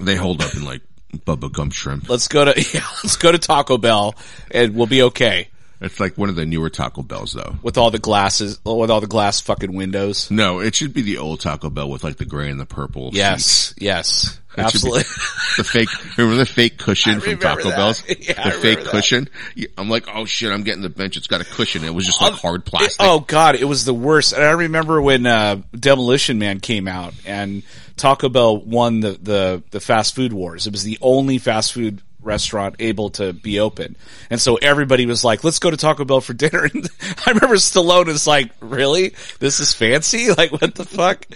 They 0.00 0.16
hold 0.16 0.42
up 0.42 0.54
in 0.54 0.64
like 0.64 0.82
Bubba 1.14 1.50
Gump 1.52 1.72
shrimp. 1.72 2.08
let's 2.08 2.28
go 2.28 2.44
to, 2.44 2.60
yeah, 2.74 2.84
let's 3.02 3.16
go 3.16 3.30
to 3.32 3.38
Taco 3.38 3.78
Bell 3.78 4.14
and 4.50 4.74
we'll 4.74 4.86
be 4.86 5.02
okay 5.02 5.48
It's 5.84 6.00
like 6.00 6.16
one 6.18 6.28
of 6.28 6.36
the 6.36 6.46
newer 6.46 6.70
Taco 6.70 7.02
Bells 7.02 7.32
though. 7.32 7.56
with 7.62 7.76
all 7.78 7.90
the 7.90 7.98
glasses, 7.98 8.58
with 8.64 8.90
all 8.90 9.00
the 9.00 9.06
glass 9.06 9.40
fucking 9.40 9.74
windows. 9.74 10.30
No, 10.30 10.60
it 10.60 10.74
should 10.74 10.92
be 10.94 11.02
the 11.02 11.18
old 11.18 11.40
Taco 11.40 11.70
Bell 11.70 11.88
with 11.90 12.02
like 12.04 12.16
the 12.16 12.24
gray 12.24 12.50
and 12.50 12.58
the 12.58 12.66
purple. 12.66 13.10
Yes, 13.12 13.74
yes, 13.78 14.38
It 14.56 14.60
absolutely. 14.60 15.02
the 15.56 15.64
fake, 15.64 15.88
remember 16.16 16.36
the 16.38 16.46
fake 16.46 16.78
cushion 16.78 17.20
from 17.20 17.38
Taco 17.38 17.70
that. 17.70 17.76
Bell's? 17.76 18.02
Yeah, 18.20 18.44
the 18.44 18.50
fake 18.52 18.78
that. 18.80 18.88
cushion. 18.88 19.28
I'm 19.76 19.90
like, 19.90 20.06
oh 20.12 20.24
shit, 20.24 20.50
I'm 20.50 20.62
getting 20.62 20.82
the 20.82 20.88
bench. 20.88 21.16
It's 21.16 21.26
got 21.26 21.40
a 21.40 21.44
cushion. 21.44 21.84
It 21.84 21.94
was 21.94 22.06
just 22.06 22.20
like 22.22 22.32
hard 22.32 22.64
plastic. 22.64 22.96
Oh 23.00 23.20
god, 23.20 23.54
it 23.56 23.64
was 23.64 23.84
the 23.84 23.94
worst. 23.94 24.32
And 24.32 24.42
I 24.42 24.52
remember 24.52 25.00
when 25.02 25.26
uh, 25.26 25.60
Demolition 25.78 26.38
Man 26.38 26.60
came 26.60 26.88
out 26.88 27.12
and 27.26 27.62
Taco 27.96 28.28
Bell 28.28 28.56
won 28.56 29.00
the, 29.00 29.10
the 29.20 29.62
the 29.70 29.80
fast 29.80 30.14
food 30.14 30.32
wars. 30.32 30.66
It 30.66 30.72
was 30.72 30.82
the 30.82 30.98
only 31.02 31.38
fast 31.38 31.72
food 31.74 32.00
restaurant 32.24 32.76
able 32.78 33.10
to 33.10 33.32
be 33.32 33.60
open. 33.60 33.96
And 34.30 34.40
so 34.40 34.56
everybody 34.56 35.06
was 35.06 35.24
like, 35.24 35.44
"Let's 35.44 35.58
go 35.58 35.70
to 35.70 35.76
Taco 35.76 36.04
Bell 36.04 36.20
for 36.20 36.34
dinner." 36.34 36.64
And 36.74 36.88
I 37.26 37.30
remember 37.30 37.56
Stallone 37.56 38.08
is 38.08 38.26
like, 38.26 38.50
"Really? 38.60 39.14
This 39.38 39.60
is 39.60 39.72
fancy? 39.72 40.28
Like 40.36 40.52
what 40.52 40.74
the 40.74 40.84
fuck?" 40.84 41.26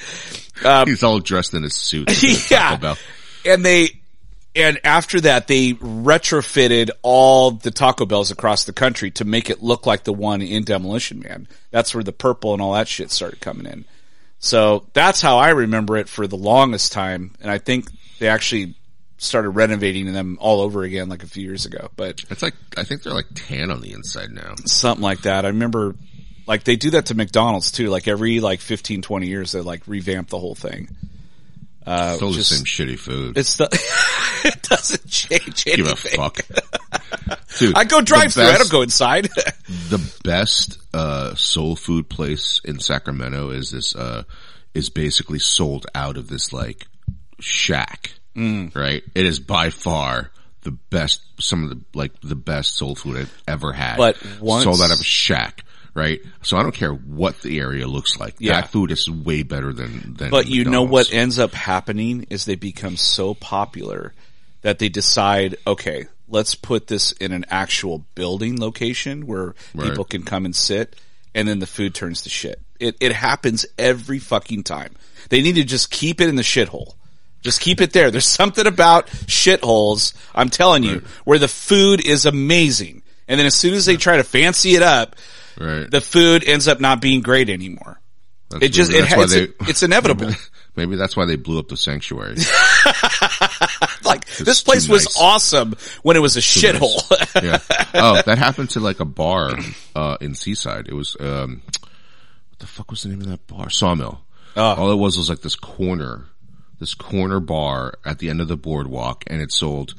Um, 0.64 0.88
He's 0.88 1.02
all 1.02 1.20
dressed 1.20 1.54
in 1.54 1.62
his 1.62 1.74
suit. 1.74 2.10
yeah. 2.50 2.70
Taco 2.70 2.80
Bell. 2.80 2.98
And 3.46 3.64
they, 3.64 4.00
and 4.56 4.80
after 4.82 5.20
that, 5.20 5.46
they 5.46 5.74
retrofitted 5.74 6.90
all 7.02 7.52
the 7.52 7.70
Taco 7.70 8.06
Bells 8.06 8.30
across 8.30 8.64
the 8.64 8.72
country 8.72 9.10
to 9.12 9.24
make 9.24 9.50
it 9.50 9.62
look 9.62 9.86
like 9.86 10.04
the 10.04 10.12
one 10.12 10.42
in 10.42 10.64
Demolition 10.64 11.20
Man. 11.20 11.46
That's 11.70 11.94
where 11.94 12.04
the 12.04 12.12
purple 12.12 12.52
and 12.52 12.62
all 12.62 12.72
that 12.72 12.88
shit 12.88 13.10
started 13.10 13.40
coming 13.40 13.66
in. 13.66 13.84
So 14.40 14.86
that's 14.92 15.20
how 15.20 15.38
I 15.38 15.50
remember 15.50 15.96
it 15.96 16.08
for 16.08 16.26
the 16.26 16.36
longest 16.36 16.92
time. 16.92 17.34
And 17.40 17.50
I 17.50 17.58
think 17.58 17.90
they 18.18 18.28
actually 18.28 18.74
started 19.18 19.50
renovating 19.50 20.12
them 20.12 20.38
all 20.40 20.60
over 20.60 20.82
again 20.84 21.08
like 21.08 21.22
a 21.22 21.26
few 21.26 21.42
years 21.44 21.66
ago, 21.66 21.90
but 21.96 22.20
It's 22.30 22.42
like, 22.42 22.54
I 22.76 22.84
think 22.84 23.02
they're 23.02 23.12
like 23.14 23.26
tan 23.34 23.70
on 23.70 23.80
the 23.80 23.92
inside 23.92 24.30
now. 24.30 24.54
something 24.64 25.02
like 25.02 25.22
that. 25.22 25.44
I 25.44 25.48
remember 25.48 25.94
like 26.46 26.64
they 26.64 26.76
do 26.76 26.90
that 26.90 27.06
to 27.06 27.14
McDonald's 27.14 27.70
too. 27.72 27.88
Like 27.88 28.08
every 28.08 28.40
like 28.40 28.60
15, 28.60 29.02
20 29.02 29.26
years, 29.26 29.52
they 29.52 29.60
like 29.60 29.82
revamp 29.86 30.28
the 30.28 30.38
whole 30.38 30.54
thing. 30.54 30.88
Uh, 31.84 32.16
Still 32.16 32.32
just- 32.32 32.50
the 32.50 32.56
same 32.56 32.64
shitty 32.64 32.98
food. 32.98 33.36
It's 33.38 33.56
the, 33.56 33.64
it 34.44 34.62
doesn't 34.62 35.06
change 35.08 35.66
anything. 35.66 35.84
Give 35.84 35.86
a 35.92 35.96
fuck. 35.96 36.38
Dude, 37.58 37.76
I 37.76 37.84
go 37.84 38.00
drive 38.00 38.32
through. 38.34 38.44
I 38.44 38.56
don't 38.58 38.70
go 38.70 38.82
inside. 38.82 39.24
the 39.88 40.12
best 40.24 40.78
uh 40.94 41.34
soul 41.34 41.76
food 41.76 42.08
place 42.08 42.60
in 42.64 42.78
Sacramento 42.78 43.50
is 43.50 43.70
this 43.70 43.96
uh 43.96 44.22
is 44.74 44.90
basically 44.90 45.38
sold 45.38 45.86
out 45.94 46.16
of 46.16 46.28
this 46.28 46.52
like 46.52 46.86
shack. 47.40 48.12
Mm. 48.38 48.74
Right? 48.74 49.02
It 49.14 49.26
is 49.26 49.40
by 49.40 49.70
far 49.70 50.30
the 50.62 50.70
best 50.72 51.22
some 51.40 51.64
of 51.64 51.70
the 51.70 51.80
like 51.94 52.12
the 52.20 52.34
best 52.36 52.76
soul 52.76 52.94
food 52.94 53.16
I've 53.18 53.42
ever 53.46 53.72
had. 53.72 53.96
But 53.96 54.16
once- 54.40 54.64
sold 54.64 54.80
out 54.80 54.92
of 54.92 55.00
a 55.00 55.04
shack. 55.04 55.64
Right? 55.94 56.20
So 56.42 56.56
I 56.56 56.62
don't 56.62 56.74
care 56.74 56.92
what 56.92 57.40
the 57.42 57.58
area 57.58 57.88
looks 57.88 58.20
like. 58.20 58.36
Yeah. 58.38 58.60
That 58.60 58.70
food 58.70 58.92
is 58.92 59.10
way 59.10 59.42
better 59.42 59.72
than, 59.72 60.14
than 60.14 60.30
but 60.30 60.46
you 60.46 60.64
know 60.64 60.84
what 60.84 61.12
ends 61.12 61.40
up 61.40 61.52
happening 61.54 62.26
is 62.30 62.44
they 62.44 62.54
become 62.54 62.96
so 62.96 63.34
popular 63.34 64.14
that 64.60 64.78
they 64.78 64.88
decide, 64.88 65.56
okay, 65.66 66.06
let's 66.28 66.54
put 66.54 66.86
this 66.86 67.10
in 67.12 67.32
an 67.32 67.46
actual 67.50 68.04
building 68.14 68.60
location 68.60 69.26
where 69.26 69.56
Right. 69.74 69.88
people 69.88 70.04
can 70.04 70.22
come 70.22 70.44
and 70.44 70.54
sit, 70.54 70.94
and 71.34 71.48
then 71.48 71.58
the 71.58 71.66
food 71.66 71.94
turns 71.96 72.22
to 72.22 72.28
shit. 72.30 72.60
It 72.78 72.96
it 73.00 73.12
happens 73.12 73.66
every 73.76 74.20
fucking 74.20 74.62
time. 74.64 74.94
They 75.30 75.40
need 75.42 75.56
to 75.56 75.64
just 75.64 75.90
keep 75.90 76.20
it 76.20 76.28
in 76.28 76.36
the 76.36 76.42
shithole. 76.42 76.94
Just 77.48 77.60
keep 77.62 77.80
it 77.80 77.92
there. 77.94 78.10
There's 78.10 78.26
something 78.28 78.66
about 78.66 79.06
shitholes, 79.26 80.12
I'm 80.34 80.50
telling 80.50 80.82
you, 80.84 81.02
where 81.24 81.38
the 81.38 81.48
food 81.48 82.04
is 82.04 82.26
amazing. 82.26 83.02
And 83.26 83.40
then 83.40 83.46
as 83.46 83.54
soon 83.54 83.72
as 83.74 83.86
they 83.86 83.96
try 83.96 84.18
to 84.18 84.24
fancy 84.24 84.74
it 84.76 84.82
up, 84.82 85.16
Right. 85.58 85.90
the 85.90 86.00
food 86.02 86.44
ends 86.46 86.68
up 86.68 86.78
not 86.80 87.00
being 87.00 87.20
great 87.22 87.48
anymore. 87.48 88.00
That's 88.50 88.64
It 88.64 88.68
just, 88.68 88.92
it, 88.92 89.00
that's 89.00 89.16
why 89.16 89.22
has—it's 89.22 89.82
inevitable. 89.82 90.30
Maybe 90.76 90.96
that's 90.96 91.16
why 91.16 91.24
they 91.26 91.36
blew 91.36 91.58
up 91.58 91.68
the 91.68 91.76
sanctuary. 91.76 92.36
like 94.04 94.24
this 94.36 94.62
too 94.62 94.70
place 94.70 94.88
was 94.88 95.04
nice. 95.06 95.16
awesome 95.20 95.74
when 96.02 96.16
it 96.16 96.20
was 96.20 96.36
a 96.36 96.40
shithole. 96.40 97.02
yeah. 97.42 97.58
Oh, 97.94 98.20
that 98.26 98.36
happened 98.38 98.70
to 98.70 98.80
like 98.80 99.00
a 99.00 99.04
bar 99.06 99.58
uh, 99.96 100.18
in 100.20 100.34
Seaside. 100.34 100.88
It 100.88 100.94
was 100.94 101.16
um, 101.18 101.62
what 101.66 102.58
the 102.58 102.66
fuck 102.66 102.90
was 102.90 103.02
the 103.02 103.08
name 103.08 103.22
of 103.22 103.28
that 103.28 103.46
bar? 103.46 103.70
Sawmill. 103.70 104.20
Oh. 104.56 104.62
All 104.74 104.92
it 104.92 104.96
was 104.96 105.16
was 105.16 105.28
like 105.30 105.40
this 105.40 105.56
corner, 105.56 106.26
this 106.78 106.94
corner 106.94 107.40
bar 107.40 107.94
at 108.04 108.18
the 108.18 108.30
end 108.30 108.40
of 108.40 108.48
the 108.48 108.56
boardwalk, 108.56 109.24
and 109.26 109.40
it 109.40 109.52
sold 109.52 109.94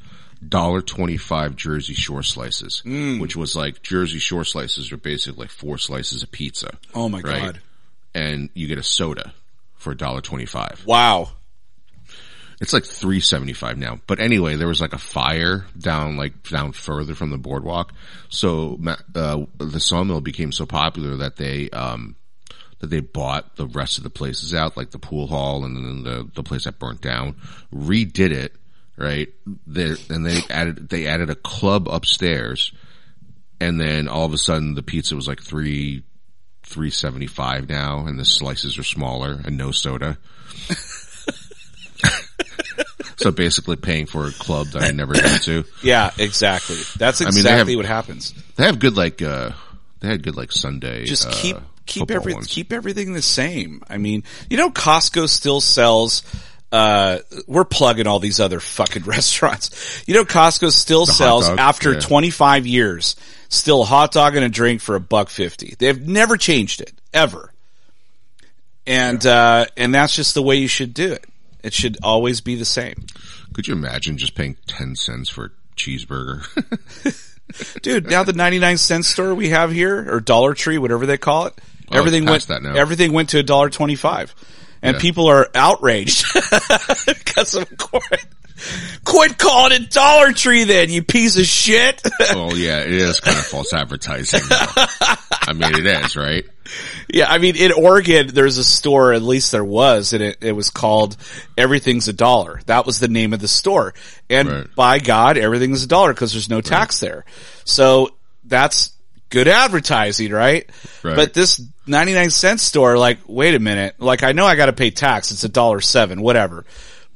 dollar 0.46 0.80
twenty 0.80 1.16
five 1.16 1.54
Jersey 1.56 1.94
Shore 1.94 2.22
slices, 2.22 2.82
Mm. 2.86 3.20
which 3.20 3.36
was 3.36 3.54
like 3.54 3.82
Jersey 3.82 4.18
Shore 4.18 4.44
slices 4.44 4.90
are 4.92 4.96
basically 4.96 5.42
like 5.44 5.50
four 5.50 5.76
slices 5.78 6.22
of 6.22 6.30
pizza. 6.32 6.78
Oh 6.94 7.08
my 7.08 7.20
right? 7.20 7.42
God. 7.44 7.60
And 8.14 8.50
you 8.54 8.66
get 8.66 8.78
a 8.78 8.82
soda 8.82 9.34
for 9.76 9.94
dollar 9.94 10.20
twenty 10.20 10.46
five. 10.46 10.82
wow. 10.86 11.28
It's 12.60 12.74
like 12.74 12.84
three 12.84 13.20
seventy 13.20 13.54
five 13.54 13.78
now. 13.78 14.00
But 14.06 14.20
anyway, 14.20 14.56
there 14.56 14.68
was 14.68 14.82
like 14.82 14.92
a 14.92 14.98
fire 14.98 15.64
down 15.78 16.16
like 16.18 16.42
down 16.48 16.72
further 16.72 17.14
from 17.14 17.30
the 17.30 17.38
boardwalk. 17.38 17.94
So 18.28 18.78
uh, 19.14 19.44
the 19.56 19.80
sawmill 19.80 20.20
became 20.20 20.52
so 20.52 20.66
popular 20.66 21.16
that 21.16 21.36
they 21.36 21.70
um 21.70 22.16
they 22.88 23.00
bought 23.00 23.56
the 23.56 23.66
rest 23.66 23.98
of 23.98 24.04
the 24.04 24.10
places 24.10 24.54
out, 24.54 24.76
like 24.76 24.90
the 24.90 24.98
pool 24.98 25.26
hall 25.26 25.64
and 25.64 25.76
then 25.76 26.02
the 26.02 26.30
the 26.34 26.42
place 26.42 26.64
that 26.64 26.78
burnt 26.78 27.02
down, 27.02 27.36
redid 27.74 28.30
it 28.30 28.54
right. 28.96 29.28
There 29.66 29.96
and 30.08 30.24
they 30.24 30.40
added 30.48 30.88
they 30.88 31.06
added 31.06 31.28
a 31.28 31.34
club 31.34 31.88
upstairs, 31.88 32.72
and 33.60 33.78
then 33.78 34.08
all 34.08 34.24
of 34.24 34.32
a 34.32 34.38
sudden 34.38 34.74
the 34.74 34.82
pizza 34.82 35.14
was 35.14 35.28
like 35.28 35.42
three. 35.42 36.04
375 36.62 37.68
now 37.68 38.06
and 38.06 38.16
the 38.16 38.24
slices 38.24 38.78
are 38.78 38.84
smaller 38.84 39.40
and 39.44 39.56
no 39.56 39.72
soda. 39.72 40.18
So 43.20 43.30
basically 43.30 43.76
paying 43.76 44.06
for 44.06 44.26
a 44.26 44.30
club 44.30 44.68
that 44.68 44.82
I 44.82 44.92
never 44.92 45.12
got 45.12 45.42
to. 45.42 45.64
Yeah, 45.82 46.10
exactly. 46.18 46.76
That's 46.96 47.20
mean, 47.20 47.28
exactly 47.28 47.42
they 47.42 47.58
have- 47.58 47.76
what 47.76 47.84
happens. 47.84 48.32
They 48.56 48.64
have 48.64 48.78
good 48.78 48.96
like, 48.96 49.20
uh, 49.20 49.50
they 50.00 50.08
had 50.08 50.22
good 50.22 50.36
like 50.36 50.52
Sunday. 50.52 51.04
Just 51.04 51.26
uh, 51.28 51.60
keep 51.90 52.10
every 52.10 52.34
ones. 52.34 52.46
keep 52.46 52.72
everything 52.72 53.12
the 53.12 53.22
same. 53.22 53.82
I 53.88 53.98
mean, 53.98 54.24
you 54.48 54.56
know, 54.56 54.70
Costco 54.70 55.28
still 55.28 55.60
sells 55.60 56.22
uh, 56.72 57.18
we're 57.48 57.64
plugging 57.64 58.06
all 58.06 58.20
these 58.20 58.40
other 58.40 58.60
fucking 58.60 59.02
restaurants. 59.06 60.04
You 60.06 60.14
know, 60.14 60.24
Costco 60.24 60.70
still 60.70 61.06
sells 61.06 61.48
dog, 61.48 61.58
after 61.58 61.94
yeah. 61.94 62.00
25 62.00 62.66
years, 62.66 63.16
still 63.48 63.82
a 63.82 63.84
hot 63.84 64.12
dog 64.12 64.36
and 64.36 64.44
a 64.44 64.48
drink 64.48 64.80
for 64.80 64.94
a 64.94 65.00
buck 65.00 65.28
fifty. 65.28 65.74
They've 65.78 66.00
never 66.00 66.36
changed 66.36 66.80
it 66.80 66.92
ever. 67.12 67.52
And, 68.86 69.24
uh, 69.24 69.66
and 69.76 69.94
that's 69.94 70.16
just 70.16 70.34
the 70.34 70.42
way 70.42 70.56
you 70.56 70.68
should 70.68 70.94
do 70.94 71.12
it. 71.12 71.24
It 71.62 71.74
should 71.74 71.98
always 72.02 72.40
be 72.40 72.54
the 72.56 72.64
same. 72.64 73.06
Could 73.52 73.68
you 73.68 73.74
imagine 73.74 74.16
just 74.16 74.34
paying 74.34 74.56
10 74.66 74.96
cents 74.96 75.28
for 75.28 75.44
a 75.44 75.50
cheeseburger? 75.76 76.42
Dude, 77.82 78.08
now 78.08 78.22
the 78.22 78.32
99 78.32 78.78
cent 78.78 79.04
store 79.04 79.34
we 79.34 79.50
have 79.50 79.70
here, 79.70 80.12
or 80.12 80.20
Dollar 80.20 80.54
Tree, 80.54 80.78
whatever 80.78 81.04
they 81.04 81.18
call 81.18 81.46
it, 81.46 81.54
Everything 81.98 82.24
went, 82.24 82.46
that 82.48 82.62
now. 82.62 82.74
everything 82.74 83.12
went 83.12 83.30
to 83.30 83.38
a 83.38 83.42
dollar 83.42 83.70
25. 83.70 84.34
And 84.82 84.94
Yeah. 84.96 85.00
people 85.00 85.26
are 85.28 85.48
outraged 85.54 86.24
because 87.06 87.54
of 87.54 87.68
quit. 87.76 88.24
Quit 89.04 89.38
calling 89.38 89.72
it 89.72 89.90
Dollar 89.90 90.32
Tree 90.32 90.64
then, 90.64 90.90
you 90.90 91.02
piece 91.02 91.38
of 91.38 91.46
shit. 91.46 92.00
well, 92.34 92.54
yeah, 92.56 92.80
it 92.80 92.90
is 92.92 93.18
kind 93.20 93.38
of 93.38 93.44
false 93.46 93.72
advertising. 93.72 94.40
though. 94.48 94.56
I 95.32 95.52
mean, 95.54 95.74
it 95.74 95.86
is, 95.86 96.16
right? 96.16 96.44
yeah, 97.08 97.26
I 97.30 97.38
mean, 97.38 97.56
in 97.56 97.72
Oregon, 97.72 98.28
there's 98.28 98.58
a 98.58 98.64
store, 98.64 99.12
at 99.14 99.22
least 99.22 99.50
there 99.52 99.64
was, 99.64 100.12
and 100.12 100.22
it, 100.22 100.38
it 100.42 100.52
was 100.52 100.68
called 100.70 101.16
Everything's 101.58 102.06
a 102.08 102.12
Dollar. 102.12 102.60
That 102.66 102.84
was 102.86 103.00
the 103.00 103.08
name 103.08 103.32
of 103.32 103.40
the 103.40 103.48
store. 103.48 103.94
And 104.28 104.48
Right. 104.50 104.74
by 104.76 104.98
God, 104.98 105.36
everything's 105.38 105.82
a 105.82 105.86
dollar 105.88 106.12
because 106.12 106.32
there's 106.32 106.50
no 106.50 106.60
tax 106.60 107.00
there. 107.00 107.24
So 107.64 108.10
that's 108.44 108.92
good 109.30 109.48
advertising, 109.48 110.32
right? 110.32 110.68
Right. 111.02 111.16
But 111.16 111.34
this 111.34 111.60
99 111.86 112.30
cent 112.30 112.60
store, 112.60 112.98
like, 112.98 113.18
wait 113.26 113.54
a 113.54 113.58
minute. 113.58 113.94
Like, 113.98 114.22
I 114.22 114.32
know 114.32 114.44
I 114.46 114.56
got 114.56 114.66
to 114.66 114.72
pay 114.72 114.90
tax. 114.90 115.30
It's 115.30 115.44
a 115.44 115.48
dollar 115.48 115.80
seven, 115.80 116.20
whatever. 116.20 116.64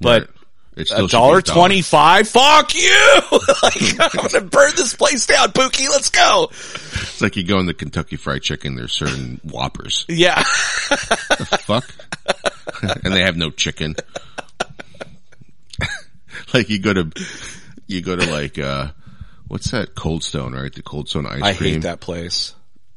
But 0.00 0.22
Right. 0.22 0.30
It 0.76 0.82
a 0.82 0.86
still 0.86 0.98
should 1.06 1.16
be 1.16 1.18
dollar 1.18 1.40
twenty-five? 1.40 2.28
Fuck 2.28 2.74
you! 2.74 3.20
like, 3.62 4.00
I'm 4.00 4.28
gonna 4.28 4.44
burn 4.44 4.72
this 4.74 4.94
place 4.96 5.24
down, 5.24 5.52
Pookie. 5.52 5.88
Let's 5.88 6.10
go. 6.10 6.48
It's 6.50 7.20
like 7.20 7.36
you 7.36 7.44
go 7.44 7.60
in 7.60 7.66
the 7.66 7.74
Kentucky 7.74 8.16
Fried 8.16 8.42
Chicken, 8.42 8.74
there's 8.74 8.92
certain 8.92 9.40
Whoppers. 9.44 10.04
Yeah. 10.08 10.42
Fuck. 10.42 11.88
and 13.04 13.14
they 13.14 13.22
have 13.22 13.36
no 13.36 13.50
chicken. 13.50 13.94
like 16.54 16.70
you 16.70 16.80
go 16.80 16.92
to, 16.92 17.12
you 17.86 18.02
go 18.02 18.16
to 18.16 18.28
like, 18.28 18.58
uh, 18.58 18.88
what's 19.48 19.70
that? 19.70 19.94
Cold 19.94 20.22
Stone, 20.24 20.54
right? 20.54 20.72
The 20.72 20.82
Cold 20.82 21.08
Stone 21.08 21.26
ice 21.26 21.32
cream. 21.40 21.44
I 21.44 21.52
cream. 21.54 21.72
hate 21.74 21.82
that 21.82 22.00
place. 22.00 22.54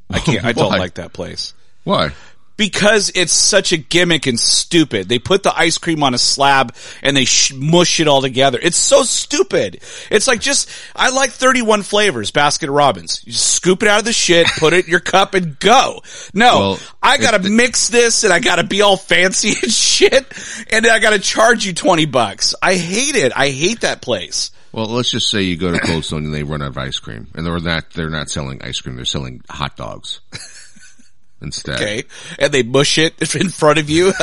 I 0.10 0.20
can't, 0.20 0.46
I 0.46 0.52
don't 0.54 0.70
Why? 0.72 0.78
like 0.78 0.96
that 0.96 1.14
place. 1.14 1.54
Why? 1.84 2.12
Because 2.56 3.12
it's 3.14 3.34
such 3.34 3.72
a 3.72 3.78
gimmick 3.78 4.26
and 4.26 4.40
stupid. 4.40 5.08
They 5.08 5.20
put 5.20 5.44
the 5.44 5.56
ice 5.56 5.78
cream 5.78 6.02
on 6.02 6.16
a 6.16 6.18
slab 6.18 6.74
and 7.04 7.16
they 7.16 7.26
sh- 7.26 7.54
mush 7.54 8.00
it 8.00 8.08
all 8.08 8.20
together. 8.20 8.58
It's 8.60 8.78
so 8.78 9.04
stupid. 9.04 9.80
It's 10.10 10.28
like 10.28 10.42
just, 10.42 10.68
I 10.96 11.12
like 11.12 11.30
31 11.30 11.84
flavors, 11.84 12.32
Baskin 12.32 12.76
Robbins. 12.76 13.22
You 13.24 13.32
just 13.34 13.54
scoop 13.54 13.84
it 13.84 13.90
out 13.90 14.00
of 14.00 14.06
the 14.06 14.12
shit, 14.14 14.48
put 14.58 14.74
it 14.74 14.86
in 14.86 14.90
your 14.92 15.02
cup 15.02 15.36
and 15.36 15.60
go. 15.60 16.02
No, 16.34 16.58
Well, 16.60 16.80
I 17.04 17.18
gotta 17.20 17.48
mix 17.48 17.90
this 17.90 18.24
and 18.24 18.34
I 18.34 18.40
gotta 18.40 18.64
be 18.64 18.82
all 18.82 18.98
fancy 18.98 19.50
and 19.62 19.72
shit 19.72 20.26
and 20.72 20.84
then 20.84 20.92
I 20.92 20.98
gotta 20.98 21.20
charge 21.20 21.64
you 21.64 21.76
20 21.76 22.06
bucks. 22.06 22.56
I 22.60 22.74
hate 22.74 23.16
it. 23.16 23.34
I 23.36 23.50
hate 23.50 23.82
that 23.82 24.02
place. 24.02 24.50
Well, 24.78 24.90
let's 24.90 25.10
just 25.10 25.32
say 25.32 25.42
you 25.42 25.58
go 25.58 25.72
to 25.72 25.80
Cold 25.80 26.06
Stone 26.06 26.26
and 26.26 26.34
they 26.36 26.44
run 26.44 26.62
out 26.62 26.68
of 26.68 26.78
ice 26.78 27.00
cream, 27.00 27.26
and 27.34 27.44
they're 27.44 27.60
not 27.60 27.90
they're 27.96 28.12
not 28.12 28.30
selling 28.30 28.62
ice 28.62 28.80
cream; 28.80 28.96
they're 28.96 29.06
selling 29.06 29.42
hot 29.50 29.76
dogs 29.76 30.22
instead. 31.42 31.82
Okay. 31.82 32.04
And 32.38 32.54
they 32.54 32.62
mush 32.62 33.00
it 33.00 33.16
in 33.36 33.50
front 33.50 33.80
of 33.80 33.90
you. 33.90 34.08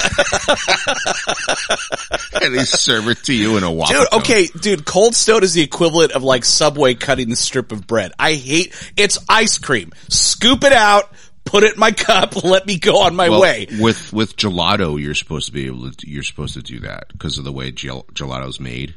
and 2.40 2.54
they 2.54 2.62
serve 2.62 3.08
it 3.08 3.18
to 3.24 3.34
you 3.34 3.56
in 3.56 3.64
a 3.64 3.72
waffle. 3.72 3.98
Dude, 3.98 4.12
okay, 4.12 4.46
dude, 4.46 4.84
Cold 4.84 5.16
Stone 5.16 5.42
is 5.42 5.54
the 5.54 5.62
equivalent 5.62 6.12
of 6.12 6.22
like 6.22 6.44
Subway 6.44 6.94
cutting 6.94 7.30
the 7.30 7.36
strip 7.36 7.72
of 7.72 7.88
bread. 7.88 8.12
I 8.16 8.34
hate, 8.34 8.72
it's 8.96 9.18
ice 9.28 9.58
cream. 9.58 9.90
Scoop 10.08 10.62
it 10.62 10.72
out, 10.72 11.12
put 11.44 11.64
it 11.64 11.74
in 11.74 11.80
my 11.80 11.90
cup, 11.90 12.44
let 12.44 12.64
me 12.64 12.78
go 12.78 13.00
on 13.00 13.16
my 13.16 13.28
Well, 13.28 13.40
way. 13.40 13.66
with 13.80 14.12
with 14.12 14.36
gelato, 14.36 15.02
you're 15.02 15.16
supposed 15.16 15.46
to 15.46 15.52
be 15.52 15.66
able 15.66 15.90
to 15.90 16.08
you're 16.08 16.22
supposed 16.22 16.54
to 16.54 16.62
do 16.62 16.78
that 16.78 17.08
because 17.08 17.38
of 17.38 17.44
the 17.44 17.52
way 17.52 17.72
gel, 17.72 18.04
gelato's 18.12 18.60
made. 18.60 18.94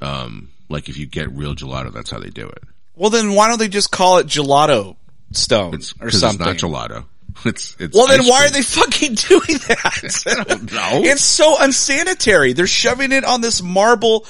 Um, 0.00 0.48
like 0.68 0.88
if 0.88 0.96
you 0.96 1.06
get 1.06 1.30
real 1.32 1.54
gelato, 1.54 1.92
that's 1.92 2.10
how 2.10 2.18
they 2.18 2.30
do 2.30 2.46
it. 2.48 2.62
Well 2.96 3.10
then 3.10 3.34
why 3.34 3.48
don't 3.48 3.58
they 3.58 3.68
just 3.68 3.90
call 3.90 4.18
it 4.18 4.26
Gelato 4.26 4.96
Stone 5.32 5.74
It's 5.74 5.94
or 6.00 6.10
something? 6.10 6.48
it's 6.48 6.62
not 6.62 6.70
gelato. 6.70 7.04
It's 7.44 7.76
it's. 7.78 7.96
well 7.96 8.08
then 8.08 8.26
why 8.26 8.46
are 8.46 8.50
they 8.50 8.62
fucking 8.62 9.14
doing 9.28 9.58
that? 9.68 10.24
I 10.26 10.42
don't 10.44 10.72
know. 10.72 11.02
It's 11.04 11.22
so 11.22 11.56
unsanitary. 11.60 12.52
They're 12.52 12.66
shoving 12.66 13.12
it 13.12 13.24
on 13.24 13.40
this 13.40 13.62
marble, 13.62 14.26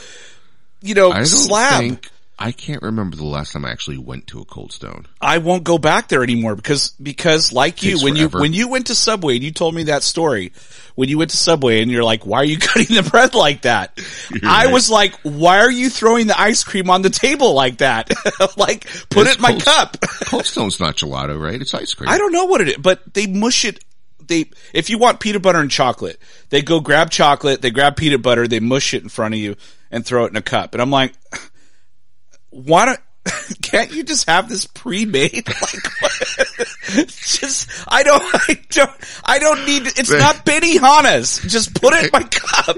you 0.83 0.95
know, 0.95 1.11
I 1.11 1.23
slab. 1.23 1.81
think 1.81 2.11
I 2.39 2.53
can't 2.53 2.83
remember 2.83 3.17
the 3.17 3.25
last 3.25 3.53
time 3.53 3.65
I 3.65 3.71
actually 3.71 3.99
went 3.99 4.27
to 4.29 4.41
a 4.41 4.45
Cold 4.45 4.73
Stone. 4.73 5.07
I 5.21 5.39
won't 5.39 5.65
go 5.65 5.79
back 5.79 6.09
there 6.09 6.23
anymore 6.23 6.55
because 6.55 6.91
because 7.03 7.51
like 7.53 7.83
you 7.83 7.99
when 8.05 8.15
you 8.15 8.29
when 8.29 8.53
you 8.53 8.69
went 8.69 8.89
to 8.89 8.95
Subway 8.95 9.37
and 9.37 9.43
you 9.45 9.53
told 9.53 9.75
me 9.75 9.85
that 9.85 10.03
story 10.03 10.53
when 10.99 11.09
you 11.09 11.17
went 11.17 11.31
to 11.31 11.37
Subway 11.37 11.81
and 11.81 11.93
you're 11.93 12.03
like 12.03 12.27
why 12.27 12.39
are 12.39 12.45
you 12.45 12.59
cutting 12.69 12.97
the 12.97 13.09
bread 13.09 13.33
like 13.33 13.63
that 13.63 13.97
You're 14.33 14.51
I 14.51 14.65
right. 14.65 14.73
was 14.73 14.91
like 14.91 15.15
why 15.23 15.61
are 15.61 15.71
you 15.71 15.91
throwing 15.91 16.27
the 16.27 16.39
ice 16.39 16.65
cream 16.65 16.91
on 16.91 17.03
the 17.03 17.11
table 17.11 17.55
like 17.55 17.79
that 17.79 18.11
like 18.57 18.85
put 19.09 19.29
It's 19.29 19.31
it 19.33 19.37
in 19.37 19.43
my 19.43 19.51
Cold- 19.53 19.65
cup 19.65 19.97
Cold 20.27 20.45
Stone's 20.45 20.81
not 20.81 20.97
gelato, 20.97 21.41
right? 21.41 21.61
It's 21.61 21.73
ice 21.73 21.95
cream. 21.95 22.09
I 22.11 22.19
don't 22.19 22.33
know 22.33 22.47
what 22.47 22.61
it 22.63 22.69
is 22.69 22.77
but 22.79 23.15
they 23.15 23.29
mush 23.29 23.65
it 23.65 23.85
they 24.27 24.47
if 24.75 24.91
you 24.91 24.99
want 24.99 25.21
peanut 25.21 25.41
butter 25.43 25.61
and 25.61 25.71
chocolate 25.71 26.19
they 26.51 26.63
go 26.63 26.81
grab 26.81 27.11
chocolate 27.11 27.63
they 27.63 27.71
grab 27.71 27.95
peanut 27.97 28.21
butter 28.21 28.49
they 28.49 28.59
mush 28.59 28.93
it 28.93 29.05
in 29.05 29.09
front 29.09 29.35
of 29.35 29.39
you 29.41 29.55
and 29.93 30.05
throw 30.05 30.25
it 30.25 30.31
in 30.31 30.37
a 30.37 30.43
cup 30.43 30.75
and 30.75 30.83
I'm 30.83 30.91
like 30.91 31.15
why 32.51 32.87
don't 32.87 33.01
can't 33.63 33.93
you 33.93 34.03
just 34.05 34.29
have 34.29 34.49
this 34.49 34.67
pre-made? 34.67 35.49
Like, 35.61 37.07
just 37.09 37.69
I 37.87 38.03
don't, 38.03 38.23
I 38.23 38.61
don't, 38.71 38.91
I 39.25 39.39
don't 39.39 39.65
need. 39.67 39.83
It's 39.87 40.11
not 40.11 40.45
Benihana's. 40.47 41.39
Just 41.43 41.75
put 41.81 41.93
it 41.95 42.05
in 42.07 42.11
my 42.13 42.23
cup. 42.23 42.77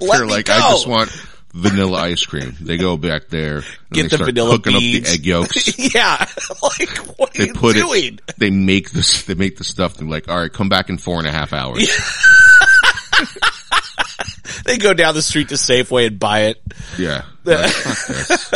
Let 0.00 0.18
They're 0.18 0.26
me 0.26 0.32
like, 0.32 0.46
go. 0.46 0.54
I 0.54 0.70
just 0.70 0.86
want 0.86 1.10
vanilla 1.52 1.98
ice 1.98 2.24
cream. 2.24 2.56
They 2.60 2.76
go 2.78 2.96
back 2.96 3.28
there, 3.28 3.56
and 3.58 3.64
Get 3.92 4.02
they 4.02 4.08
the 4.08 4.16
start 4.16 4.26
vanilla 4.30 4.58
cooking 4.58 4.78
beads. 4.80 5.08
up 5.08 5.12
the 5.12 5.18
egg 5.20 5.26
yolks. 5.26 5.94
yeah, 5.94 6.26
like 6.62 6.96
what 7.18 7.34
are 7.34 7.42
They 7.42 7.48
you 7.48 7.54
put 7.54 7.74
doing? 7.76 8.14
it. 8.26 8.34
They 8.38 8.50
make 8.50 8.90
this. 8.92 9.24
They 9.24 9.34
make 9.34 9.56
the 9.58 9.64
stuff. 9.64 9.94
They're 9.94 10.08
like, 10.08 10.28
all 10.28 10.38
right, 10.40 10.52
come 10.52 10.68
back 10.68 10.88
in 10.88 10.96
four 10.98 11.18
and 11.18 11.26
a 11.26 11.32
half 11.32 11.52
hours. 11.52 11.86
They 14.70 14.78
go 14.78 14.94
down 14.94 15.14
the 15.14 15.22
street 15.22 15.48
to 15.48 15.56
Safeway 15.56 16.06
and 16.06 16.20
buy 16.20 16.42
it. 16.42 16.62
Yeah. 16.96 17.22
Like, 17.42 17.70
fuck 17.70 18.06
this. 18.06 18.52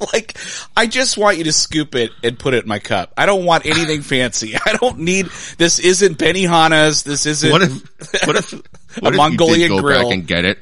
like, 0.12 0.38
I 0.76 0.86
just 0.86 1.18
want 1.18 1.36
you 1.36 1.44
to 1.44 1.52
scoop 1.52 1.94
it 1.94 2.10
and 2.22 2.38
put 2.38 2.54
it 2.54 2.64
in 2.64 2.68
my 2.68 2.78
cup. 2.78 3.12
I 3.18 3.26
don't 3.26 3.44
want 3.44 3.66
anything 3.66 4.00
fancy. 4.02 4.56
I 4.56 4.76
don't 4.80 5.00
need. 5.00 5.26
This 5.58 5.78
isn't 5.78 6.18
Benihana's. 6.18 7.02
This 7.02 7.26
isn't. 7.26 7.52
What 7.52 7.62
if? 7.62 8.26
What 8.26 8.36
if? 8.36 8.52
What 9.00 9.12
if 9.12 9.16
Mongolian 9.18 9.60
you 9.60 9.68
did 9.68 9.74
go 9.76 9.82
grill. 9.82 10.04
back 10.04 10.12
and 10.12 10.26
get 10.26 10.46
it, 10.46 10.58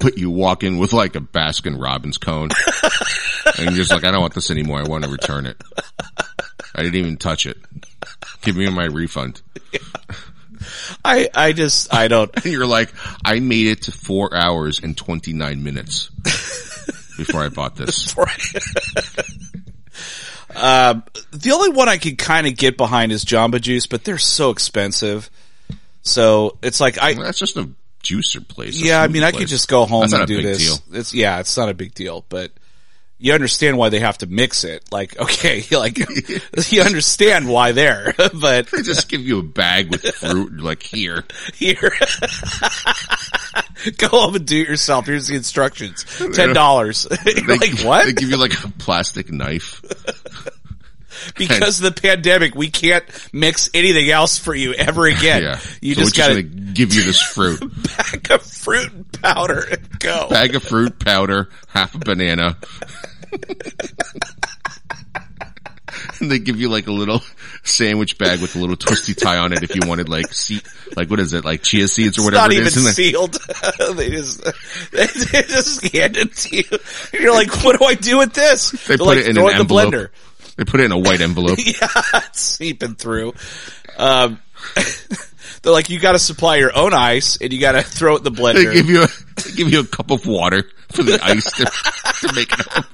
but 0.00 0.18
you 0.18 0.28
walk 0.28 0.64
in 0.64 0.78
with 0.78 0.92
like 0.92 1.14
a 1.14 1.20
Baskin 1.20 1.80
Robbins 1.80 2.18
cone, 2.18 2.48
and 3.58 3.66
you're 3.66 3.84
just 3.84 3.92
like, 3.92 4.04
I 4.04 4.10
don't 4.10 4.20
want 4.20 4.34
this 4.34 4.50
anymore. 4.50 4.80
I 4.80 4.82
want 4.82 5.04
to 5.04 5.10
return 5.10 5.46
it. 5.46 5.56
I 6.74 6.82
didn't 6.82 6.96
even 6.96 7.16
touch 7.16 7.46
it. 7.46 7.56
Give 8.42 8.56
me 8.56 8.68
my 8.70 8.86
refund. 8.86 9.40
I 11.04 11.28
I 11.34 11.52
just 11.52 11.92
I 11.94 12.08
don't. 12.08 12.30
And 12.36 12.44
you're 12.52 12.66
like, 12.66 12.92
I 13.24 13.40
made 13.40 13.66
it 13.68 13.82
to 13.82 13.92
four 13.92 14.34
hours 14.34 14.80
and 14.82 14.96
29 14.96 15.62
minutes 15.62 16.08
before 17.16 17.42
I 17.44 17.48
bought 17.48 17.76
this. 17.76 18.14
Um, 20.56 21.02
the 21.32 21.50
only 21.50 21.70
one 21.70 21.88
I 21.88 21.98
could 21.98 22.16
kind 22.16 22.46
of 22.46 22.56
get 22.56 22.76
behind 22.76 23.10
is 23.10 23.24
Jamba 23.24 23.60
Juice, 23.60 23.88
but 23.88 24.04
they're 24.04 24.18
so 24.18 24.50
expensive. 24.50 25.28
So 26.02 26.58
it's 26.62 26.80
like 26.80 26.96
I, 26.98 27.14
Well, 27.14 27.24
that's 27.24 27.40
just 27.40 27.56
a 27.56 27.68
juicer 28.04 28.46
place. 28.46 28.80
yeah, 28.80 29.02
I 29.02 29.08
mean, 29.08 29.24
I 29.24 29.32
could 29.32 29.48
just 29.48 29.66
go 29.68 29.84
home 29.84 30.02
That's 30.02 30.12
and 30.12 30.26
do 30.28 30.42
this. 30.42 30.58
deal. 30.64 30.76
It's 31.00 31.12
yeah, 31.12 31.40
it's 31.40 31.56
not 31.56 31.70
a 31.70 31.74
big 31.74 31.92
deal, 31.94 32.24
but 32.28 32.52
you 33.24 33.32
understand 33.32 33.78
why 33.78 33.88
they 33.88 34.00
have 34.00 34.18
to 34.18 34.26
mix 34.26 34.64
it. 34.64 34.84
Like, 34.92 35.18
okay, 35.20 35.64
like 35.72 35.98
you 36.70 36.82
understand 36.82 37.48
why 37.48 37.72
there, 37.72 38.14
but 38.34 38.66
They 38.66 38.82
just 38.82 39.08
give 39.08 39.22
you 39.22 39.38
a 39.38 39.42
bag 39.42 39.90
with 39.90 40.04
fruit. 40.14 40.52
and 40.52 40.62
like 40.62 40.82
here, 40.82 41.24
here, 41.54 41.90
go 43.96 44.08
home 44.08 44.34
and 44.34 44.46
do 44.46 44.60
it 44.60 44.68
yourself. 44.68 45.06
Here's 45.06 45.26
the 45.28 45.36
instructions. 45.36 46.04
Ten 46.34 46.52
dollars. 46.52 47.06
like 47.10 47.80
what? 47.82 48.04
They 48.04 48.12
give 48.12 48.28
you 48.28 48.36
like 48.36 48.62
a 48.62 48.68
plastic 48.72 49.32
knife. 49.32 49.80
because 51.36 51.80
of 51.80 51.94
the 51.94 52.00
pandemic, 52.00 52.54
we 52.54 52.68
can't 52.68 53.04
mix 53.32 53.70
anything 53.72 54.10
else 54.10 54.36
for 54.36 54.54
you 54.54 54.74
ever 54.74 55.06
again. 55.06 55.42
Yeah, 55.42 55.60
You 55.80 55.94
so 55.94 56.00
just 56.02 56.16
got 56.16 56.28
to 56.28 56.42
gonna 56.42 56.72
give 56.72 56.92
you 56.92 57.04
this 57.04 57.22
fruit, 57.22 57.60
bag 57.96 58.30
of 58.32 58.42
fruit 58.42 58.92
and 58.92 59.10
powder 59.22 59.64
and 59.70 59.98
go. 60.00 60.28
bag 60.28 60.54
of 60.56 60.62
fruit 60.62 60.98
powder, 60.98 61.48
half 61.68 61.94
a 61.94 61.98
banana. 61.98 62.58
and 66.20 66.30
they 66.30 66.38
give 66.38 66.60
you 66.60 66.68
like 66.68 66.86
a 66.86 66.92
little 66.92 67.20
sandwich 67.62 68.18
bag 68.18 68.40
with 68.40 68.56
a 68.56 68.58
little 68.58 68.76
twisty 68.76 69.14
tie 69.14 69.38
on 69.38 69.52
it 69.52 69.62
if 69.62 69.74
you 69.74 69.80
wanted 69.86 70.08
like 70.08 70.32
seed, 70.32 70.62
like 70.96 71.08
what 71.10 71.20
is 71.20 71.32
it, 71.32 71.44
like 71.44 71.62
chia 71.62 71.88
seeds 71.88 72.18
or 72.18 72.22
It's 72.22 72.24
whatever 72.24 72.42
not 72.42 72.52
it 72.52 72.56
even 72.56 72.66
is. 72.66 72.94
Sealed. 72.94 73.32
they 73.96 74.10
just 74.10 74.42
they, 74.92 75.06
they 75.06 75.42
just 75.42 75.94
hand 75.94 76.16
it 76.16 76.34
to 76.36 76.56
you. 76.56 76.64
You're 77.20 77.32
like, 77.34 77.64
what 77.64 77.78
do 77.78 77.84
I 77.84 77.94
do 77.94 78.18
with 78.18 78.32
this? 78.34 78.70
they 78.72 78.96
They're 78.96 78.98
put 78.98 79.06
like, 79.06 79.18
it 79.18 79.28
in 79.28 79.38
an 79.38 79.44
it 79.44 79.60
in 79.60 79.66
the 79.66 79.74
blender. 79.74 80.10
They 80.56 80.64
put 80.64 80.80
it 80.80 80.84
in 80.84 80.92
a 80.92 80.98
white 80.98 81.20
envelope. 81.20 81.58
yeah, 81.64 81.88
it's 82.14 82.40
seeping 82.40 82.94
through. 82.94 83.34
Um, 83.98 84.38
they're 85.62 85.72
like, 85.72 85.90
you 85.90 85.98
got 85.98 86.12
to 86.12 86.18
supply 86.18 86.56
your 86.56 86.76
own 86.76 86.94
ice, 86.94 87.38
and 87.40 87.52
you 87.52 87.60
got 87.60 87.72
to 87.72 87.82
throw 87.82 88.14
it 88.14 88.18
in 88.18 88.24
the 88.24 88.30
They 88.30 88.40
blender. 88.42 88.72
give 88.72 88.88
you 88.88 89.02
a, 89.02 89.08
they 89.42 89.50
give 89.56 89.72
you 89.72 89.80
a 89.80 89.84
cup 89.84 90.10
of 90.12 90.26
water 90.26 90.64
for 90.92 91.02
the 91.02 91.18
ice 91.24 91.50
to, 91.54 91.64
to 92.28 92.34
make 92.34 92.52
it 92.52 92.76
up. 92.76 92.84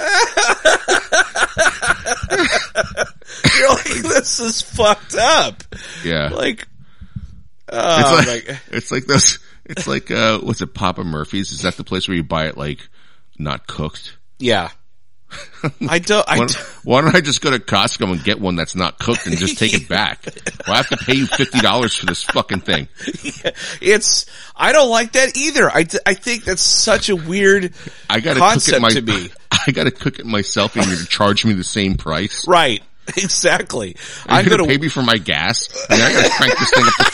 You're 3.58 3.68
like, 3.68 3.84
this 4.02 4.40
is 4.40 4.62
fucked 4.62 5.14
up. 5.16 5.62
Yeah. 6.04 6.28
Like, 6.28 6.66
It's 7.68 7.72
oh, 7.72 8.24
like, 8.26 8.48
my- 8.48 8.60
it's 8.76 8.90
like 8.90 9.06
those, 9.06 9.38
it's 9.64 9.86
like, 9.86 10.10
uh, 10.10 10.38
what's 10.40 10.60
it, 10.60 10.74
Papa 10.74 11.04
Murphy's? 11.04 11.52
Is 11.52 11.62
that 11.62 11.76
the 11.76 11.84
place 11.84 12.08
where 12.08 12.16
you 12.16 12.24
buy 12.24 12.46
it 12.48 12.56
like 12.56 12.88
not 13.38 13.66
cooked? 13.66 14.16
yeah. 14.38 14.70
I 15.88 15.98
don't. 15.98 16.28
I 16.28 16.38
Why, 16.38 16.46
don't, 16.46 16.56
why 16.84 17.00
don't 17.02 17.14
I 17.14 17.20
just 17.20 17.40
go 17.40 17.50
to 17.50 17.58
Costco 17.58 18.10
and 18.10 18.24
get 18.24 18.40
one 18.40 18.56
that's 18.56 18.74
not 18.74 18.98
cooked 18.98 19.26
and 19.26 19.36
just 19.36 19.58
take 19.58 19.74
it 19.74 19.88
back? 19.88 20.24
Well, 20.66 20.74
I 20.74 20.76
have 20.76 20.88
to 20.88 20.96
pay 20.96 21.14
you 21.14 21.26
$50 21.26 21.98
for 21.98 22.06
this 22.06 22.24
fucking 22.24 22.60
thing. 22.60 22.88
it's. 23.80 24.26
I 24.56 24.72
don't 24.72 24.90
like 24.90 25.12
that 25.12 25.36
either. 25.36 25.70
I, 25.70 25.86
I 26.06 26.14
think 26.14 26.44
that's 26.44 26.62
such 26.62 27.08
a 27.08 27.16
weird 27.16 27.72
I 28.08 28.20
gotta 28.20 28.40
cook 28.40 28.48
it 28.48 28.52
concept 28.52 28.82
my, 28.82 28.90
to 28.90 29.02
me. 29.02 29.30
I 29.66 29.72
gotta 29.72 29.90
cook 29.90 30.18
it 30.18 30.26
myself 30.26 30.76
and 30.76 30.86
you're 30.86 30.96
gonna 30.96 31.06
charge 31.06 31.44
me 31.44 31.54
the 31.54 31.64
same 31.64 31.96
price. 31.96 32.46
Right. 32.46 32.82
Exactly. 33.16 33.96
Are 34.28 34.36
I'm 34.36 34.44
gonna, 34.44 34.58
gonna 34.58 34.68
pay 34.68 34.78
me 34.78 34.86
for 34.86 35.02
my 35.02 35.16
gas? 35.16 35.68
I 35.90 35.96
mean, 35.96 36.04
I 36.04 36.12
gotta 36.12 36.30
crank 36.30 36.56
this 36.56 36.70
thing 36.70 36.84
up 36.86 36.94
to 36.94 37.10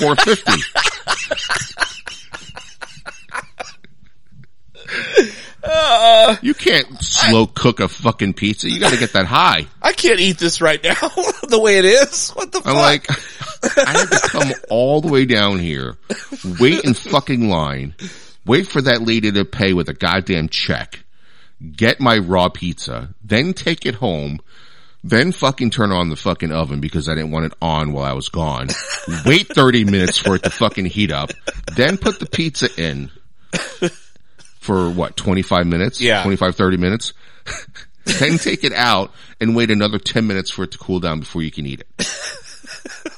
450. 4.87 6.47
you 6.47 6.55
can't 6.55 7.03
slow 7.03 7.47
cook 7.47 7.81
a 7.81 7.89
fucking 7.89 8.35
pizza. 8.35 8.71
You 8.71 8.81
gotta 8.81 8.97
get 8.97 9.13
that 9.15 9.27
high. 9.27 9.67
I 9.83 9.93
can't 9.93 10.21
eat 10.21 10.39
this 10.39 10.61
right 10.61 10.83
now 10.83 10.95
the 11.49 11.61
way 11.61 11.79
it 11.79 11.85
is. 11.85 12.31
What 12.31 12.53
the 12.53 12.61
fuck? 12.61 12.69
I'm 12.69 12.77
like, 12.77 13.11
I 13.77 13.99
had 13.99 14.11
to 14.11 14.29
come 14.29 14.53
all 14.71 15.01
the 15.01 15.09
way 15.09 15.25
down 15.25 15.59
here, 15.59 15.97
wait 16.61 16.85
in 16.85 16.95
fucking 16.95 17.49
line, 17.49 17.95
wait 18.45 18.67
for 18.67 18.83
that 18.83 19.03
lady 19.03 19.33
to 19.33 19.45
pay 19.45 19.73
with 19.73 19.89
a 19.89 19.95
goddamn 19.95 20.49
check, 20.49 21.05
get 21.73 22.01
my 22.01 22.19
raw 22.19 22.49
pizza, 22.49 23.15
then 23.25 23.53
take 23.55 23.87
it 23.87 23.97
home, 23.97 24.41
then 25.03 25.33
fucking 25.33 25.71
turn 25.71 25.93
on 25.93 26.09
the 26.09 26.17
fucking 26.17 26.53
oven 26.53 26.81
because 26.81 27.09
I 27.09 27.15
didn't 27.15 27.31
want 27.31 27.47
it 27.47 27.55
on 27.63 27.93
while 27.93 28.05
I 28.05 28.13
was 28.13 28.29
gone. 28.29 28.69
Wait 29.25 29.47
30 29.49 29.85
minutes 29.85 30.19
for 30.19 30.35
it 30.35 30.43
to 30.43 30.51
fucking 30.51 30.87
heat 30.87 31.13
up, 31.13 31.31
then 31.77 31.97
put 31.97 32.19
the 32.19 32.27
pizza 32.27 32.69
in 32.77 33.11
for 34.67 34.91
what, 34.91 35.17
25 35.17 35.67
minutes? 35.67 36.01
Yeah. 36.01 36.23
25, 36.23 36.57
30 36.57 36.77
minutes? 36.77 37.13
then 38.05 38.39
take 38.39 38.65
it 38.65 38.73
out 38.73 39.13
and 39.41 39.55
wait 39.57 39.71
another 39.71 39.99
10 39.99 40.27
minutes 40.27 40.51
for 40.51 40.65
it 40.65 40.73
to 40.73 40.79
cool 40.79 41.01
down 41.01 41.21
before 41.21 41.43
you 41.43 41.51
can 41.51 41.67
eat 41.67 41.81
it. 41.81 42.09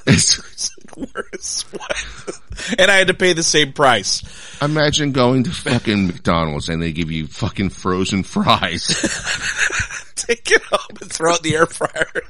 It's, 0.06 0.70
Worse. 0.96 1.64
And 2.78 2.90
I 2.90 2.96
had 2.96 3.08
to 3.08 3.14
pay 3.14 3.34
the 3.34 3.42
same 3.42 3.72
price. 3.72 4.22
imagine 4.62 5.12
going 5.12 5.44
to 5.44 5.50
fucking 5.50 6.06
McDonald's 6.08 6.68
and 6.68 6.82
they 6.82 6.92
give 6.92 7.10
you 7.10 7.26
fucking 7.28 7.70
frozen 7.70 8.22
fries. 8.24 8.86
Take 10.16 10.50
it 10.50 10.62
home 10.62 10.96
and 11.00 11.10
throw 11.12 11.34
it 11.34 11.44
in 11.44 11.50
the 11.52 11.56
air 11.56 11.66
fryer. 11.66 12.22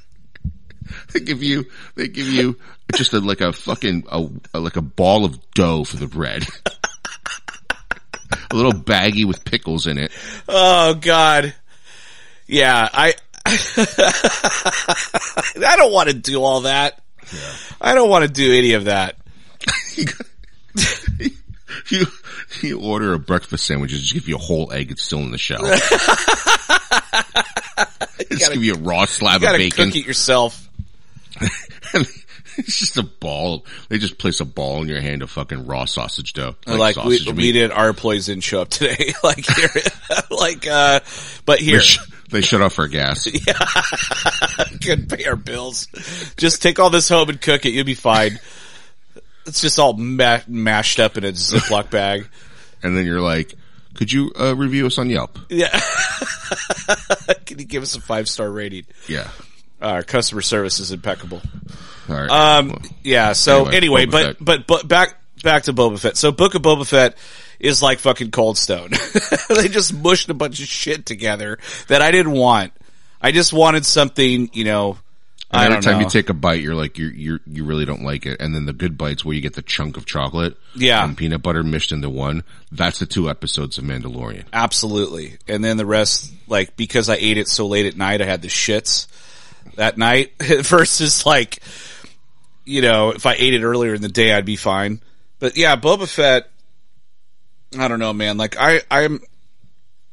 they 1.12 1.21
give 1.21 1.43
you, 1.43 1.64
they 1.95 2.09
give 2.09 2.27
you 2.27 2.57
just 2.95 3.12
a, 3.14 3.21
like 3.21 3.41
a 3.41 3.53
fucking, 3.53 4.05
a, 4.11 4.29
a- 4.55 4.61
like 4.61 4.77
a 4.77 4.83
ball 4.83 5.25
of 5.25 5.39
dough 5.53 5.85
for 5.85 5.97
the 5.97 6.07
bread. 6.09 6.45
A 8.51 8.57
little 8.57 8.72
baggie 8.72 9.24
with 9.24 9.45
pickles 9.45 9.87
in 9.87 9.99
it. 9.99 10.11
Oh 10.49 10.95
God. 10.95 11.55
Yeah, 12.47 12.89
I. 12.93 13.14
I 13.47 13.55
don't 15.76 15.93
want 15.93 16.09
to 16.11 16.14
do 16.14 16.43
all 16.43 16.62
that. 16.62 17.01
I 17.81 17.95
don't 17.95 18.11
want 18.11 18.24
to 18.24 18.31
do 18.31 18.53
any 18.53 18.72
of 18.72 18.87
that. 18.87 19.16
you, 21.91 22.07
you 22.62 22.81
order 22.81 23.12
a 23.14 23.18
breakfast 23.18 23.66
sandwich, 23.66 23.91
just 23.91 24.12
give 24.14 24.29
you 24.29 24.37
a 24.37 24.41
whole 24.41 24.72
egg, 24.72 24.91
it's 24.91 25.03
still 25.03 25.20
in 25.20 25.31
the 25.31 25.39
shell. 25.39 25.62
just 28.31 28.53
give 28.53 28.64
you 28.64 28.74
a 28.74 28.79
raw 28.79 29.05
slab 29.05 29.41
You 29.41 29.47
of 29.49 29.53
gotta 29.53 29.59
bacon. 29.59 29.87
cook 29.87 29.97
it 29.97 30.07
yourself. 30.07 30.68
it's 32.66 32.78
just 32.78 32.96
a 32.98 33.02
ball. 33.02 33.64
They 33.88 33.98
just 33.98 34.18
place 34.18 34.40
a 34.40 34.44
ball 34.44 34.82
in 34.82 34.88
your 34.88 35.00
hand 35.00 35.22
of 35.22 35.30
fucking 35.30 35.66
raw 35.66 35.84
sausage 35.84 36.32
dough. 36.32 36.56
Like, 36.66 36.96
we, 36.96 37.16
sausage 37.18 37.26
we 37.28 37.32
meat. 37.34 37.52
did, 37.52 37.70
our 37.70 37.88
employees 37.88 38.26
didn't 38.26 38.44
show 38.44 38.61
up 38.62 38.68
today. 38.68 39.12
like 39.22 39.44
here, 39.46 39.68
like, 40.30 40.66
uh, 40.66 41.00
but 41.46 41.61
here, 41.61 41.78
They, 41.78 41.84
sh- 41.84 42.00
they 42.30 42.40
shut 42.42 42.61
off 42.61 42.78
our 42.78 42.88
gas. 42.88 43.24
couldn't 44.82 45.09
pay 45.09 45.24
our 45.24 45.36
bills. 45.36 45.86
Just 46.36 46.61
take 46.62 46.78
all 46.78 46.90
this 46.90 47.09
home 47.09 47.28
and 47.30 47.40
cook 47.40 47.64
it. 47.66 47.70
You'll 47.70 47.84
be 47.84 47.94
fine. 47.94 48.38
It's 49.46 49.61
just 49.62 49.78
all 49.78 49.94
ma- 49.94 50.40
mashed 50.46 51.00
up 51.00 51.16
in 51.16 51.24
a 51.24 51.32
Ziploc 51.32 51.90
bag. 51.90 52.28
And 52.82 52.96
then 52.96 53.06
you're 53.06 53.20
like, 53.22 53.54
could 53.94 54.12
you 54.12 54.30
uh, 54.38 54.54
review 54.54 54.86
us 54.86 54.98
on 54.98 55.09
Yelp? 55.11 55.38
Yeah. 55.48 55.80
Can 57.46 57.59
you 57.59 57.64
give 57.64 57.82
us 57.82 57.96
a 57.96 58.00
five 58.00 58.28
star 58.28 58.50
rating? 58.50 58.84
Yeah. 59.09 59.28
Our 59.80 60.02
customer 60.02 60.42
service 60.42 60.80
is 60.80 60.92
impeccable. 60.92 61.40
Right. 62.09 62.28
Um, 62.30 62.68
Well, 62.68 62.78
yeah. 63.04 63.32
So 63.34 63.66
Anyway, 63.66 64.02
anyway, 64.02 64.06
but, 64.06 64.36
but 64.44 64.66
but 64.66 64.88
back 64.88 65.14
back 65.42 65.64
to 65.64 65.72
Boba 65.72 65.98
Fett. 65.98 66.16
So 66.16 66.32
Book 66.32 66.54
of 66.54 66.62
Boba 66.62 66.86
Fett 66.86 67.16
is 67.61 67.82
like 67.82 67.98
fucking 67.98 68.30
Cold 68.30 68.56
Stone. 68.59 68.90
they 69.48 69.68
just 69.68 69.92
mushed 69.94 70.28
a 70.30 70.34
bunch 70.34 70.61
of 70.61 70.66
shit 70.66 71.06
together 71.06 71.59
that 71.88 72.02
I 72.02 72.11
didn't 72.11 72.32
want. 72.32 72.72
I 73.20 73.32
just 73.32 73.52
wanted 73.52 73.84
something, 73.84 74.48
you 74.52 74.64
know. 74.64 74.96
and 75.50 75.61
I 75.62 75.66
every 75.66 75.80
time 75.82 75.94
know. 75.94 76.00
you 76.04 76.09
take 76.09 76.28
a 76.28 76.34
bite, 76.34 76.61
you're 76.61 76.76
like, 76.76 76.98
you 76.98 77.06
you 77.09 77.40
you 77.46 77.64
really 77.64 77.84
don't 77.84 78.02
like 78.04 78.26
it. 78.26 78.40
And 78.40 78.54
then 78.54 78.64
the 78.64 78.72
good 78.72 78.96
bites 78.96 79.24
where 79.24 79.34
you 79.34 79.40
get 79.40 79.54
the 79.54 79.62
chunk 79.62 79.96
of 79.96 80.06
chocolate, 80.06 80.56
Yeah. 80.76 81.02
and 81.04 81.16
peanut 81.16 81.42
butter 81.42 81.62
mished 81.64 81.90
into 81.90 82.09
one. 82.11 82.44
That's 82.70 83.00
the 83.00 83.06
two 83.06 83.28
episodes 83.28 83.76
of 83.78 83.84
Mandalorian. 83.84 84.44
Absolutely. 84.52 85.38
And 85.48 85.64
then 85.64 85.76
the 85.78 85.86
rest, 85.86 86.32
like, 86.46 86.76
because 86.76 87.09
I 87.09 87.16
ate 87.16 87.38
it 87.38 87.48
so 87.48 87.66
late 87.66 87.86
at 87.86 87.96
night, 87.96 88.22
I 88.22 88.24
had 88.26 88.42
the 88.42 88.48
shits 88.48 89.09
that 89.74 89.98
night 89.98 90.32
versus 90.38 91.26
like, 91.26 91.61
you 92.69 92.83
know, 92.83 93.11
if 93.11 93.25
I 93.27 93.35
ate 93.35 93.55
it 93.55 93.62
earlier 93.62 93.95
in 93.95 94.03
the 94.03 94.09
day, 94.09 94.33
I'd 94.33 94.45
be 94.45 94.57
fine. 94.57 95.01
But 95.39 95.57
yeah, 95.57 95.77
Boba 95.77 96.07
Fett, 96.09 96.51
I 97.79 97.89
don't 97.89 97.99
know, 97.99 98.12
man. 98.12 98.37
Like 98.37 98.57
I, 98.59 98.83
I'm 98.91 99.21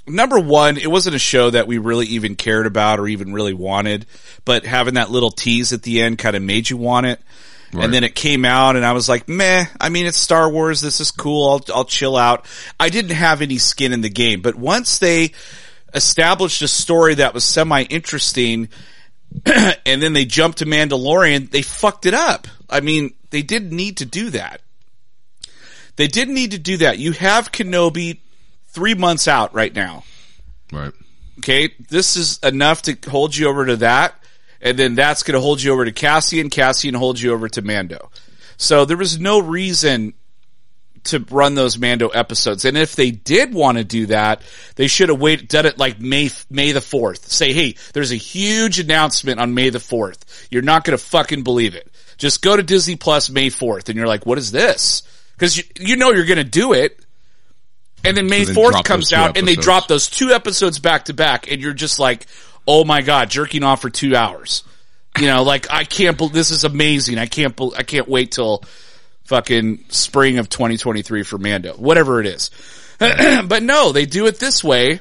number 0.07 0.39
one, 0.39 0.77
it 0.77 0.89
wasn't 0.89 1.15
a 1.15 1.19
show 1.19 1.49
that 1.49 1.67
we 1.67 1.77
really 1.77 2.07
even 2.07 2.35
cared 2.35 2.65
about 2.65 2.99
or 2.99 3.07
even 3.07 3.33
really 3.33 3.53
wanted, 3.53 4.05
but 4.45 4.65
having 4.65 4.93
that 4.93 5.11
little 5.11 5.31
tease 5.31 5.73
at 5.73 5.83
the 5.83 6.01
end 6.01 6.17
kind 6.17 6.35
of 6.35 6.43
made 6.43 6.69
you 6.69 6.77
want 6.77 7.07
it. 7.07 7.19
Right. 7.73 7.83
And 7.83 7.93
then 7.93 8.05
it 8.05 8.15
came 8.15 8.45
out 8.45 8.77
and 8.77 8.85
I 8.85 8.93
was 8.93 9.09
like, 9.09 9.27
meh, 9.27 9.65
I 9.81 9.89
mean, 9.89 10.05
it's 10.05 10.17
Star 10.17 10.49
Wars. 10.49 10.79
This 10.79 11.01
is 11.01 11.11
cool. 11.11 11.49
I'll, 11.49 11.75
I'll 11.75 11.85
chill 11.85 12.15
out. 12.15 12.45
I 12.79 12.89
didn't 12.89 13.11
have 13.11 13.41
any 13.41 13.57
skin 13.57 13.91
in 13.91 13.99
the 13.99 14.09
game, 14.09 14.41
but 14.41 14.55
once 14.55 14.99
they 14.99 15.31
established 15.93 16.61
a 16.61 16.67
story 16.69 17.15
that 17.15 17.33
was 17.33 17.43
semi 17.43 17.83
interesting 17.83 18.69
and 19.85 20.01
then 20.01 20.13
they 20.13 20.25
jumped 20.25 20.59
to 20.59 20.65
Mandalorian, 20.65 21.51
they 21.51 21.61
fucked 21.61 22.05
it 22.05 22.13
up. 22.13 22.47
I 22.69 22.79
mean, 22.79 23.13
they 23.29 23.41
didn't 23.41 23.71
need 23.71 23.97
to 23.97 24.05
do 24.05 24.29
that. 24.31 24.61
They 25.95 26.07
didn't 26.07 26.33
need 26.33 26.51
to 26.51 26.59
do 26.59 26.77
that. 26.77 26.99
You 26.99 27.13
have 27.13 27.51
Kenobi 27.51 28.19
three 28.67 28.93
months 28.93 29.27
out 29.27 29.53
right 29.53 29.73
now. 29.73 30.03
Right. 30.71 30.93
Okay, 31.39 31.73
this 31.89 32.15
is 32.15 32.39
enough 32.39 32.83
to 32.83 32.97
hold 33.09 33.35
you 33.35 33.47
over 33.47 33.65
to 33.65 33.77
that, 33.77 34.15
and 34.61 34.77
then 34.77 34.95
that's 34.95 35.23
going 35.23 35.35
to 35.35 35.41
hold 35.41 35.61
you 35.61 35.73
over 35.73 35.85
to 35.85 35.91
Cassian. 35.91 36.49
Cassian 36.49 36.93
holds 36.93 37.21
you 37.21 37.33
over 37.33 37.49
to 37.49 37.61
Mando. 37.61 38.09
So 38.57 38.85
there 38.85 38.97
was 38.97 39.19
no 39.19 39.39
reason 39.39 40.13
to 41.05 41.19
run 41.29 41.55
those 41.55 41.77
Mando 41.77 42.09
episodes. 42.09 42.65
And 42.65 42.77
if 42.77 42.95
they 42.95 43.11
did 43.11 43.53
want 43.53 43.77
to 43.77 43.83
do 43.83 44.07
that, 44.07 44.41
they 44.75 44.87
should 44.87 45.09
have 45.09 45.19
waited, 45.19 45.47
done 45.47 45.65
it 45.65 45.77
like 45.77 45.99
May, 45.99 46.29
May 46.49 46.71
the 46.71 46.79
4th. 46.79 47.25
Say, 47.25 47.53
hey, 47.53 47.75
there's 47.93 48.11
a 48.11 48.15
huge 48.15 48.79
announcement 48.79 49.39
on 49.39 49.53
May 49.53 49.69
the 49.69 49.79
4th. 49.79 50.47
You're 50.51 50.61
not 50.61 50.83
going 50.83 50.97
to 50.97 51.03
fucking 51.03 51.43
believe 51.43 51.75
it. 51.75 51.89
Just 52.17 52.41
go 52.41 52.55
to 52.55 52.63
Disney 52.63 52.95
Plus 52.95 53.29
May 53.29 53.49
4th 53.49 53.89
and 53.89 53.97
you're 53.97 54.07
like, 54.07 54.25
what 54.25 54.37
is 54.37 54.51
this? 54.51 55.03
Cause 55.37 55.57
you, 55.57 55.63
you 55.79 55.95
know 55.97 56.11
you're 56.11 56.25
going 56.25 56.37
to 56.37 56.43
do 56.43 56.73
it. 56.73 56.99
And 58.03 58.15
then 58.15 58.27
May 58.27 58.45
then 58.45 58.55
4th 58.55 58.83
comes 58.83 59.13
out 59.13 59.37
and 59.37 59.47
they 59.47 59.55
drop 59.55 59.87
those 59.87 60.09
two 60.09 60.31
episodes 60.31 60.79
back 60.79 61.05
to 61.05 61.13
back 61.13 61.51
and 61.51 61.61
you're 61.61 61.73
just 61.73 61.99
like, 61.99 62.27
oh 62.67 62.83
my 62.83 63.01
God, 63.01 63.29
jerking 63.29 63.63
off 63.63 63.81
for 63.81 63.89
two 63.89 64.15
hours. 64.15 64.63
You 65.19 65.27
know, 65.27 65.43
like 65.43 65.71
I 65.71 65.85
can't, 65.85 66.17
bel 66.17 66.29
this 66.29 66.51
is 66.51 66.63
amazing. 66.63 67.17
I 67.17 67.25
can't, 67.25 67.59
I 67.77 67.83
can't 67.83 68.07
wait 68.07 68.31
till 68.31 68.63
fucking 69.25 69.85
spring 69.89 70.37
of 70.39 70.49
2023 70.49 71.23
for 71.23 71.37
Mando, 71.37 71.73
whatever 71.73 72.19
it 72.21 72.27
is. 72.27 72.49
but 72.99 73.61
no, 73.63 73.91
they 73.91 74.05
do 74.05 74.25
it 74.27 74.39
this 74.39 74.63
way 74.63 74.99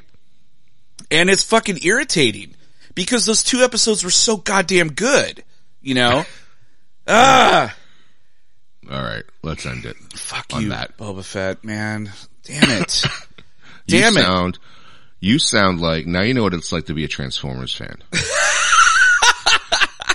and 1.10 1.30
it's 1.30 1.42
fucking 1.44 1.78
irritating. 1.84 2.54
because 2.94 3.26
those 3.26 3.42
two 3.42 3.60
episodes 3.62 4.02
were 4.04 4.10
so 4.10 4.36
goddamn 4.36 4.92
good. 4.92 5.44
You 5.82 5.94
know? 5.94 6.24
ah, 7.06 7.74
All 8.90 9.02
right, 9.02 9.24
let's 9.42 9.66
end 9.66 9.84
it. 9.84 9.96
fuck 10.14 10.46
On 10.52 10.62
you, 10.62 10.68
that. 10.70 10.96
Boba 10.98 11.24
Fett, 11.24 11.62
man. 11.64 12.10
Damn 12.44 12.82
it. 12.82 13.04
You 13.86 14.00
Damn 14.00 14.16
it. 14.16 14.22
sound, 14.22 14.58
you 15.20 15.38
sound 15.38 15.78
like 15.78 16.06
now 16.06 16.22
you 16.22 16.32
know 16.32 16.42
what 16.42 16.54
it's 16.54 16.72
like 16.72 16.86
to 16.86 16.94
be 16.94 17.04
a 17.04 17.08
Transformers 17.08 17.76
fan. 17.76 17.98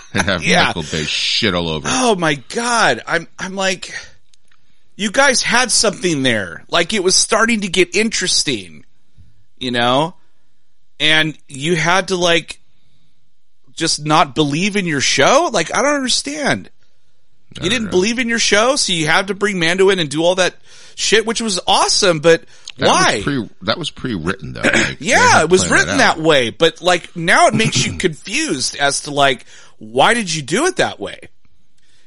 and 0.13 0.23
have 0.23 0.43
Yeah. 0.45 0.65
Michael 0.67 0.83
Bay 0.83 1.03
shit 1.03 1.53
all 1.53 1.69
over. 1.69 1.87
Oh 1.89 2.15
my 2.15 2.35
god. 2.35 3.01
I'm 3.07 3.27
I'm 3.37 3.55
like 3.55 3.91
you 4.95 5.11
guys 5.11 5.41
had 5.41 5.71
something 5.71 6.23
there. 6.23 6.63
Like 6.69 6.93
it 6.93 7.03
was 7.03 7.15
starting 7.15 7.61
to 7.61 7.67
get 7.67 7.95
interesting. 7.95 8.85
You 9.57 9.71
know? 9.71 10.15
And 10.99 11.37
you 11.47 11.75
had 11.75 12.09
to 12.09 12.15
like 12.17 12.59
just 13.73 14.05
not 14.05 14.35
believe 14.35 14.75
in 14.75 14.85
your 14.85 14.99
show? 15.01 15.49
Like 15.53 15.73
I 15.73 15.81
don't 15.81 15.95
understand. 15.95 16.69
You 17.61 17.69
didn't 17.69 17.85
know. 17.85 17.91
believe 17.91 18.19
in 18.19 18.29
your 18.29 18.37
show, 18.39 18.75
so 18.75 18.93
you 18.93 19.07
had 19.07 19.27
to 19.27 19.33
bring 19.33 19.59
Mando 19.59 19.89
in 19.89 19.97
and 19.97 20.07
do 20.07 20.23
all 20.23 20.35
that 20.35 20.55
shit, 20.95 21.25
which 21.25 21.41
was 21.41 21.59
awesome, 21.65 22.19
but 22.19 22.43
That 22.77 22.87
why? 22.87 23.15
Was 23.15 23.23
pre, 23.23 23.49
that 23.63 23.77
was 23.79 23.89
pre-written 23.89 24.53
though. 24.53 24.61
Like, 24.63 24.97
Yeah, 24.99 25.41
it 25.41 25.49
was 25.49 25.69
written 25.71 25.89
out. 25.95 25.97
that 25.97 26.19
way, 26.19 26.51
but 26.51 26.81
like 26.83 27.15
now 27.15 27.47
it 27.47 27.55
makes 27.55 27.83
you 27.85 27.93
confused 27.97 28.75
as 28.75 29.01
to 29.01 29.11
like 29.11 29.45
why 29.79 30.13
did 30.13 30.33
you 30.33 30.41
do 30.41 30.65
it 30.67 30.75
that 30.77 30.99
way? 30.99 31.19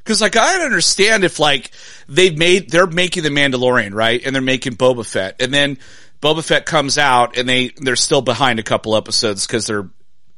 Cause 0.04 0.20
like 0.20 0.36
I 0.36 0.54
don't 0.54 0.66
understand 0.66 1.22
if 1.24 1.38
like 1.38 1.70
they've 2.08 2.36
made 2.36 2.70
they're 2.70 2.86
making 2.88 3.22
the 3.22 3.28
Mandalorian 3.28 3.94
right, 3.94 4.20
and 4.24 4.34
they're 4.34 4.42
making 4.42 4.74
Boba 4.74 5.06
Fett, 5.06 5.40
and 5.40 5.52
then 5.54 5.78
Boba 6.20 6.42
Fett 6.44 6.66
comes 6.66 6.98
out 6.98 7.36
and 7.36 7.48
they 7.48 7.68
they're 7.76 7.94
still 7.96 8.20
behind 8.22 8.58
a 8.58 8.62
couple 8.64 8.96
episodes 8.96 9.46
because 9.46 9.66
they're 9.66 9.88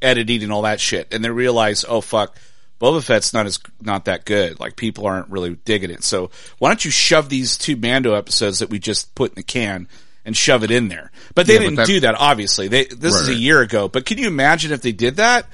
editing 0.03 0.43
and 0.43 0.53
all 0.53 0.62
that 0.62 0.80
shit, 0.80 1.12
and 1.14 1.24
they 1.24 1.30
realize 1.30 1.85
oh 1.89 2.01
fuck. 2.01 2.37
Boba 2.80 3.03
Fett's 3.03 3.32
not 3.32 3.47
as 3.47 3.59
not 3.80 4.05
that 4.07 4.26
good. 4.26 4.61
Like 4.61 4.76
people 4.76 5.07
aren't 5.07 5.30
really 5.30 5.55
digging 5.64 5.91
it. 5.91 6.05
So 6.05 6.30
why 6.59 6.68
don't 6.68 6.85
you 6.85 6.91
shove 6.91 7.30
these 7.30 7.57
two 7.57 7.76
Mando 7.76 8.14
episodes 8.14 8.59
that 8.59 8.68
we 8.68 8.78
just 8.78 9.14
put 9.14 9.30
in 9.30 9.37
the 9.37 9.43
can 9.43 9.89
and 10.26 10.37
shove 10.37 10.62
it 10.64 10.70
in 10.72 10.89
there? 10.89 11.11
But 11.35 11.47
they 11.47 11.55
Yeah, 11.55 11.61
didn't 11.61 11.74
that- 11.76 11.87
do 11.87 12.01
that. 12.01 12.16
Obviously, 12.16 12.68
they 12.68 12.85
this 12.85 13.14
is 13.14 13.28
a 13.28 13.35
year 13.35 13.62
ago. 13.62 13.89
But 13.89 14.05
can 14.05 14.18
you 14.18 14.26
imagine 14.26 14.72
if 14.72 14.82
they 14.82 14.93
did 14.93 15.16
that 15.16 15.47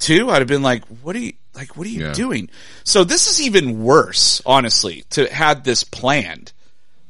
too? 0.00 0.30
I'd 0.30 0.40
have 0.40 0.48
been 0.48 0.62
like, 0.62 0.84
what 1.02 1.14
are 1.14 1.20
you 1.20 1.34
like? 1.54 1.76
What 1.76 1.86
are 1.86 1.90
you 1.90 2.06
Yeah. 2.06 2.12
doing? 2.12 2.50
So 2.84 3.04
this 3.04 3.28
is 3.28 3.40
even 3.42 3.82
worse, 3.84 4.42
honestly. 4.44 5.04
To 5.10 5.32
had 5.32 5.62
this 5.64 5.84
planned, 5.84 6.52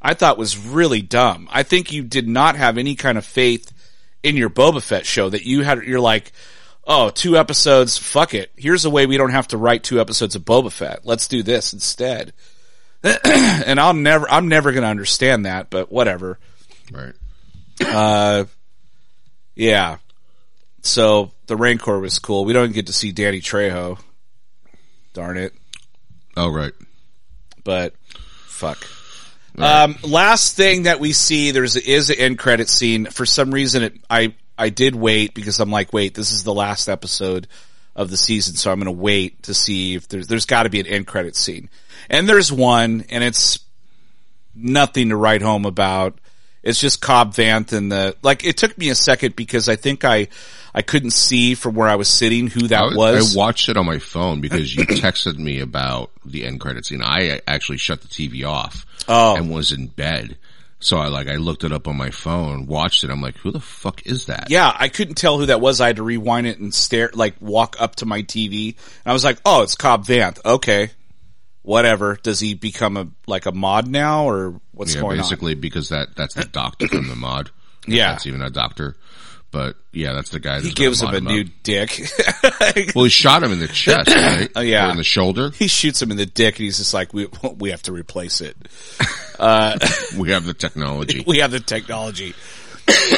I 0.02 0.14
thought 0.14 0.36
was 0.38 0.58
really 0.58 1.00
dumb. 1.02 1.48
I 1.50 1.62
think 1.62 1.92
you 1.92 2.02
did 2.02 2.28
not 2.28 2.56
have 2.56 2.76
any 2.78 2.94
kind 2.96 3.16
of 3.16 3.24
faith 3.24 3.72
in 4.22 4.36
your 4.36 4.50
Boba 4.50 4.82
Fett 4.82 5.06
show 5.06 5.30
that 5.30 5.44
you 5.44 5.62
had. 5.62 5.82
You're 5.84 6.00
like, 6.00 6.32
oh, 6.86 7.10
two 7.10 7.36
episodes. 7.38 7.96
Fuck 7.96 8.34
it. 8.34 8.50
Here's 8.56 8.84
a 8.84 8.90
way 8.90 9.06
we 9.06 9.16
don't 9.16 9.30
have 9.30 9.48
to 9.48 9.56
write 9.56 9.82
two 9.84 10.00
episodes 10.00 10.34
of 10.36 10.42
Boba 10.44 10.70
Fett. 10.72 11.00
Let's 11.04 11.28
do 11.28 11.42
this 11.42 11.72
instead. 11.72 12.32
and 13.02 13.80
I'll 13.80 13.94
never, 13.94 14.30
I'm 14.30 14.48
never 14.48 14.72
going 14.72 14.82
to 14.82 14.88
understand 14.88 15.46
that, 15.46 15.70
but 15.70 15.90
whatever. 15.90 16.38
Right. 16.92 17.14
Uh, 17.80 18.44
yeah. 19.54 19.96
So 20.82 21.32
the 21.46 21.56
Rancor 21.56 21.98
was 21.98 22.18
cool. 22.18 22.44
We 22.44 22.52
don't 22.52 22.72
get 22.72 22.86
to 22.86 22.92
see 22.92 23.12
Danny 23.12 23.40
Trejo. 23.40 23.98
Darn 25.12 25.36
it. 25.36 25.52
Oh, 26.36 26.48
right. 26.48 26.72
But 27.64 27.94
fuck. 28.06 28.86
Um, 29.58 29.96
last 30.02 30.56
thing 30.56 30.84
that 30.84 31.00
we 31.00 31.12
see, 31.12 31.50
there's 31.50 31.76
is 31.76 32.10
an 32.10 32.16
end 32.18 32.38
credit 32.38 32.68
scene. 32.68 33.06
For 33.06 33.26
some 33.26 33.52
reason, 33.52 33.82
it, 33.82 34.00
I 34.08 34.34
I 34.56 34.70
did 34.70 34.94
wait 34.94 35.34
because 35.34 35.60
I'm 35.60 35.70
like, 35.70 35.92
wait, 35.92 36.14
this 36.14 36.32
is 36.32 36.44
the 36.44 36.54
last 36.54 36.88
episode 36.88 37.46
of 37.96 38.10
the 38.10 38.16
season, 38.16 38.54
so 38.54 38.70
I'm 38.70 38.78
going 38.78 38.86
to 38.94 39.02
wait 39.02 39.42
to 39.44 39.54
see 39.54 39.94
if 39.94 40.08
there's 40.08 40.28
there's 40.28 40.46
got 40.46 40.62
to 40.62 40.70
be 40.70 40.80
an 40.80 40.86
end 40.86 41.06
credit 41.06 41.36
scene, 41.36 41.68
and 42.08 42.28
there's 42.28 42.52
one, 42.52 43.04
and 43.10 43.22
it's 43.22 43.58
nothing 44.54 45.10
to 45.10 45.16
write 45.16 45.42
home 45.42 45.66
about. 45.66 46.18
It's 46.62 46.80
just 46.80 47.00
Cobb 47.00 47.32
Vanth 47.34 47.72
and 47.72 47.90
the 47.90 48.16
like. 48.22 48.44
It 48.44 48.56
took 48.56 48.76
me 48.76 48.90
a 48.90 48.94
second 48.94 49.34
because 49.36 49.68
I 49.68 49.76
think 49.76 50.04
I 50.04 50.28
I 50.74 50.82
couldn't 50.82 51.12
see 51.12 51.54
from 51.54 51.74
where 51.74 51.88
I 51.88 51.96
was 51.96 52.08
sitting 52.08 52.48
who 52.48 52.68
that 52.68 52.82
I, 52.82 52.94
was. 52.94 53.34
I 53.34 53.38
watched 53.38 53.68
it 53.68 53.76
on 53.76 53.86
my 53.86 53.98
phone 53.98 54.40
because 54.40 54.74
you 54.74 54.84
texted 54.86 55.38
me 55.38 55.60
about 55.60 56.10
the 56.24 56.44
end 56.44 56.60
credits 56.60 56.88
scene. 56.90 57.02
I 57.02 57.40
actually 57.48 57.78
shut 57.78 58.02
the 58.02 58.08
TV 58.08 58.46
off 58.46 58.84
Oh. 59.08 59.36
and 59.36 59.50
was 59.50 59.72
in 59.72 59.86
bed. 59.86 60.36
So 60.82 60.96
I 60.96 61.08
like 61.08 61.28
I 61.28 61.36
looked 61.36 61.64
it 61.64 61.72
up 61.72 61.88
on 61.88 61.96
my 61.96 62.10
phone, 62.10 62.66
watched 62.66 63.04
it. 63.04 63.10
I'm 63.10 63.20
like, 63.20 63.36
who 63.38 63.50
the 63.50 63.60
fuck 63.60 64.06
is 64.06 64.26
that? 64.26 64.48
Yeah, 64.50 64.70
I 64.74 64.88
couldn't 64.88 65.16
tell 65.16 65.38
who 65.38 65.46
that 65.46 65.60
was. 65.60 65.80
I 65.80 65.88
had 65.88 65.96
to 65.96 66.02
rewind 66.02 66.46
it 66.46 66.58
and 66.58 66.72
stare, 66.74 67.10
like 67.12 67.34
walk 67.40 67.76
up 67.78 67.96
to 67.96 68.06
my 68.06 68.22
TV. 68.22 68.76
And 69.04 69.10
I 69.10 69.12
was 69.12 69.22
like, 69.24 69.38
oh, 69.44 69.62
it's 69.62 69.74
Cobb 69.74 70.04
Vanth. 70.06 70.38
Okay. 70.44 70.90
Whatever. 71.62 72.16
Does 72.22 72.40
he 72.40 72.54
become 72.54 72.96
a, 72.96 73.08
like 73.26 73.46
a 73.46 73.52
mod 73.52 73.86
now 73.88 74.28
or 74.28 74.60
what's 74.72 74.94
Yeah, 74.94 75.02
going 75.02 75.18
basically 75.18 75.54
because 75.54 75.90
that 75.90 76.16
that's 76.16 76.34
the 76.34 76.44
doctor 76.44 76.88
from 76.88 77.08
the 77.08 77.16
mod. 77.16 77.50
Yeah. 77.86 78.12
that's 78.12 78.26
even 78.26 78.42
a 78.42 78.50
doctor. 78.50 78.94
But 79.50 79.76
yeah, 79.92 80.12
that's 80.12 80.30
the 80.30 80.38
guy. 80.38 80.56
on? 80.56 80.62
He 80.62 80.70
gives 80.70 81.00
him 81.02 81.12
a 81.14 81.20
new 81.20 81.44
dick. 81.62 81.98
Well, 82.94 83.04
he 83.04 83.10
shot 83.10 83.42
him 83.42 83.52
in 83.52 83.58
the 83.58 83.66
chest, 83.72 84.08
right? 84.14 84.48
Oh, 84.54 84.60
yeah. 84.60 84.88
or 84.88 84.90
in 84.92 84.96
the 84.96 85.02
shoulder. 85.02 85.50
he 85.50 85.66
shoots 85.66 86.00
him 86.00 86.10
in 86.10 86.16
the 86.16 86.26
dick 86.26 86.56
and 86.58 86.64
he's 86.64 86.76
just 86.78 86.94
like, 86.94 87.12
we, 87.12 87.26
we 87.58 87.70
have 87.70 87.82
to 87.84 87.92
replace 87.92 88.40
it. 88.40 88.56
Uh, 89.38 89.76
we 90.16 90.30
have 90.30 90.44
the 90.44 90.54
technology. 90.54 91.24
We 91.26 91.38
have 91.38 91.50
the 91.50 91.58
technology. 91.60 92.34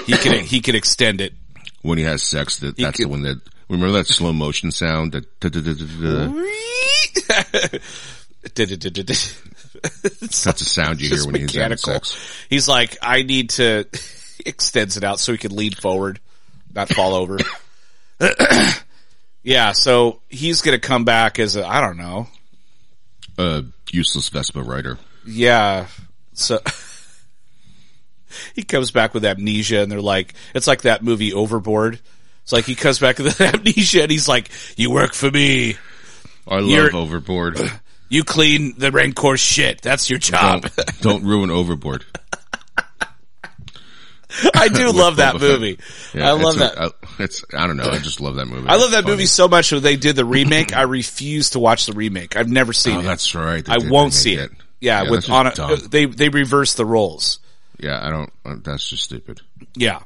He 0.07 0.17
can, 0.17 0.45
he 0.45 0.61
can 0.61 0.75
extend 0.75 1.21
it. 1.21 1.35
When 1.83 1.99
he 1.99 2.05
has 2.05 2.23
sex, 2.23 2.61
that 2.61 2.77
that's 2.77 2.99
the 2.99 3.07
one 3.07 3.23
that. 3.23 3.41
Remember 3.69 3.93
that 3.99 4.07
slow 4.07 4.33
motion 4.33 4.71
sound? 4.71 5.13
That? 5.13 5.27
that's 10.03 10.43
the 10.43 10.65
sound 10.65 11.01
you 11.01 11.09
hear 11.09 11.25
when 11.25 11.35
he's 11.37 11.55
having 11.55 11.77
sex. 11.79 12.17
He's 12.49 12.69
like, 12.69 12.99
I 13.03 13.23
need 13.23 13.51
to 13.51 13.85
extends 14.47 14.97
it 14.97 15.05
out 15.05 15.21
so 15.21 15.33
he 15.33 15.39
can 15.39 15.55
lean 15.55 15.73
forward, 15.73 16.21
not 16.75 16.89
fall 16.89 17.15
over. 17.15 17.39
yeah, 19.43 19.73
so 19.73 20.21
he's 20.29 20.63
gonna 20.63 20.79
come 20.79 21.05
back 21.05 21.39
as 21.39 21.57
a 21.57 21.67
I 21.67 21.81
don't 21.81 21.97
know. 21.97 22.29
A 23.39 23.65
useless 23.91 24.29
Vespa 24.29 24.63
rider. 24.63 24.99
Yeah, 25.27 25.87
so 26.35 26.61
he 28.55 28.63
comes 28.63 28.91
back 28.91 29.15
with 29.15 29.25
amnesia, 29.25 29.81
and 29.81 29.91
they're 29.91 30.01
like, 30.01 30.35
it's 30.55 30.67
like 30.67 30.83
that 30.83 31.03
movie 31.03 31.33
Overboard. 31.33 32.01
It's 32.43 32.53
like 32.53 32.65
he 32.65 32.75
comes 32.75 32.99
back 32.99 33.19
with 33.19 33.41
amnesia, 33.41 34.03
and 34.03 34.11
he's 34.11 34.29
like, 34.29 34.51
"You 34.77 34.91
work 34.91 35.15
for 35.15 35.31
me. 35.31 35.77
I 36.47 36.57
love 36.57 36.69
You're- 36.69 36.91
Overboard. 36.93 37.59
You 38.13 38.25
clean 38.25 38.75
the 38.77 38.91
Rancor 38.93 39.37
shit. 39.37 39.81
That's 39.83 40.11
your 40.11 40.19
job." 40.19 40.63
Don't, 40.77 41.01
don't 41.01 41.25
ruin 41.25 41.51
Overboard. 41.51 42.05
I 44.55 44.69
do 44.69 44.91
love 44.93 45.17
that 45.17 45.39
movie. 45.39 45.79
Yeah, 46.15 46.29
I 46.29 46.33
love 46.33 46.57
that. 46.59 46.75
a- 46.77 46.83
I- 46.85 46.91
it's 47.23 47.45
I 47.53 47.67
don't 47.67 47.77
know. 47.77 47.91
I 47.91 47.99
just 47.99 48.21
love 48.23 48.37
that 48.37 48.47
movie. 48.47 48.67
I 48.69 48.77
love 48.77 48.93
that 48.93 49.03
funny. 49.05 49.13
movie 49.15 49.27
so 49.27 49.47
much 49.47 49.71
when 49.73 49.83
they 49.83 49.97
did 49.97 50.17
the 50.17 50.25
remake. 50.25 50.75
I 50.75 50.83
refuse 50.83 51.51
to 51.51 51.59
watch 51.59 51.85
the 51.87 51.93
remake. 51.93 52.37
I've 52.37 52.49
never 52.49 52.73
seen 52.73 52.97
Oh, 52.97 53.01
it. 53.01 53.03
that's 53.03 53.35
right. 53.35 53.63
They 53.65 53.73
I 53.73 53.79
won't 53.91 54.15
see 54.15 54.35
it. 54.35 54.51
Yeah, 54.81 55.03
Yeah, 55.05 55.11
with 55.11 55.29
on 55.29 55.47
a, 55.49 55.77
they 55.77 56.07
they 56.07 56.31
reverse 56.31 56.75
the 56.75 56.87
roles. 56.87 57.39
Yeah, 57.79 57.99
I 58.05 58.11
don't. 58.11 58.33
uh, 58.47 58.55
That's 58.63 58.89
just 58.89 59.05
stupid. 59.05 59.41
Yeah. 59.77 60.01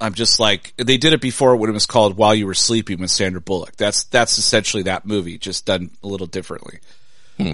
I'm 0.00 0.14
just 0.14 0.40
like 0.40 0.72
they 0.76 0.96
did 0.96 1.12
it 1.12 1.20
before 1.20 1.54
when 1.56 1.70
it 1.70 1.74
was 1.74 1.86
called 1.86 2.16
While 2.16 2.34
You 2.34 2.46
Were 2.46 2.54
Sleeping 2.54 2.98
with 3.00 3.10
Sandra 3.10 3.40
Bullock. 3.40 3.76
That's 3.76 4.04
that's 4.04 4.38
essentially 4.38 4.84
that 4.84 5.04
movie, 5.06 5.38
just 5.38 5.66
done 5.66 5.90
a 6.02 6.06
little 6.08 6.26
differently. 6.26 6.80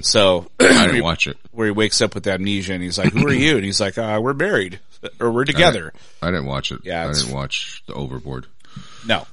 So 0.03 0.47
I 0.61 0.87
didn't 0.87 1.03
watch 1.03 1.27
it. 1.27 1.37
where 1.53 1.67
he 1.67 1.73
wakes 1.73 2.01
up 2.01 2.15
with 2.15 2.27
amnesia 2.27 2.75
and 2.75 2.83
he's 2.83 2.99
like, 2.99 3.13
"Who 3.13 3.27
are 3.27 3.33
you?" 3.33 3.57
and 3.57 3.65
he's 3.65 3.81
like, 3.81 3.99
uh, 3.99 4.19
"We're 4.23 4.35
married 4.35 4.81
or 5.21 5.31
we're 5.31 5.45
together." 5.45 5.93
I 6.23 6.27
didn't 6.31 6.47
watch 6.47 6.73
it. 6.73 6.81
Yeah, 6.85 7.07
I 7.09 7.13
didn't 7.13 7.33
watch 7.33 7.83
the 7.87 7.95
Overboard. 7.95 8.47
No, 9.07 9.27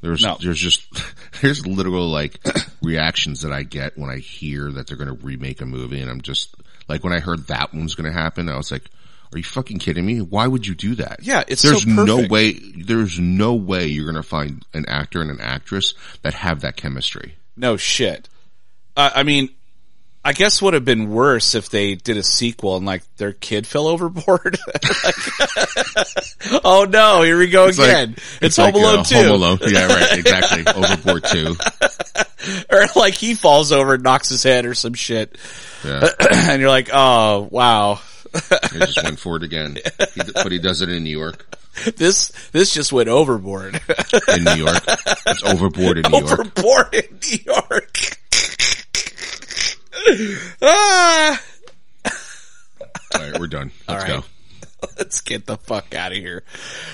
There's 0.00 0.22
No. 0.22 0.36
there's 0.40 0.58
just 0.60 0.86
there's 1.42 1.66
literal 1.66 2.08
like 2.10 2.38
reactions 2.82 3.42
that 3.42 3.52
I 3.52 3.62
get 3.62 3.96
when 3.96 4.10
I 4.10 4.18
hear 4.18 4.70
that 4.72 4.86
they're 4.86 4.96
going 4.96 5.16
to 5.16 5.24
remake 5.26 5.60
a 5.60 5.66
movie, 5.66 6.00
and 6.00 6.10
I'm 6.10 6.20
just 6.20 6.54
like 6.88 7.02
when 7.04 7.12
I 7.12 7.20
heard 7.20 7.46
that 7.48 7.72
one's 7.74 7.94
going 7.94 8.10
to 8.12 8.18
happen, 8.18 8.48
I 8.48 8.56
was 8.56 8.70
like, 8.70 8.84
"Are 9.32 9.38
you 9.38 9.44
fucking 9.44 9.78
kidding 9.78 10.04
me? 10.04 10.20
Why 10.20 10.46
would 10.46 10.66
you 10.66 10.74
do 10.74 10.96
that?" 10.96 11.20
Yeah, 11.22 11.44
it's 11.48 11.62
there's 11.62 11.82
so 11.84 12.04
no 12.04 12.26
way 12.26 12.52
there's 12.52 13.18
no 13.18 13.54
way 13.54 13.86
you're 13.86 14.04
going 14.10 14.22
to 14.22 14.28
find 14.28 14.64
an 14.74 14.84
actor 14.88 15.20
and 15.22 15.30
an 15.30 15.40
actress 15.40 15.94
that 16.22 16.34
have 16.34 16.60
that 16.60 16.76
chemistry. 16.76 17.36
no 17.56 17.76
shit. 17.76 18.28
Uh, 18.96 19.10
I 19.14 19.22
mean, 19.24 19.50
I 20.26 20.32
guess 20.32 20.60
would 20.60 20.74
have 20.74 20.84
been 20.84 21.10
worse 21.10 21.54
if 21.54 21.68
they 21.70 21.94
did 21.94 22.16
a 22.16 22.22
sequel 22.24 22.76
and 22.76 22.84
like 22.84 23.02
their 23.16 23.32
kid 23.32 23.64
fell 23.66 23.86
overboard. 23.86 24.58
Like, 24.66 25.14
oh 26.64 26.84
no, 26.90 27.22
here 27.22 27.38
we 27.38 27.46
go 27.46 27.68
It's 27.68 27.78
like- 27.78 27.88
again. 27.90 28.16
it's 28.42 28.56
Home 28.56 28.66
like, 28.66 28.74
Alone 28.74 28.98
uh, 28.98 29.04
too. 29.04 29.14
Home 29.16 29.26
Alone. 29.30 29.58
Yeah, 29.68 29.86
right. 29.86 30.18
Exactly. 30.18 30.64
Overboard 30.66 31.24
two. 31.24 31.54
or 32.70 32.82
like 32.96 33.14
he 33.14 33.34
falls 33.34 33.70
over 33.70 33.94
and 33.94 34.02
knocks 34.02 34.28
his 34.28 34.42
head 34.42 34.66
or 34.66 34.74
some 34.74 34.94
shit. 34.94 35.38
Yeah. 35.84 36.08
and 36.30 36.60
you're 36.60 36.70
like, 36.70 36.90
oh 36.92 37.48
wow. 37.50 38.00
He 38.72 38.78
just 38.80 39.02
went 39.02 39.18
for 39.20 39.36
it 39.36 39.44
again. 39.44 39.76
He, 40.14 40.20
but 40.34 40.50
he 40.52 40.58
does 40.58 40.82
it 40.82 40.88
in 40.88 41.04
New 41.04 41.16
York. 41.16 41.46
this 41.96 42.32
this 42.50 42.74
just 42.74 42.92
went 42.92 43.08
overboard. 43.08 43.80
in 44.28 44.44
New 44.44 44.54
York. 44.64 44.82
It's 45.26 45.42
overboard 45.44 45.98
in 45.98 46.10
New 46.10 46.18
York. 46.18 46.32
overboard 46.40 46.94
in 46.94 47.18
New 47.22 47.38
York. 47.46 47.98
ah, 50.62 51.42
All 53.14 53.20
right, 53.20 53.38
we're 53.38 53.46
done. 53.46 53.72
Let's 53.88 54.04
right. 54.04 54.20
go. 54.20 54.24
let's 54.98 55.20
get 55.20 55.46
the 55.46 55.56
fuck 55.56 55.94
out 55.94 56.12
of 56.12 56.18
here. 56.18 56.42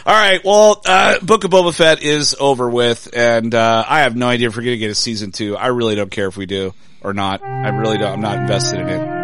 All 0.06 0.14
right, 0.14 0.42
well, 0.44 0.80
uh, 0.84 1.18
Book 1.20 1.44
of 1.44 1.50
Boba 1.50 1.74
Fett 1.74 2.02
is 2.02 2.34
over 2.38 2.68
with, 2.68 3.10
and 3.14 3.54
uh, 3.54 3.84
I 3.86 4.00
have 4.00 4.16
no 4.16 4.28
idea 4.28 4.48
if 4.48 4.56
we're 4.56 4.62
going 4.62 4.74
to 4.74 4.78
get 4.78 4.90
a 4.90 4.94
season 4.94 5.32
two. 5.32 5.56
I 5.56 5.68
really 5.68 5.94
don't 5.94 6.10
care 6.10 6.28
if 6.28 6.36
we 6.36 6.46
do 6.46 6.74
or 7.02 7.12
not. 7.12 7.42
I 7.42 7.68
really 7.68 7.98
don't. 7.98 8.14
I'm 8.14 8.20
not 8.20 8.38
invested 8.38 8.80
in 8.80 8.88
it. 8.88 9.22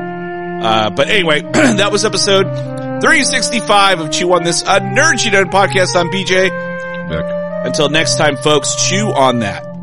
Uh, 0.65 0.91
but 0.91 1.09
anyway, 1.09 1.41
that 1.53 1.93
was 1.93 2.05
episode 2.05 2.45
365 3.01 4.01
of 4.01 4.11
Chew 4.11 4.33
on 4.33 4.43
This, 4.43 4.63
a 4.63 4.81
Nerd 4.81 5.19
She 5.21 5.31
Done 5.31 5.51
podcast. 5.51 5.95
I'm 5.95 6.09
BJ. 6.09 6.51
Until 7.65 7.89
next 7.89 8.17
time, 8.17 8.37
folks, 8.37 8.89
chew 8.89 9.07
on 9.07 9.41
that. 9.41 9.78